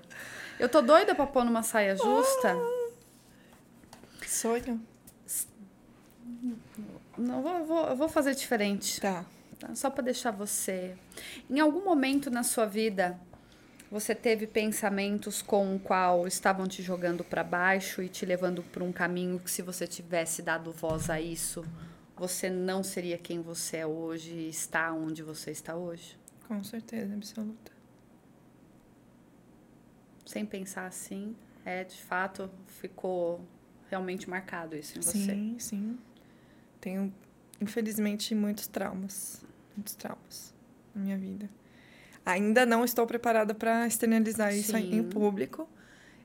Eu 0.60 0.68
tô 0.68 0.80
doida 0.80 1.12
pra 1.12 1.26
pôr 1.26 1.44
numa 1.44 1.64
saia 1.64 1.96
justa. 1.96 2.52
Ah, 2.52 2.96
sonho. 4.24 4.80
Não, 7.18 7.42
vou, 7.42 7.64
vou, 7.64 7.96
vou 7.96 8.08
fazer 8.08 8.34
diferente. 8.34 9.00
Tá. 9.00 9.24
tá. 9.58 9.74
Só 9.74 9.90
para 9.90 10.04
deixar 10.04 10.30
você. 10.30 10.96
Em 11.48 11.60
algum 11.60 11.84
momento 11.84 12.30
na 12.30 12.42
sua 12.42 12.66
vida, 12.66 13.18
você 13.90 14.14
teve 14.14 14.46
pensamentos 14.46 15.42
com 15.42 15.76
o 15.76 15.78
qual 15.78 16.26
estavam 16.26 16.66
te 16.66 16.82
jogando 16.82 17.24
para 17.24 17.44
baixo 17.44 18.02
e 18.02 18.08
te 18.08 18.26
levando 18.26 18.62
por 18.62 18.82
um 18.82 18.92
caminho 18.92 19.38
que, 19.38 19.50
se 19.50 19.62
você 19.62 19.86
tivesse 19.86 20.42
dado 20.42 20.72
voz 20.72 21.08
a 21.08 21.20
isso, 21.20 21.64
você 22.16 22.50
não 22.50 22.82
seria 22.82 23.18
quem 23.18 23.40
você 23.40 23.78
é 23.78 23.86
hoje 23.86 24.32
e 24.32 24.48
está 24.48 24.92
onde 24.92 25.22
você 25.22 25.50
está 25.50 25.76
hoje? 25.76 26.18
Com 26.46 26.62
certeza, 26.62 27.14
absoluta. 27.14 27.72
Sem 30.24 30.44
pensar 30.44 30.86
assim, 30.86 31.36
é 31.64 31.84
de 31.84 32.02
fato 32.02 32.50
ficou 32.80 33.40
realmente 33.88 34.28
marcado 34.28 34.76
isso 34.76 34.98
em 34.98 35.02
você. 35.02 35.18
Sim, 35.18 35.56
sim 35.58 35.98
tenho, 36.86 37.12
infelizmente, 37.60 38.32
muitos 38.32 38.68
traumas. 38.68 39.44
Muitos 39.76 39.96
traumas 39.96 40.54
na 40.94 41.02
minha 41.02 41.18
vida. 41.18 41.50
Ainda 42.24 42.64
não 42.64 42.84
estou 42.84 43.04
preparada 43.08 43.52
para 43.52 43.88
externalizar 43.88 44.52
Sim. 44.52 44.60
isso 44.60 44.76
em 44.76 45.02
público. 45.02 45.68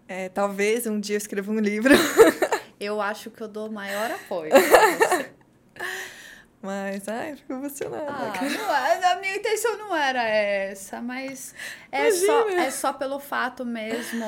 É, 0.08 0.30
talvez 0.30 0.86
um 0.86 1.00
dia 1.00 1.16
eu 1.16 1.18
escreva 1.18 1.52
um 1.52 1.60
livro. 1.60 1.96
Eu 2.80 3.00
acho 3.00 3.30
que 3.30 3.42
eu 3.42 3.48
dou 3.48 3.72
maior 3.72 4.10
apoio 4.10 4.52
Mas, 6.64 7.08
ai, 7.08 7.36
fico 7.36 7.54
emocionada. 7.54 8.08
Ah, 8.10 9.00
não, 9.00 9.12
a 9.12 9.16
minha 9.22 9.36
intenção 9.36 9.78
não 9.78 9.96
era 9.96 10.28
essa, 10.28 11.00
mas 11.00 11.54
é 11.92 12.10
só, 12.10 12.50
é 12.50 12.72
só 12.72 12.92
pelo 12.92 13.20
fato 13.20 13.64
mesmo, 13.64 14.26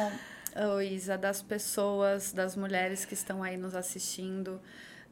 oh, 0.56 0.80
Isa, 0.80 1.18
das 1.18 1.42
pessoas, 1.42 2.32
das 2.32 2.56
mulheres 2.56 3.06
que 3.06 3.16
estão 3.16 3.42
aí 3.42 3.58
nos 3.58 3.74
assistindo, 3.74 4.62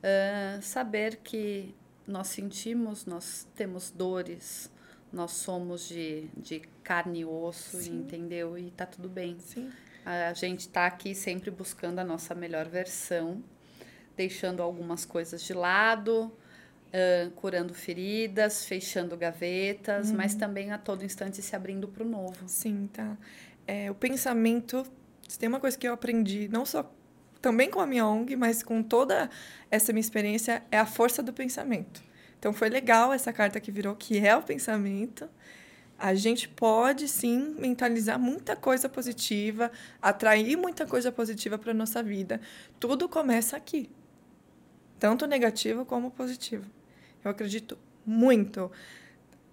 Uh, 0.01 0.61
saber 0.61 1.17
que 1.17 1.75
nós 2.07 2.27
sentimos, 2.27 3.05
nós 3.05 3.47
temos 3.55 3.91
dores, 3.91 4.71
nós 5.13 5.31
somos 5.31 5.87
de, 5.87 6.27
de 6.35 6.59
carne 6.83 7.19
e 7.19 7.25
osso, 7.25 7.77
Sim. 7.77 7.99
entendeu? 7.99 8.57
E 8.57 8.71
tá 8.71 8.85
tudo 8.85 9.07
bem. 9.07 9.37
Sim. 9.39 9.69
A 10.03 10.33
gente 10.33 10.67
tá 10.67 10.87
aqui 10.87 11.13
sempre 11.13 11.51
buscando 11.51 11.99
a 11.99 12.03
nossa 12.03 12.33
melhor 12.33 12.67
versão, 12.67 13.43
deixando 14.17 14.63
algumas 14.63 15.05
coisas 15.05 15.43
de 15.43 15.53
lado, 15.53 16.31
uh, 16.87 17.31
curando 17.31 17.73
feridas, 17.73 18.65
fechando 18.65 19.15
gavetas, 19.15 20.09
uhum. 20.09 20.17
mas 20.17 20.33
também 20.33 20.71
a 20.71 20.77
todo 20.77 21.05
instante 21.05 21.41
se 21.41 21.55
abrindo 21.55 21.87
para 21.87 22.03
o 22.03 22.07
novo. 22.07 22.47
Sim, 22.47 22.89
tá. 22.91 23.15
É, 23.67 23.91
o 23.91 23.95
pensamento, 23.95 24.85
tem 25.37 25.47
uma 25.47 25.59
coisa 25.59 25.77
que 25.77 25.87
eu 25.87 25.93
aprendi, 25.93 26.47
não 26.47 26.65
só 26.65 26.91
também 27.41 27.69
com 27.69 27.79
a 27.79 27.87
minha 27.87 28.05
ONG, 28.05 28.35
mas 28.35 28.61
com 28.61 28.83
toda 28.83 29.29
essa 29.69 29.91
minha 29.91 30.01
experiência, 30.01 30.63
é 30.71 30.77
a 30.77 30.85
força 30.85 31.23
do 31.23 31.33
pensamento. 31.33 32.03
Então 32.37 32.53
foi 32.53 32.69
legal 32.69 33.11
essa 33.11 33.33
carta 33.33 33.59
que 33.59 33.71
virou, 33.71 33.95
que 33.95 34.19
é 34.19 34.35
o 34.35 34.41
pensamento. 34.41 35.29
A 35.97 36.13
gente 36.15 36.49
pode 36.49 37.07
sim 37.07 37.55
mentalizar 37.59 38.19
muita 38.19 38.55
coisa 38.55 38.89
positiva, 38.89 39.71
atrair 40.01 40.55
muita 40.57 40.85
coisa 40.85 41.11
positiva 41.11 41.57
para 41.57 41.73
nossa 41.73 42.01
vida. 42.01 42.41
Tudo 42.79 43.07
começa 43.07 43.55
aqui. 43.55 43.89
Tanto 44.99 45.27
negativo 45.27 45.85
como 45.85 46.09
positivo. 46.11 46.65
Eu 47.23 47.29
acredito 47.29 47.77
muito. 48.05 48.71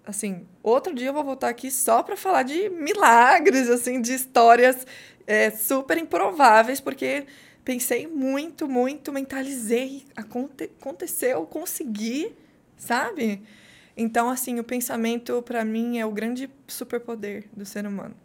Assim, 0.05 0.47
outro 0.63 0.93
dia 0.93 1.07
eu 1.09 1.13
vou 1.13 1.23
voltar 1.23 1.49
aqui 1.49 1.69
só 1.69 2.01
para 2.01 2.17
falar 2.17 2.41
de 2.41 2.69
milagres, 2.69 3.69
assim, 3.69 4.01
de 4.01 4.13
histórias 4.13 4.87
é, 5.27 5.51
super 5.51 5.99
improváveis, 5.99 6.81
porque 6.81 7.27
pensei 7.69 8.07
muito, 8.07 8.67
muito, 8.67 9.13
mentalizei, 9.13 10.03
aconte 10.15 10.63
aconteceu, 10.63 11.45
consegui, 11.45 12.35
sabe? 12.75 13.43
Então, 13.95 14.27
assim, 14.27 14.59
o 14.59 14.63
pensamento 14.63 15.39
para 15.43 15.63
mim 15.63 15.99
é 15.99 16.03
o 16.03 16.11
grande 16.11 16.49
superpoder 16.67 17.47
do 17.55 17.63
ser 17.67 17.85
humano. 17.85 18.15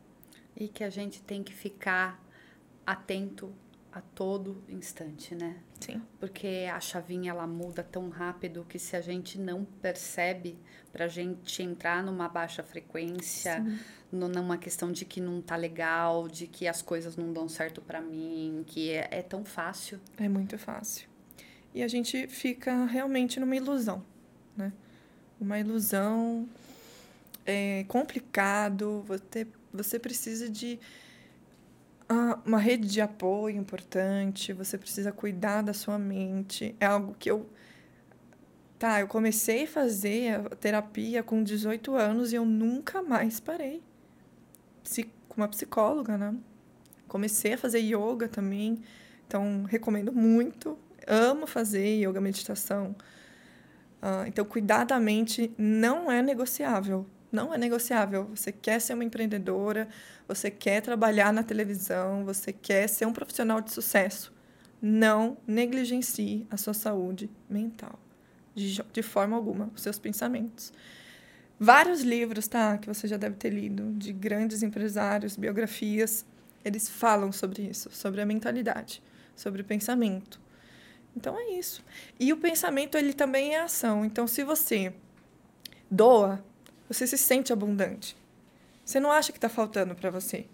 E 0.57 0.67
que 0.67 0.83
a 0.83 0.89
gente 0.89 1.21
tem 1.21 1.43
que 1.43 1.53
ficar 1.53 2.25
atento 2.87 3.53
a 3.93 4.01
todo 4.01 4.65
instante, 4.67 5.35
né? 5.35 5.57
Sim. 5.87 6.03
Porque 6.19 6.69
a 6.73 6.81
chavinha 6.81 7.31
ela 7.31 7.47
muda 7.47 7.83
tão 7.83 8.09
rápido 8.09 8.65
que 8.69 8.79
se 8.79 8.97
a 8.97 9.01
gente 9.01 9.39
não 9.39 9.65
percebe 9.65 10.59
para 10.93 11.07
a 11.07 11.09
gente 11.09 11.63
entrar 11.63 12.03
numa 12.03 12.29
baixa 12.29 12.63
frequência, 12.63 13.63
Sim 13.63 13.79
numa 14.15 14.57
questão 14.57 14.93
de 14.93 15.05
que 15.05 15.21
não 15.21 15.43
tá 15.43 15.57
legal, 15.57 16.29
de 16.29 16.47
que 16.47 16.69
as 16.69 16.81
coisas 16.81 17.17
não 17.17 17.33
dão 17.33 17.49
certo 17.49 17.81
para 17.81 18.01
mim, 18.01 18.65
que 18.67 18.91
é, 18.91 19.09
é 19.11 19.23
tão 19.23 19.45
fácil. 19.45 20.01
É 20.17 20.29
muito 20.29 20.57
fácil. 20.57 21.09
E 21.75 21.83
a 21.83 21.89
gente 21.89 22.29
fica 22.29 22.85
realmente 22.85 23.41
numa 23.41 23.57
ilusão, 23.57 24.05
né? 24.57 24.73
Uma 25.41 25.59
ilusão 25.59 26.49
é 27.45 27.85
complicado, 27.89 29.03
você, 29.07 29.47
você 29.73 29.99
precisa 29.99 30.49
de 30.49 30.79
uma 32.45 32.59
rede 32.59 32.87
de 32.89 33.01
apoio 33.01 33.57
importante, 33.57 34.53
você 34.53 34.77
precisa 34.77 35.11
cuidar 35.13 35.63
da 35.63 35.73
sua 35.73 35.99
mente. 35.99 36.75
É 36.79 36.87
algo 36.87 37.15
que 37.19 37.31
eu 37.31 37.49
Tá, 38.79 39.01
eu 39.01 39.09
comecei 39.09 39.65
a 39.65 39.67
fazer 39.67 40.35
a 40.35 40.57
terapia 40.57 41.23
com 41.23 41.43
18 41.43 41.95
anos 41.95 42.33
e 42.33 42.37
eu 42.37 42.45
nunca 42.45 43.03
mais 43.03 43.41
parei. 43.41 43.83
Com 45.29 45.41
uma 45.41 45.49
psicóloga, 45.49 46.19
né? 46.19 46.35
Comecei 47.09 47.55
a 47.55 47.59
fazer 47.59 47.79
yoga 47.79 48.29
também. 48.29 48.83
Então, 49.27 49.65
recomendo 49.65 50.13
muito. 50.13 50.79
Amo 51.07 51.47
fazer 51.47 52.05
yoga 52.05 52.21
meditação. 52.21 52.95
Ah, 54.03 54.25
então, 54.27 54.45
cuidar 54.45 54.85
da 54.85 55.01
mente 55.01 55.51
não 55.57 56.13
é 56.13 56.21
negociável. 56.21 57.07
Não 57.35 57.53
é 57.53 57.59
negociável. 57.59 58.27
Você 58.33 58.53
quer 58.53 58.81
ser 58.81 58.95
uma 58.95 59.03
empreendedora, 59.03 59.89
você 60.29 60.53
quer 60.53 60.81
trabalhar 60.81 61.33
na 61.33 61.43
televisão, 61.43 62.25
você 62.25 62.53
quer 62.53 62.89
ser 62.89 63.07
um 63.07 63.13
profissional 63.13 63.61
de 63.61 63.73
sucesso. 63.73 64.33
Não 64.81 65.37
negligencie 65.45 66.47
a 66.49 66.57
sua 66.57 66.73
saúde 66.73 67.29
mental. 67.51 67.99
De, 68.55 68.81
de 68.81 69.03
forma 69.03 69.35
alguma, 69.35 69.69
os 69.75 69.83
seus 69.83 69.99
pensamentos. 69.99 70.73
Vários 71.59 72.03
livros, 72.03 72.47
tá? 72.47 72.79
Que 72.79 72.87
você 72.87 73.09
já 73.09 73.17
deve 73.17 73.35
ter 73.35 73.51
lido, 73.51 73.93
de 73.95 74.13
grandes 74.13 74.63
empresários, 74.63 75.37
biografias, 75.37 76.25
eles 76.65 76.89
falam 76.89 77.33
sobre 77.33 77.63
isso, 77.63 77.91
sobre 77.91 78.21
a 78.21 78.27
mentalidade, 78.27 79.03
sobre 79.35 79.63
o 79.63 79.65
pensamento. 79.65 80.41
Então 81.17 81.37
é 81.37 81.59
isso. 81.59 81.85
E 82.21 82.33
o 82.33 82.37
pensamento, 82.37 82.97
ele 82.97 83.13
também 83.13 83.57
é 83.57 83.63
ação. 83.63 84.05
Então, 84.05 84.25
se 84.25 84.45
você 84.45 84.95
doa, 85.91 86.45
você 86.89 87.07
se 87.07 87.19
sente 87.19 87.53
abundante. 87.53 88.17
Você 88.85 89.01
não 89.01 89.11
acha 89.11 89.33
que 89.33 89.39
está 89.39 89.49
faltando 89.49 89.95
para 89.95 90.11
você. 90.11 90.47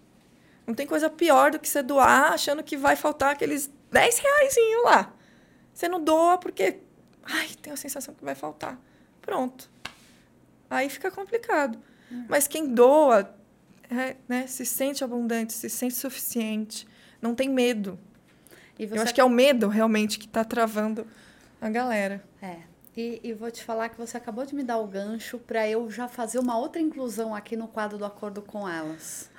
Não 0.65 0.73
tem 0.73 0.87
coisa 0.87 1.09
pior 1.09 1.51
do 1.51 1.59
que 1.59 1.67
você 1.67 1.81
doar 1.81 2.33
achando 2.33 2.63
que 2.63 2.77
vai 2.77 2.95
faltar 2.95 3.33
aqueles 3.33 3.69
10 3.91 4.19
reais 4.19 4.55
lá. 4.83 5.13
Você 5.73 5.87
não 5.87 6.01
doa 6.01 6.37
porque, 6.37 6.79
ai, 7.23 7.49
tem 7.61 7.73
a 7.73 7.77
sensação 7.77 8.13
que 8.13 8.23
vai 8.23 8.35
faltar. 8.35 8.79
Pronto. 9.21 9.69
Aí 10.69 10.89
fica 10.89 11.11
complicado. 11.11 11.77
Mas 12.27 12.47
quem 12.47 12.73
doa, 12.73 13.33
é, 13.89 14.15
né, 14.27 14.47
se 14.47 14.65
sente 14.65 15.03
abundante, 15.03 15.53
se 15.53 15.69
sente 15.69 15.95
suficiente, 15.95 16.87
não 17.21 17.33
tem 17.33 17.49
medo. 17.49 17.97
Eu 18.77 19.01
acho 19.01 19.13
que 19.13 19.21
é 19.21 19.23
o 19.23 19.29
medo 19.29 19.67
realmente 19.67 20.17
que 20.17 20.25
está 20.25 20.43
travando 20.43 21.05
a 21.61 21.69
galera. 21.69 22.23
É. 22.41 22.70
E, 22.95 23.21
e 23.23 23.33
vou 23.33 23.49
te 23.49 23.63
falar 23.63 23.89
que 23.89 23.97
você 23.97 24.17
acabou 24.17 24.45
de 24.45 24.53
me 24.53 24.63
dar 24.63 24.77
o 24.77 24.87
gancho 24.87 25.39
para 25.39 25.67
eu 25.67 25.89
já 25.89 26.07
fazer 26.07 26.39
uma 26.39 26.57
outra 26.57 26.81
inclusão 26.81 27.33
aqui 27.33 27.55
no 27.55 27.67
quadro 27.67 27.97
do 27.97 28.05
Acordo 28.05 28.41
com 28.41 28.67
Elas. 28.67 29.29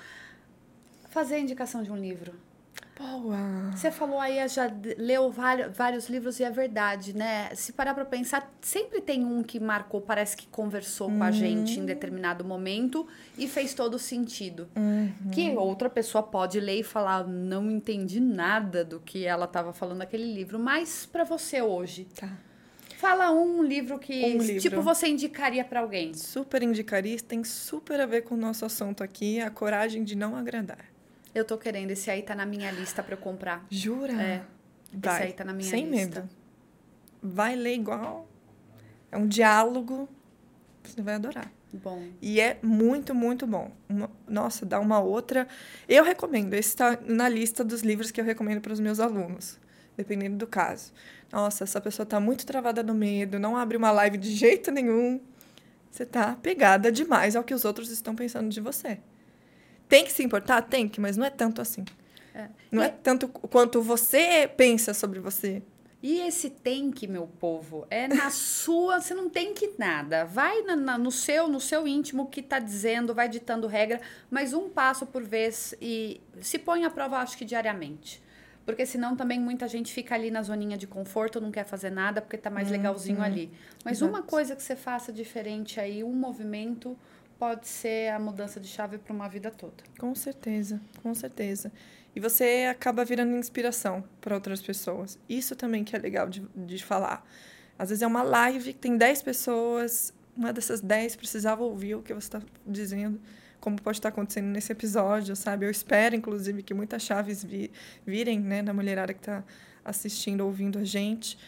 Fazer 1.10 1.34
a 1.34 1.38
indicação 1.38 1.82
de 1.82 1.90
um 1.92 1.96
livro. 1.96 2.32
Boa! 2.98 3.70
Você 3.74 3.90
falou 3.90 4.20
aí, 4.20 4.46
já 4.48 4.70
leu 4.96 5.30
vários, 5.30 6.08
livros 6.08 6.38
e 6.38 6.44
é 6.44 6.50
verdade, 6.50 7.14
né? 7.14 7.52
Se 7.54 7.72
parar 7.72 7.94
pra 7.94 8.04
pensar, 8.04 8.50
sempre 8.60 9.00
tem 9.00 9.24
um 9.24 9.42
que 9.42 9.58
marcou, 9.58 10.00
parece 10.00 10.36
que 10.36 10.46
conversou 10.46 11.08
com 11.08 11.22
a 11.24 11.30
gente 11.30 11.80
em 11.80 11.84
determinado 11.86 12.44
momento 12.44 13.06
e 13.36 13.48
fez 13.48 13.74
todo 13.74 13.98
sentido. 13.98 14.68
Que 15.32 15.50
outra 15.56 15.90
pessoa 15.90 16.22
pode 16.22 16.60
ler 16.60 16.80
e 16.80 16.82
falar, 16.84 17.26
não 17.26 17.70
entendi 17.70 18.20
nada 18.20 18.84
do 18.84 19.00
que 19.00 19.24
ela 19.26 19.46
estava 19.46 19.72
falando 19.72 19.98
naquele 19.98 20.32
livro. 20.32 20.58
Mas 20.58 21.04
pra 21.04 21.24
você 21.24 21.60
hoje, 21.60 22.06
Tá. 22.14 22.28
Fala 23.02 23.32
um 23.32 23.62
livro 23.64 23.98
que, 23.98 24.24
Um 24.24 24.38
livro. 24.38 24.62
tipo, 24.62 24.80
você 24.80 25.08
indicaria 25.08 25.64
pra 25.64 25.80
alguém. 25.80 26.14
Super 26.14 26.62
indicaria, 26.62 27.18
tem 27.20 27.42
super 27.42 28.00
a 28.00 28.06
ver 28.06 28.22
com 28.22 28.34
o 28.36 28.38
nosso 28.38 28.64
assunto 28.64 29.02
aqui, 29.02 29.40
a 29.40 29.50
coragem 29.50 30.04
de 30.04 30.14
não 30.16 30.36
agradar. 30.36 30.78
Eu 31.34 31.44
tô 31.44 31.58
querendo, 31.58 31.90
esse 31.90 32.08
aí 32.10 32.22
tá 32.22 32.34
na 32.34 32.46
minha 32.46 32.70
lista 32.70 33.02
pra 33.02 33.14
eu 33.14 33.18
comprar. 33.18 33.66
Jura? 33.68 34.12
É. 34.12 34.42
Vai. 34.94 35.14
Esse 35.16 35.22
aí 35.26 35.32
tá 35.32 35.44
na 35.44 35.52
minha 35.52 35.68
Sem 35.68 35.86
lista. 35.90 36.20
medo. 36.20 36.30
Vai 37.20 37.56
ler 37.56 37.74
igual. 37.74 38.28
É 39.10 39.16
um 39.18 39.26
diálogo. 39.26 40.08
Você 40.84 41.02
vai 41.02 41.14
adorar. 41.14 41.50
Bom, 41.72 42.02
E 42.20 42.38
é 42.40 42.58
muito, 42.62 43.14
muito 43.14 43.46
bom. 43.46 43.72
Uma- 43.88 44.10
nossa, 44.28 44.66
dá 44.66 44.78
uma 44.78 45.00
outra. 45.00 45.48
Eu 45.88 46.04
recomendo. 46.04 46.52
Esse 46.54 46.68
está 46.68 46.98
na 47.06 47.28
lista 47.28 47.64
dos 47.64 47.80
livros 47.82 48.10
que 48.10 48.20
eu 48.20 48.24
recomendo 48.24 48.60
para 48.60 48.72
os 48.74 48.80
meus 48.80 49.00
alunos, 49.00 49.58
dependendo 49.96 50.36
do 50.36 50.46
caso. 50.46 50.92
Nossa, 51.30 51.64
essa 51.64 51.80
pessoa 51.80 52.04
está 52.04 52.20
muito 52.20 52.44
travada 52.46 52.82
no 52.82 52.94
medo, 52.94 53.38
não 53.38 53.56
abre 53.56 53.76
uma 53.76 53.90
live 53.90 54.18
de 54.18 54.32
jeito 54.34 54.70
nenhum. 54.70 55.20
Você 55.90 56.04
está 56.04 56.34
pegada 56.36 56.90
demais 56.90 57.36
ao 57.36 57.44
que 57.44 57.54
os 57.54 57.64
outros 57.64 57.90
estão 57.90 58.14
pensando 58.14 58.48
de 58.48 58.60
você. 58.60 58.98
Tem 59.88 60.04
que 60.04 60.12
se 60.12 60.22
importar? 60.22 60.62
Tem 60.62 60.88
que, 60.88 61.00
mas 61.00 61.16
não 61.16 61.24
é 61.26 61.30
tanto 61.30 61.60
assim. 61.60 61.84
É. 62.34 62.48
Não 62.70 62.82
E- 62.82 62.86
é 62.86 62.88
tanto 62.88 63.28
quanto 63.28 63.82
você 63.82 64.48
pensa 64.56 64.94
sobre 64.94 65.20
você. 65.20 65.62
E 66.02 66.18
esse 66.20 66.50
tem 66.50 66.90
que, 66.90 67.06
meu 67.06 67.26
povo, 67.28 67.86
é 67.88 68.08
na 68.08 68.28
sua, 68.30 69.00
você 69.00 69.14
não 69.14 69.28
tem 69.30 69.54
que 69.54 69.74
nada. 69.78 70.24
Vai 70.24 70.62
na- 70.62 70.74
na- 70.74 70.98
no 70.98 71.12
seu, 71.12 71.46
no 71.46 71.60
seu 71.60 71.86
íntimo 71.86 72.26
que 72.28 72.42
tá 72.42 72.58
dizendo, 72.58 73.14
vai 73.14 73.28
ditando 73.28 73.68
regra, 73.68 74.00
mas 74.28 74.52
um 74.52 74.68
passo 74.68 75.06
por 75.06 75.22
vez 75.22 75.74
e 75.80 76.20
se 76.40 76.58
põe 76.58 76.84
à 76.84 76.90
prova, 76.90 77.18
acho 77.18 77.36
que 77.38 77.44
diariamente. 77.44 78.20
Porque 78.64 78.86
senão 78.86 79.16
também 79.16 79.40
muita 79.40 79.66
gente 79.66 79.92
fica 79.92 80.14
ali 80.14 80.30
na 80.30 80.42
zoninha 80.42 80.76
de 80.76 80.86
conforto, 80.86 81.40
não 81.40 81.50
quer 81.50 81.64
fazer 81.64 81.90
nada 81.90 82.22
porque 82.22 82.36
tá 82.36 82.48
mais 82.48 82.70
legalzinho 82.70 83.20
ali. 83.20 83.50
Mas 83.84 83.98
Exato. 83.98 84.12
uma 84.12 84.22
coisa 84.22 84.54
que 84.54 84.62
você 84.62 84.76
faça 84.76 85.12
diferente 85.12 85.80
aí, 85.80 86.04
um 86.04 86.14
movimento 86.14 86.96
pode 87.38 87.66
ser 87.66 88.12
a 88.12 88.20
mudança 88.20 88.60
de 88.60 88.68
chave 88.68 88.98
para 88.98 89.12
uma 89.12 89.28
vida 89.28 89.50
toda. 89.50 89.82
Com 89.98 90.14
certeza, 90.14 90.80
com 91.02 91.12
certeza. 91.12 91.72
E 92.14 92.20
você 92.20 92.68
acaba 92.70 93.04
virando 93.04 93.36
inspiração 93.36 94.04
para 94.20 94.34
outras 94.34 94.62
pessoas. 94.62 95.18
Isso 95.28 95.56
também 95.56 95.82
que 95.82 95.96
é 95.96 95.98
legal 95.98 96.28
de, 96.28 96.46
de 96.54 96.84
falar. 96.84 97.26
Às 97.76 97.88
vezes 97.88 98.02
é 98.02 98.06
uma 98.06 98.22
live 98.22 98.74
que 98.74 98.78
tem 98.78 98.96
10 98.96 99.22
pessoas, 99.22 100.14
uma 100.36 100.52
dessas 100.52 100.80
10 100.80 101.16
precisava 101.16 101.64
ouvir 101.64 101.96
o 101.96 102.02
que 102.02 102.14
você 102.14 102.26
está 102.28 102.42
dizendo, 102.64 103.20
como 103.62 103.80
pode 103.80 103.98
estar 103.98 104.08
acontecendo 104.08 104.46
nesse 104.48 104.72
episódio, 104.72 105.34
sabe? 105.36 105.64
Eu 105.64 105.70
espero, 105.70 106.16
inclusive, 106.16 106.62
que 106.64 106.74
muitas 106.74 107.00
chaves 107.02 107.44
vi, 107.44 107.70
virem 108.04 108.40
né, 108.40 108.60
na 108.60 108.74
mulherada 108.74 109.14
que 109.14 109.20
está 109.20 109.44
assistindo, 109.84 110.40
ouvindo 110.44 110.78
a 110.80 110.84
gente. 110.84 111.38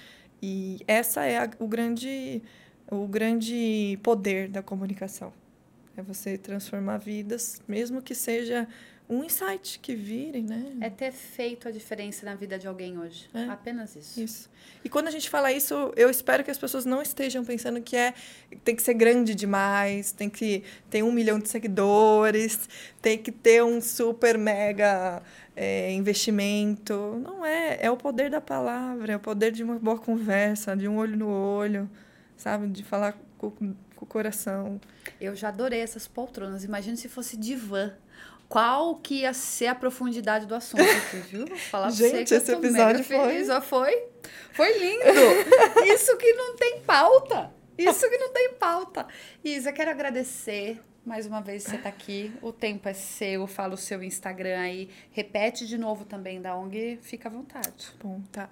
E 0.40 0.78
essa 0.86 1.24
é 1.24 1.38
a- 1.38 1.50
o, 1.58 1.66
grande, 1.66 2.40
o 2.88 3.06
grande 3.08 3.98
poder 4.02 4.48
da 4.48 4.62
comunicação. 4.62 5.32
É 5.96 6.02
você 6.02 6.38
transformar 6.38 6.98
vidas, 6.98 7.60
mesmo 7.66 8.00
que 8.00 8.14
seja 8.14 8.66
um 9.08 9.22
insight 9.22 9.78
que 9.80 9.94
vire, 9.94 10.40
né? 10.40 10.72
É 10.80 10.88
ter 10.88 11.12
feito 11.12 11.68
a 11.68 11.70
diferença 11.70 12.24
na 12.24 12.34
vida 12.34 12.58
de 12.58 12.66
alguém 12.66 12.98
hoje. 12.98 13.28
É. 13.34 13.44
Apenas 13.44 13.94
isso. 13.94 14.20
Isso. 14.20 14.50
E 14.82 14.88
quando 14.88 15.08
a 15.08 15.10
gente 15.10 15.28
fala 15.28 15.52
isso, 15.52 15.92
eu 15.94 16.08
espero 16.08 16.42
que 16.42 16.50
as 16.50 16.56
pessoas 16.56 16.86
não 16.86 17.02
estejam 17.02 17.44
pensando 17.44 17.82
que 17.82 17.96
é 17.96 18.14
tem 18.64 18.74
que 18.74 18.82
ser 18.82 18.94
grande 18.94 19.34
demais, 19.34 20.10
tem 20.10 20.30
que 20.30 20.62
ter 20.88 21.02
um 21.02 21.12
milhão 21.12 21.38
de 21.38 21.48
seguidores, 21.50 22.68
tem 23.02 23.18
que 23.18 23.30
ter 23.30 23.62
um 23.62 23.78
super 23.80 24.38
mega 24.38 25.22
é, 25.54 25.92
investimento. 25.92 27.20
Não 27.22 27.44
é. 27.44 27.78
É 27.82 27.90
o 27.90 27.98
poder 27.98 28.30
da 28.30 28.40
palavra, 28.40 29.12
é 29.12 29.16
o 29.16 29.20
poder 29.20 29.52
de 29.52 29.62
uma 29.62 29.78
boa 29.78 29.98
conversa, 29.98 30.74
de 30.74 30.88
um 30.88 30.96
olho 30.96 31.16
no 31.16 31.28
olho, 31.28 31.90
sabe? 32.38 32.68
De 32.68 32.82
falar 32.82 33.18
com, 33.36 33.50
com 33.50 33.74
o 34.00 34.06
coração. 34.06 34.80
Eu 35.20 35.36
já 35.36 35.48
adorei 35.48 35.80
essas 35.80 36.08
poltronas. 36.08 36.64
Imagina 36.64 36.96
se 36.96 37.08
fosse 37.08 37.36
divã. 37.36 37.92
Qual 38.48 38.96
que 38.96 39.20
ia 39.20 39.32
ser 39.32 39.66
a 39.66 39.74
profundidade 39.74 40.46
do 40.46 40.54
assunto 40.54 40.82
aqui, 40.82 41.16
viu? 41.28 41.46
Vou 41.46 41.56
Falar 41.56 41.86
pra 41.86 41.92
você 41.94 42.10
Gente, 42.10 42.28
que 42.28 42.34
eu 42.34 42.38
esse 42.38 42.52
episódio 42.52 43.04
foi- 43.04 43.18
feliz. 43.28 43.48
Ó, 43.48 43.60
foi? 43.60 44.02
Foi 44.52 44.78
lindo! 44.78 45.04
Isso 45.92 46.16
que 46.16 46.32
não 46.34 46.54
tem 46.56 46.80
pauta. 46.80 47.50
Isso 47.76 48.08
que 48.08 48.18
não 48.18 48.32
tem 48.32 48.52
pauta. 48.54 49.06
Isa, 49.44 49.72
quero 49.72 49.90
agradecer 49.90 50.80
mais 51.04 51.26
uma 51.26 51.40
vez 51.40 51.64
você 51.64 51.76
tá 51.76 51.88
aqui. 51.88 52.32
O 52.40 52.52
tempo 52.52 52.88
é 52.88 52.94
seu. 52.94 53.46
Fala 53.46 53.74
o 53.74 53.76
seu 53.76 54.02
Instagram 54.02 54.60
aí. 54.60 54.88
Repete 55.10 55.66
de 55.66 55.76
novo 55.76 56.04
também 56.04 56.40
da 56.40 56.56
ONG. 56.56 56.98
Fica 57.02 57.28
à 57.28 57.32
vontade. 57.32 57.92
Bom, 58.02 58.22
tá. 58.32 58.48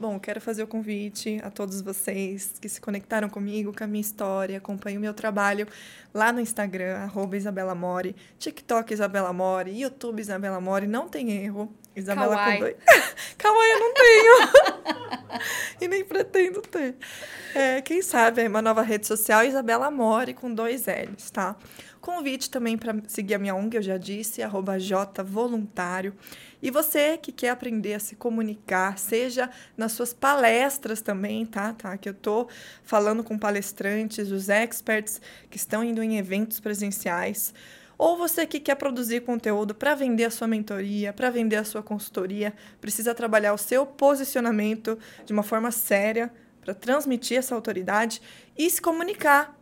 Bom, 0.00 0.20
quero 0.20 0.40
fazer 0.40 0.62
o 0.62 0.66
convite 0.68 1.40
a 1.42 1.50
todos 1.50 1.80
vocês 1.80 2.54
que 2.60 2.68
se 2.68 2.80
conectaram 2.80 3.28
comigo, 3.28 3.74
com 3.76 3.82
a 3.82 3.86
minha 3.86 4.00
história, 4.00 4.58
acompanhem 4.58 4.96
o 4.96 5.00
meu 5.00 5.12
trabalho 5.12 5.66
lá 6.14 6.32
no 6.32 6.40
Instagram, 6.40 6.98
arroba 6.98 7.36
Isabela 7.36 7.74
Mori, 7.74 8.14
TikTok 8.38 8.94
Isabela 8.94 9.32
Mori, 9.32 9.80
YouTube 9.80 10.20
Isabela 10.20 10.60
Mori, 10.60 10.86
não 10.86 11.08
tem 11.08 11.32
erro. 11.32 11.74
Isabela 11.96 12.36
Kawaii. 12.36 12.52
com 12.52 12.60
dois. 12.60 12.76
Kawaii 13.36 13.70
eu 13.72 13.80
não 13.80 13.94
tenho. 13.94 15.40
e 15.82 15.88
nem 15.88 16.04
pretendo 16.04 16.62
ter. 16.62 16.94
É, 17.52 17.82
quem 17.82 18.00
sabe, 18.00 18.42
é 18.42 18.48
uma 18.48 18.62
nova 18.62 18.82
rede 18.82 19.04
social, 19.04 19.42
Isabela 19.42 19.90
Mori, 19.90 20.32
com 20.32 20.54
dois 20.54 20.86
L's, 20.86 21.28
tá? 21.32 21.56
Convite 22.00 22.48
também 22.48 22.78
para 22.78 22.94
seguir 23.06 23.34
a 23.34 23.38
minha 23.38 23.54
ONG, 23.54 23.76
eu 23.76 23.82
já 23.82 23.96
disse, 23.96 24.42
arroba 24.42 24.78
J 24.78 25.22
Voluntário. 25.22 26.14
E 26.62 26.70
você 26.70 27.16
que 27.18 27.32
quer 27.32 27.50
aprender 27.50 27.94
a 27.94 27.98
se 27.98 28.16
comunicar, 28.16 28.98
seja 28.98 29.50
nas 29.76 29.92
suas 29.92 30.12
palestras 30.12 31.00
também, 31.00 31.44
tá? 31.44 31.72
tá? 31.72 31.96
Que 31.96 32.08
eu 32.08 32.14
tô 32.14 32.48
falando 32.82 33.22
com 33.22 33.38
palestrantes, 33.38 34.30
os 34.30 34.48
experts 34.48 35.20
que 35.50 35.56
estão 35.56 35.82
indo 35.84 36.02
em 36.02 36.18
eventos 36.18 36.60
presenciais. 36.60 37.52
Ou 37.98 38.16
você 38.16 38.46
que 38.46 38.60
quer 38.60 38.76
produzir 38.76 39.22
conteúdo 39.22 39.74
para 39.74 39.94
vender 39.94 40.24
a 40.24 40.30
sua 40.30 40.46
mentoria, 40.46 41.12
para 41.12 41.30
vender 41.30 41.56
a 41.56 41.64
sua 41.64 41.82
consultoria, 41.82 42.54
precisa 42.80 43.12
trabalhar 43.12 43.52
o 43.52 43.58
seu 43.58 43.84
posicionamento 43.84 44.96
de 45.26 45.32
uma 45.32 45.42
forma 45.42 45.72
séria 45.72 46.32
para 46.60 46.74
transmitir 46.74 47.38
essa 47.38 47.56
autoridade 47.56 48.22
e 48.56 48.70
se 48.70 48.80
comunicar 48.80 49.58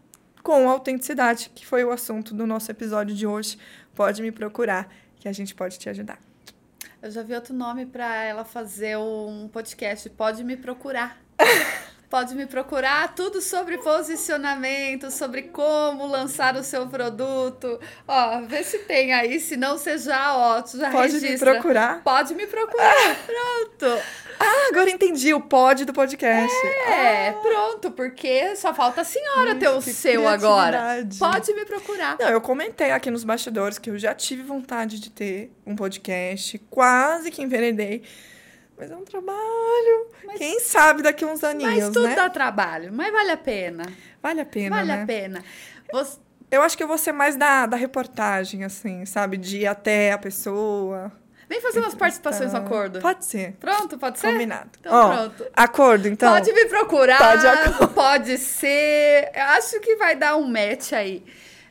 com 0.46 0.70
autenticidade, 0.70 1.50
que 1.52 1.66
foi 1.66 1.82
o 1.82 1.90
assunto 1.90 2.32
do 2.32 2.46
nosso 2.46 2.70
episódio 2.70 3.12
de 3.12 3.26
hoje. 3.26 3.58
Pode 3.96 4.22
me 4.22 4.30
procurar, 4.30 4.88
que 5.18 5.28
a 5.28 5.32
gente 5.32 5.52
pode 5.52 5.76
te 5.76 5.88
ajudar. 5.88 6.20
Eu 7.02 7.10
já 7.10 7.20
vi 7.24 7.34
outro 7.34 7.52
nome 7.52 7.84
para 7.84 8.22
ela 8.22 8.44
fazer 8.44 8.96
um 8.96 9.48
podcast. 9.52 10.08
Pode 10.10 10.44
me 10.44 10.56
procurar. 10.56 11.20
Pode 12.08 12.36
me 12.36 12.46
procurar 12.46 13.12
tudo 13.16 13.42
sobre 13.42 13.78
posicionamento, 13.78 15.10
sobre 15.10 15.42
como 15.42 16.06
lançar 16.06 16.54
o 16.54 16.62
seu 16.62 16.86
produto. 16.86 17.80
Ó, 18.06 18.42
vê 18.42 18.62
se 18.62 18.78
tem 18.78 19.12
aí, 19.12 19.40
se 19.40 19.56
não 19.56 19.76
você 19.76 19.98
já, 19.98 20.36
ó, 20.36 20.64
já 20.64 20.92
Pode 20.92 21.14
registra. 21.14 21.54
me 21.54 21.56
procurar. 21.56 22.02
Pode 22.04 22.32
me 22.36 22.46
procurar. 22.46 23.16
Pronto. 23.26 24.02
Ah, 24.38 24.68
agora 24.70 24.90
entendi 24.90 25.32
o 25.32 25.40
pod 25.40 25.84
do 25.84 25.92
podcast. 25.92 26.56
É, 26.88 27.32
pronto, 27.32 27.90
porque 27.90 28.54
só 28.56 28.74
falta 28.74 29.00
a 29.00 29.04
senhora 29.04 29.54
ter 29.54 29.68
o 29.68 29.80
seu 29.80 30.26
agora. 30.28 31.06
Pode 31.18 31.52
me 31.54 31.64
procurar. 31.64 32.16
Não, 32.18 32.28
eu 32.28 32.40
comentei 32.40 32.90
aqui 32.90 33.10
nos 33.10 33.24
bastidores 33.24 33.78
que 33.78 33.90
eu 33.90 33.98
já 33.98 34.14
tive 34.14 34.42
vontade 34.42 35.00
de 35.00 35.10
ter 35.10 35.52
um 35.66 35.74
podcast, 35.74 36.58
quase 36.70 37.30
que 37.30 37.42
enveredei. 37.42 38.02
Mas 38.78 38.90
é 38.90 38.96
um 38.96 39.04
trabalho. 39.04 40.06
Mas- 40.26 40.38
Quem 40.38 40.60
sabe 40.60 41.02
daqui 41.02 41.24
uns 41.24 41.40
Mas 41.40 41.44
aninhos, 41.44 41.86
tudo 41.94 42.06
né? 42.08 42.14
dá 42.14 42.28
trabalho, 42.28 42.92
mas 42.92 43.10
vale 43.10 43.30
a 43.30 43.36
pena. 43.36 43.84
Vale 44.22 44.40
a 44.42 44.46
pena, 44.46 44.76
vale 44.76 44.88
né? 44.88 45.02
a 45.02 45.06
pena. 45.06 45.44
Você, 45.92 46.18
Eu 46.50 46.62
acho 46.62 46.76
que 46.76 46.82
eu 46.82 46.88
vou 46.88 46.98
ser 46.98 47.12
mais 47.12 47.36
da, 47.36 47.64
da 47.66 47.76
reportagem, 47.76 48.64
assim, 48.64 49.06
sabe? 49.06 49.36
De 49.38 49.60
ir 49.60 49.66
até 49.66 50.12
a 50.12 50.18
pessoa. 50.18 51.10
Vem 51.48 51.60
fazer 51.60 51.80
umas 51.80 51.94
participações 51.94 52.52
no 52.52 52.58
entrevistar. 52.58 52.76
acordo. 52.76 53.00
Pode 53.00 53.24
ser. 53.24 53.52
Pronto, 53.54 53.98
pode 53.98 54.18
ser? 54.18 54.32
Combinado. 54.32 54.70
Então 54.80 54.92
Ó, 54.94 55.08
pronto. 55.14 55.46
Acordo, 55.54 56.08
então. 56.08 56.32
pode 56.32 56.52
me 56.52 56.66
procurar, 56.66 57.18
Tá 57.18 57.36
de 57.36 57.46
acordo. 57.46 57.88
pode 57.94 58.38
ser. 58.38 59.30
Eu 59.34 59.42
acho 59.44 59.80
que 59.80 59.96
vai 59.96 60.16
dar 60.16 60.36
um 60.36 60.46
match 60.46 60.92
aí. 60.92 61.24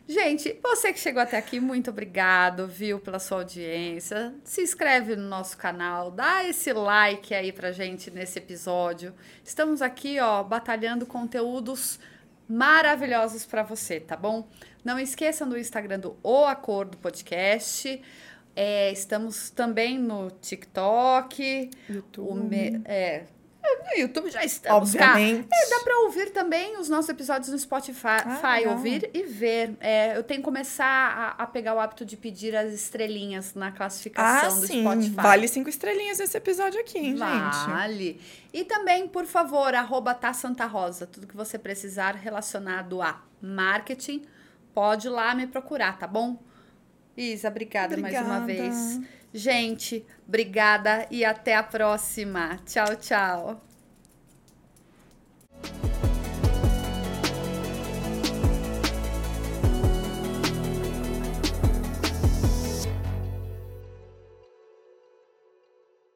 Gente, 0.07 0.59
você 0.61 0.93
que 0.93 0.99
chegou 0.99 1.19
até 1.19 1.35
aqui, 1.35 1.59
muito 1.59 1.89
obrigado, 1.89 2.67
viu, 2.67 2.99
pela 2.99 3.17
sua 3.17 3.39
audiência. 3.39 4.35
Se 4.43 4.61
inscreve 4.61 5.15
no 5.15 5.27
nosso 5.27 5.57
canal, 5.57 6.11
dá 6.11 6.43
esse 6.43 6.71
like 6.73 7.33
aí 7.33 7.51
pra 7.51 7.71
gente 7.71 8.11
nesse 8.11 8.37
episódio. 8.37 9.15
Estamos 9.43 9.81
aqui, 9.81 10.19
ó, 10.19 10.43
batalhando 10.43 11.07
conteúdos 11.07 11.99
maravilhosos 12.47 13.45
pra 13.47 13.63
você, 13.63 13.99
tá 13.99 14.15
bom? 14.15 14.47
Não 14.83 14.99
esqueçam 14.99 15.49
do 15.49 15.57
Instagram 15.57 15.99
do 15.99 16.15
O 16.21 16.45
Acordo 16.45 16.97
Podcast. 16.99 17.99
É, 18.55 18.91
estamos 18.91 19.49
também 19.49 19.97
no 19.99 20.31
TikTok. 20.31 21.69
YouTube. 21.89 22.29
O 22.29 22.35
me- 22.35 22.81
é, 22.85 23.25
no 23.63 23.99
YouTube 23.99 24.29
já 24.29 24.43
estamos, 24.45 24.89
Obviamente. 24.95 25.47
É, 25.51 25.69
dá 25.69 25.79
pra 25.83 25.97
ouvir 26.05 26.29
também 26.31 26.77
os 26.79 26.87
nossos 26.87 27.09
episódios 27.09 27.49
no 27.49 27.57
Spotify, 27.57 28.21
Ah, 28.23 28.59
ouvir 28.69 29.09
e 29.13 29.23
ver. 29.23 29.75
É, 29.81 30.15
eu 30.15 30.23
tenho 30.23 30.39
que 30.39 30.45
começar 30.45 30.85
a, 31.37 31.43
a 31.43 31.47
pegar 31.47 31.73
o 31.73 31.79
hábito 31.79 32.05
de 32.05 32.15
pedir 32.15 32.55
as 32.55 32.71
estrelinhas 32.71 33.53
na 33.55 33.67
Ah, 33.67 33.71
classificação 33.71 34.59
do 34.61 34.67
sim. 34.67 34.81
Spotify. 34.83 35.15
Vale 35.15 35.47
cinco 35.47 35.67
estrelinhas 35.69 36.19
esse 36.19 36.37
episódio 36.37 36.79
aqui, 36.79 36.97
hein, 36.99 37.17
gente? 37.17 37.65
Vale. 37.67 38.21
E 38.53 38.63
também, 38.63 39.07
por 39.07 39.25
favor, 39.25 39.73
arroba 39.73 40.13
tá 40.13 40.31
Santa 40.31 40.65
Rosa. 40.65 41.05
Tudo 41.07 41.27
que 41.27 41.35
você 41.35 41.57
precisar 41.57 42.15
relacionado 42.15 43.01
a 43.01 43.21
marketing, 43.41 44.23
pode 44.73 45.07
ir 45.07 45.09
lá 45.09 45.33
me 45.35 45.47
procurar, 45.47 45.97
tá 45.97 46.07
bom? 46.07 46.37
Isa, 47.17 47.47
obrigada, 47.47 47.95
obrigada 47.95 48.27
mais 48.27 48.39
uma 48.39 48.45
vez. 48.45 49.01
Gente, 49.33 50.05
obrigada 50.27 51.07
e 51.11 51.25
até 51.25 51.55
a 51.55 51.63
próxima. 51.63 52.59
Tchau, 52.65 52.95
tchau. 52.95 53.61